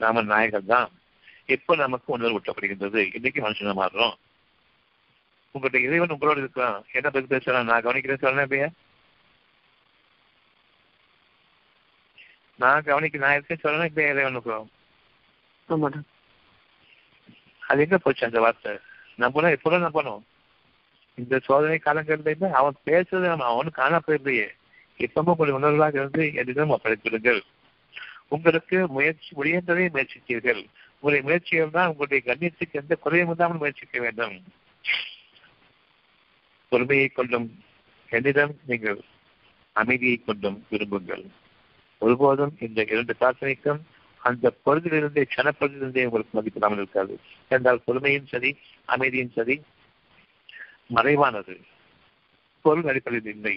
[0.00, 0.88] நாம நாய்கள் தான்.
[1.46, 3.00] எப்ப நமக்கு உணர்வு ஊட்டப்படுகின்றது?
[3.14, 4.14] இன்னைக்கு மனுஷனை மாறுறோம்.
[5.54, 7.68] உங்களுடைய இறைவன் உங்களோட இருக்கலாம் என்ன பத்தி பேசுறான்?
[7.70, 8.22] நான் கவனிக்கிறேன்.
[8.22, 8.68] சொல்லணும் இப்பையா
[12.62, 13.90] நான் கவனிக்க நான் இருக்கேன் சொல்லணும்?
[13.90, 14.68] இப்ப இறைவன் இருக்கிறோம்
[17.62, 18.72] அது எங்க போச்சு அந்த வார்த்தை?
[19.22, 20.22] நம்பணும் எப்போதும் நம்பணும்
[21.18, 24.48] இந்த சோதனை காலங்கள்ல அவன் பேசுறது நம்ம அவனுக்கு காணா போயிருந்தையே.
[25.04, 27.40] இப்பவும் உங்களுடைய உணர்வாக இருந்து என்னிடம் ஒப்படைத்திருங்கள்
[28.34, 30.62] உங்களுக்கு முயற்சி முடியன்றதை முயற்சித்தீர்கள்.
[30.98, 34.36] உங்களுடைய முயற்சிகள் தான் உங்களுடைய கண்ணியத்துக்கு எந்த குறையும் இல்லாமல் முயற்சிக்க வேண்டும்.
[36.74, 37.48] பொறுமையை கொள்ளும்
[38.16, 39.00] என்னிடம் நீங்கள்
[39.82, 41.24] அமைதியை கொண்டும் விரும்புங்கள்.
[42.02, 43.82] ஒருபோதும் இந்த இரண்டு பிரார்த்தனைக்கும்
[44.28, 47.14] அந்த பொருதியிலிருந்தே கனப்பொழுதிலிருந்தே உங்களுக்கு மதிப்பிடாமல் இருக்காது.
[47.54, 48.50] என்றால் பொறுமையும் சரி
[48.94, 49.56] அமைதியும் சரி
[50.96, 51.54] மறைவானது.
[52.64, 53.54] பொருள் அடிப்படையில் இல்லை.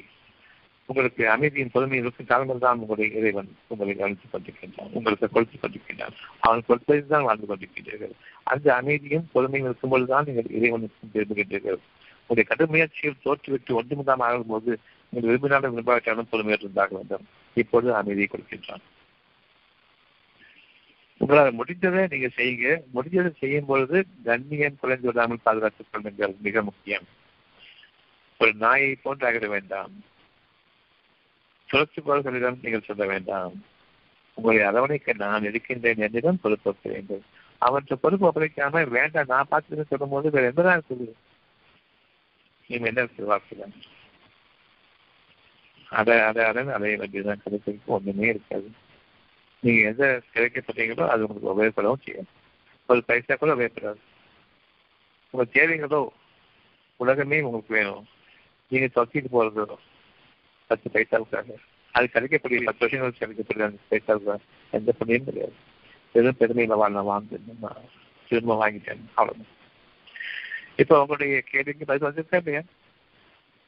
[0.89, 4.91] உங்களுக்கு அமைதியின் பொறுமையும் இருக்கும் காலங்கள் தான் உங்களுடைய இறைவன் உங்களை கவனித்துக் கொண்டிருக்கின்றான்.
[4.97, 6.15] உங்களுக்கு கொடுத்துக் கொண்டிருக்கின்றான்.
[6.45, 8.15] அவன் கொடுத்ததில் தான் வாழ்ந்து கொண்டிருக்கின்றீர்கள்.
[8.51, 11.81] அந்த அமைதியும் பொறுமையும் இருக்கும்பொழுதுதான் நீங்கள் இறைவனுக்கும் விரும்புகின்றீர்கள்.
[12.27, 14.75] உங்களுடைய கடும் தோற்றுவிட்டு ஒன்றுமில்லாம ஆகும்போது
[15.09, 17.27] நீங்கள் விரும்பினாலும் விரும்பாவிட்டாலும் பொறுமையாக இருந்தாக வேண்டும்.
[17.53, 18.83] இப்பொழுது அமைதியை கொடுக்கின்றான்.
[21.17, 22.79] உங்களால் முடிந்ததை நீங்க செய்யுங்க.
[22.95, 26.35] முடிஞ்சதை செய்யும் பொழுது கண்ணியம் குறைந்து விடாமல் பாதுகாத்துக் கொள்ளுங்கள்.
[26.41, 27.03] மிக முக்கியம்.
[28.37, 30.03] ஒரு நாயை போன்று ஆகிட வேண்டாம்.
[31.71, 33.63] சுழற்சிப்பாளர்களிடம் நீங்கள் சொல்ல வேண்டாம்.
[34.33, 37.23] உங்களை அரவணைக்க நான் இருக்கின்றேன் என்னிடம் பொறுப்பு வேண்டும்.
[37.57, 39.25] அவற்றை பொறுப்பு ஒப்படைக்காம வேண்டாம்.
[39.27, 40.81] நான் பார்த்துட்டு சொல்லும் போது வேற எந்த நாள்
[42.67, 43.81] நீங்க என்ன வாக்குதான்
[45.89, 48.71] அதை அதை அதை அடைய வேண்டியதுதான் கிடைக்கிறதுக்கு ஒன்றுமே இருக்காது.
[49.59, 52.27] நீங்க எந்த கிடைக்கப்பட்டீங்களோ அது உங்களுக்கு உபயோகப்படவும் செய்யும்.
[52.87, 53.97] ஒரு பைசா கூட உபயோகப்படாது.
[55.29, 56.07] உங்க தேவைகளோ
[56.95, 58.07] உலகமே உங்களுக்கு வேணும்.
[58.67, 59.75] நீங்க தொத்திட்டு போறதோ
[60.67, 61.55] பத்து பைசாவுக்காக.
[61.91, 64.39] அது கிடைக்கக்கூடிய பத்து வருஷங்கள் கிடைக்கக்கூடிய அந்த பைசாவுக்கு
[64.71, 65.53] எந்த புண்ணியும் கிடையாது.
[66.13, 67.41] எதுவும் பெருமையில வாழ்ந்த நான் வாழ்ந்து
[68.29, 68.99] திரும்ப வாங்கிட்டேன்.
[69.13, 69.55] அவ்வளவுதான்.
[70.81, 72.61] இப்போ உங்களுடைய கேள்விக்கு பதில் வந்துருக்கா இல்லையா?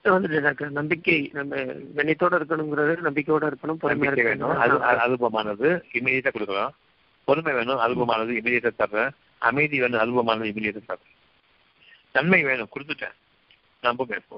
[0.06, 1.56] வந்துட்டு டாக்டர் நம்பிக்கை நம்ம
[1.98, 4.54] கண்ணியத்தோட இருக்கணுங்கிறது நம்பிக்கையோட இருக்கணும் பொறுமையா வேணும்.
[4.64, 6.74] அது அனுபவமானது இமீடியட்டா கொடுக்கலாம்.
[7.28, 9.12] பொறுமை வேணும் அனுபவமானது இமீடியட்டா தர்றேன்.
[9.50, 11.16] அமைதி வேணும் அனுபவமானது இமீடியட்டா தர்றேன்.
[12.16, 13.18] நன்மை வேணும் கொடுத்துட்டேன்.
[13.84, 14.38] நம்புங்க இப்போ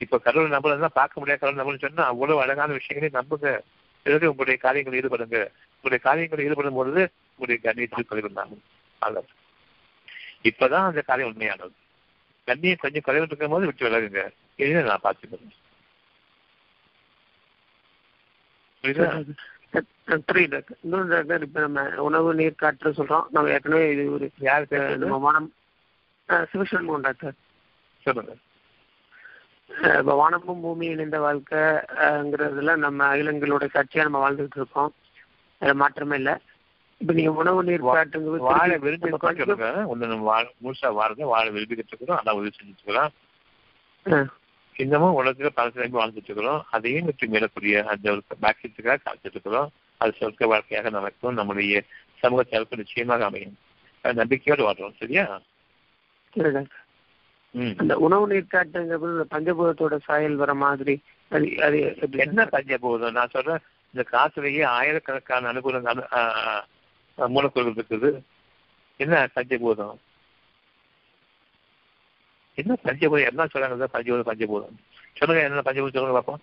[0.00, 3.50] இப்ப கடவுள் நம்பலன்னா பார்க்க முடியாத கடவுள் நம்பலன்னு சொன்னா அவ்வளவு அழகான விஷயங்களை நம்புங்க.
[4.06, 5.38] பிறகு உங்களுடைய காரியங்கள் ஈடுபடுங்க.
[5.76, 7.02] உங்களுடைய காரியங்கள் ஈடுபடும் பொழுது
[7.36, 8.62] உங்களுடைய கண்ணியத்தில் குறைவில்லாமல்
[9.02, 9.30] அல்லது
[10.46, 11.74] இப்பதான் அந்த காரியம் உண்மையானது.
[12.48, 14.22] கண்ணியம் கொஞ்சம் குறைவு இருக்கும் போது விட்டு விலகுங்க.
[14.62, 15.54] இதை நான் பார்த்துக்கிறேன்.
[18.84, 19.06] புரியுதா?
[20.08, 23.26] டாக்டர் இன்னொரு டாக்டர் இப்ப நம்ம உணவு நீர் காற்று சொல்றோம்.
[23.30, 25.02] நம்ம ஏற்கனவே இது ஒரு யார் அஹ், பேசுறது?
[25.04, 25.48] நம்ம வானம்
[26.52, 27.36] சிவசண்முகம் டாக்டர்
[28.06, 28.34] சொல்லுங்க.
[29.96, 34.92] இப்ப வானமும் பூமி இணைந்த வாழ்க்கைங்கிறதுல நம்ம அகிலங்களோட சாட்சியா நம்ம வாழ்ந்துட்டு இருக்கோம்.
[35.62, 36.32] அதுல மாற்றமே இல்ல.
[36.98, 39.68] இப்ப நீங்க உணவு நீர் காற்றுங்கிறது வாழ திருப்பி விரும்பி சொல்லுங்க.
[39.92, 42.18] ஒண்ணு நம்ம வாழ முழுசா வாழறது வாழ விரும்பிக்கிட்டு இருக்கிறோம்.
[42.18, 44.28] அதான் உதவி செஞ்சுட்டு இருக்கிறோம்
[44.76, 46.64] இன்னமும் உலகத்துல பல திரும்பி வாழ்ந்துட்டு இருக்கிறோம்.
[46.70, 49.70] அதையும் விட்டு மீறக்கூடிய அந்த ஒரு பாக்கியத்துக்காக காத்துட்டு இருக்கிறோம்.
[49.96, 51.82] அது சொர்க்க வாழ்க்கையாக நடக்கும் நம்முடைய
[52.14, 53.56] சமூகத்திற்கு நிச்சயமாக அமையும்.
[54.00, 54.98] நம்பிக்கையோடு வாழ்றோம்.
[54.98, 55.40] சரியா?
[57.78, 61.02] அந்த உணவு நீர் காற்றுங்கிறது இந்த பஞ்சபூதத்தோட சாயல் வர மாதிரி.
[61.28, 61.78] அது அது
[62.10, 63.16] என்ன பஞ்சபூதம்?
[63.18, 66.02] நான் சொல்றேன் இந்த காசுலயே ஆயிரக்கணக்கான அனுகூலங்கள்
[67.34, 68.10] மூலப்பொருள் இருக்குது.
[69.02, 69.96] என்ன பஞ்சபூதம்?
[72.60, 73.28] என்ன பஞ்சபூதம்?
[73.30, 74.76] என்ன சொல்றாங்க பஞ்சபூதம் பஞ்சபூதம்.
[75.18, 76.42] சொல்லுங்க என்ன பஞ்சபூதம் சொல்லுங்க பார்ப்போம்.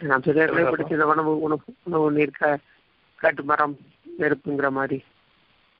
[0.00, 2.32] நான் சரியாக படிச்ச இந்த உணவு உணவு உணவு நீர்
[3.20, 3.76] காட்டு மரம்
[4.20, 4.98] நெருப்புங்கிற மாதிரி.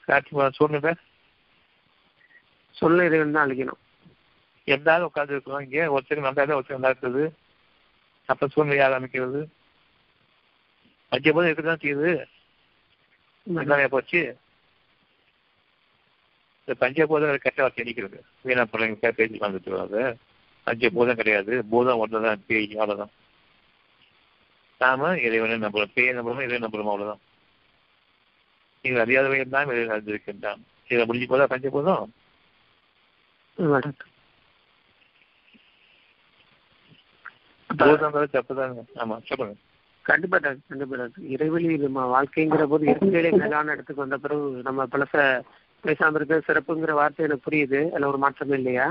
[0.09, 0.93] காட்சி மரம் சூழ்நிலை
[2.81, 3.81] சொல்ல இறைவன் தான் அழிக்கணும்.
[4.75, 5.85] எல்லாரும் உட்கார்ந்து இருக்கிறோம் இங்கே.
[5.95, 7.25] ஒருத்தருக்கு நல்லா இருந்தா ஒருத்தருக்கு நல்லா இருக்குது
[8.33, 9.41] அப்ப சூழ்நிலை யார் அமைக்கிறது
[11.13, 12.13] பஞ்சபூதம் இருக்குதான் செய்யுது.
[13.47, 14.21] என்னைய போச்சு?
[16.69, 20.01] இந்த பஞ்சபூதம் கெட்ட வார்த்தை அடிக்கிறது வீணா பிள்ளைங்க பேசி வந்துட்டு வராது.
[20.67, 21.65] பஞ்சபூதம் கிடையாது.
[21.71, 22.43] பூதம் ஒன்றுதான்.
[22.47, 23.13] பேய் அவ்வளவுதான்.
[24.79, 25.95] நாம இறைவனை நம்புறோம்.
[25.97, 27.23] பேயை நம்புறோம் இறைவனை நம்புறோம் அவ்வளவுதான்.
[28.83, 30.61] நீங்கள் அறியாதவையில் தான் இறைவன் அறிந்திருக்கின்றான்.
[30.89, 32.13] இதை முடிஞ்சு போதா பஞ்சபூதம்
[33.59, 34.13] டாக்டர்.
[37.71, 39.55] அப்ப பூதங்கிறது தப்புதாங்க ஆமா சொல்லுங்க.
[40.07, 41.25] கண்டிப்பா டாக்டர் கண்டிப்பா டாக்டர்.
[41.35, 45.15] இறைவெளி நம்ம வாழ்க்கைங்கிற போது இயற்கையிலே மேலான இடத்துக்கு வந்த பிறகு நம்ம பழச
[45.85, 47.81] பேசாம இருக்க சிறப்புங்கிற வார்த்தை எனக்கு புரியுது.
[47.93, 48.87] அதுல ஒரு மாற்றமே இல்லையா?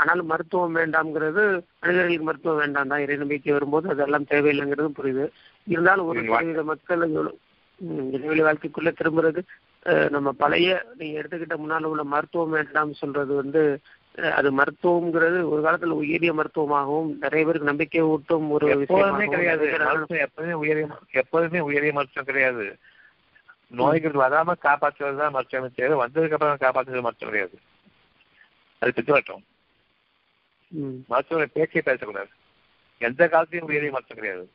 [0.00, 1.42] ஆனாலும் மருத்துவம் வேண்டாம்ங்கிறது
[1.82, 3.02] மனிதர்களுக்கு மருத்துவம் வேண்டாம் தான்.
[3.04, 5.24] இறை நம்பிக்கை வரும்போது அதெல்லாம் தேவையில்லைங்கிறதும் புரியுது.
[5.66, 7.04] இருந்தாலும் ஒரு சதவீத மக்கள்
[8.12, 9.40] இறைவெளி வாழ்க்கைக்குள்ள திரும்புறது
[10.14, 10.70] நம்ம பழைய
[11.00, 13.62] நீங்க எடுத்துக்கிட்ட முன்னால உள்ள மருத்துவம் வேண்டாம் சொல்றது வந்து
[14.14, 19.66] அது மருத்துவம்ங்கிறது ஒரு காலத்துல உயரிய மருத்துவமாகவும் நிறைய பேருக்கு நம்பிக்கை ஊட்டும் ஒரு எப்போதுமே கிடையாது.
[20.18, 22.78] எப்போதுமே உயரிய எப்போதுமே உயரிய மருத்துவம் கிடையாது.
[23.66, 27.56] நோய்கள் வராம காப்பாற்றுவது தான் மருத்துவம் தேவை வந்ததுக்கு அப்புறம் காப்பாற்றுறது மருத்துவம் கிடையாது.
[28.78, 29.44] அது பித்தவட்டம்.
[31.08, 32.30] மருத்துவ பேச்சே பேசக்கூடாது.
[33.00, 34.50] எந்த காலத்தையும் உயரிய மருத்துவம் கிடையாது.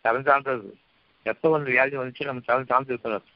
[0.00, 0.78] தரம் சார்ந்தது.
[1.22, 3.26] எப்போ வந்து வியாதி வந்துச்சு நம்ம தரம் சார்ந்து இருக்கணும்.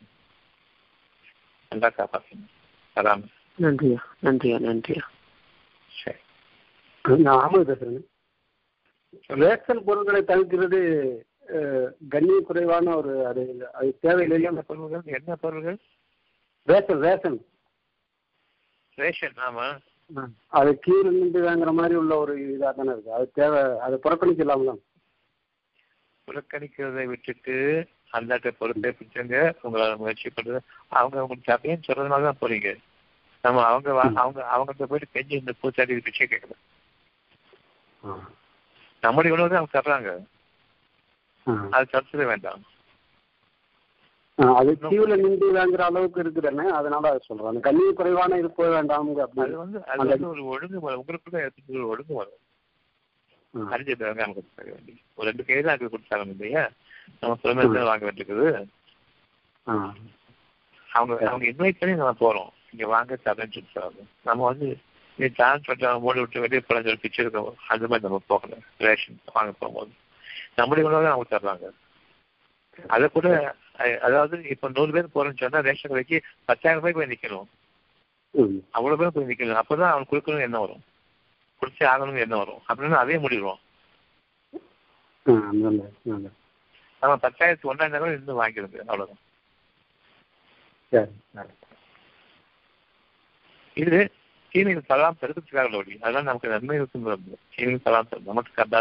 [1.69, 2.51] நல்லா காப்பாற்றணும்
[2.97, 3.23] வராம.
[3.59, 5.05] நன்றியா நன்றியா நன்றியா.
[5.91, 6.21] சரி.
[7.27, 8.05] நான் ஆமாம் பேசுறேன்
[9.43, 10.79] ரேஷன் பொருட்களை தவிர்க்கிறது
[12.09, 13.43] கண்ணிய குறைவான ஒரு அது
[13.73, 15.03] அது தேவையில்லை என்ன பொருள்கள்?
[15.19, 15.79] என்ன பொருள்கள்?
[16.69, 17.39] Ration ration.
[18.99, 19.67] ரேஷன் ஆமா.
[20.53, 23.13] அது கீழே நின்று வாங்குற மாதிரி உள்ள ஒரு இதாக தானே இருக்கு.
[23.19, 24.73] அது தேவை அதை புறக்கணிக்கலாம்ல.
[26.29, 27.55] புறக்கணிக்கிறதை விட்டுட்டு
[28.13, 30.61] அந்தாட்ட பொறுப்பை பிடிச்சவங்க உங்களால முயற்சி பண்றது
[30.93, 32.71] அவங்க உங்களுக்கு தப்பையும் சொல்றதுனால தான் போறீங்க.
[33.45, 33.89] நம்ம அவங்க
[34.21, 36.55] அவங்க அவங்கள்ட்ட போயிட்டு கெஞ்சி இந்த பூச்சாடி பிச்சை கேட்கல
[39.03, 40.11] நம்முடைய உணவு தான் அவங்க தர்றாங்க.
[41.73, 42.63] அது தடுத்துட வேண்டாம்.
[44.55, 49.11] அது கீழே நின்று வாங்குற அளவுக்கு இருக்குதுன்னு அதனால அதை சொல்றேன் அந்த கண்ணி குறைவான இது போக வேண்டாம்
[49.37, 50.97] அது வந்து அது வந்து ஒரு ஒழுங்குமுறை.
[51.01, 52.33] உங்களுக்குள்ள எடுத்துட்டு ஒரு ஒழுங்குமுறை.
[53.55, 53.69] ம்.
[53.73, 56.65] அறிஞ்சதாக நமக்கு தர வேண்டி ஒரு ரெண்டு கை தான் கொடுத்தாங்க இல்லையா?
[57.21, 58.49] நம்ம சுதந்திரத்தை வாங்க வேண்டியிருக்குது.
[60.89, 62.51] அவங்க அவங்க இன்வைட் பண்ணி நம்ம போறோம்.
[62.75, 64.79] இங்க வாங்க தரேன்னு சொல்லிட்டாங்க நம்ம வந்து
[65.17, 68.57] நீ டான்ஸ் பண்ண மூடி விட்டு வெளியே போல சொல்லி பிச்சை இருக்கோம் அந்த மாதிரி நம்ம போகல.
[68.79, 69.91] ரேஷன் வாங்க போகும்போது.
[70.57, 71.71] நம்முடைய உணவு அவங்க தர்றாங்க.
[72.89, 77.49] அதை கூட அதாவது இப்ப நூறு பேர் போறேன்னு சொன்னா ரேஷன் கடைக்கு பத்தாயிரம் ரூபாய்க்கு போய் நிக்கணும்.
[78.71, 79.53] அவ்வளவு பேர் போய் நிக்கணும்.
[79.53, 80.85] அப்பதான் அவன் கொடுக்கணும் என்ன வரும்.
[81.61, 82.63] குடிச்சே ஆகணும்னு என்ன வரும்.
[82.69, 83.61] அப்படின்னு அதே முடிடுவோம்.
[85.29, 86.35] ஆ, நல்லது, நல்லது.
[87.01, 89.23] நம்ம பத்தாயிரத்து ஒன்றா இருந்தாலும் இருந்து வாங்கிடுது அவ்வளவுதான்.
[93.77, 93.99] இது
[94.89, 97.07] தலாம் தடுக்கிறதுக்காக உள்ள வழி அதனால நமக்கு நன்மை இருக்கும்
[97.87, 98.81] தலாம் தரும் நமக்கு கண்டா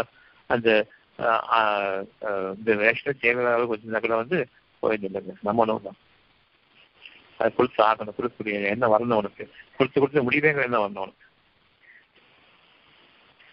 [0.50, 0.68] அந்த
[2.54, 4.38] இந்த ரேஷன் தேவையான கொஞ்சம் கூட வந்து
[4.82, 5.98] போயிருந்தில்லைங்க நம்ம உணவு தான்.
[7.40, 9.44] அது கொடுத்து ஆகணும் கொடுக்கக்கூடிய என்ன வரணும் உனக்கு
[9.78, 11.22] கொடுத்து கொடுத்து முடிவேங்க என்ன வரணும் உனக்கு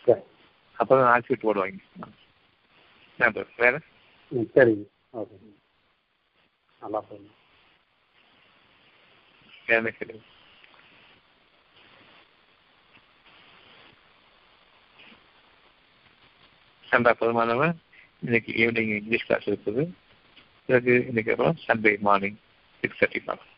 [0.07, 0.21] சரி.
[0.79, 1.81] அப்பதான் ஆட்சி விட்டு போடுவாங்க?
[3.59, 3.75] வேற?
[4.53, 4.85] சரிங்க.
[5.13, 5.37] ஓகே.
[6.81, 7.37] நல்லா சொல்லுங்க
[9.67, 9.91] வேற என்ன
[16.91, 17.75] சண்டா போதுமானவன்.
[18.21, 19.83] இன்னைக்கு ஈவினிங் இங்கிலீஷ் கிளாஸ் இருக்குது.
[20.65, 22.37] பிறகு இன்னைக்கு அப்புறம் சண்டே மார்னிங்
[22.81, 23.50] சிக்ஸ் தேர்ட்டி பார்க்கலாம்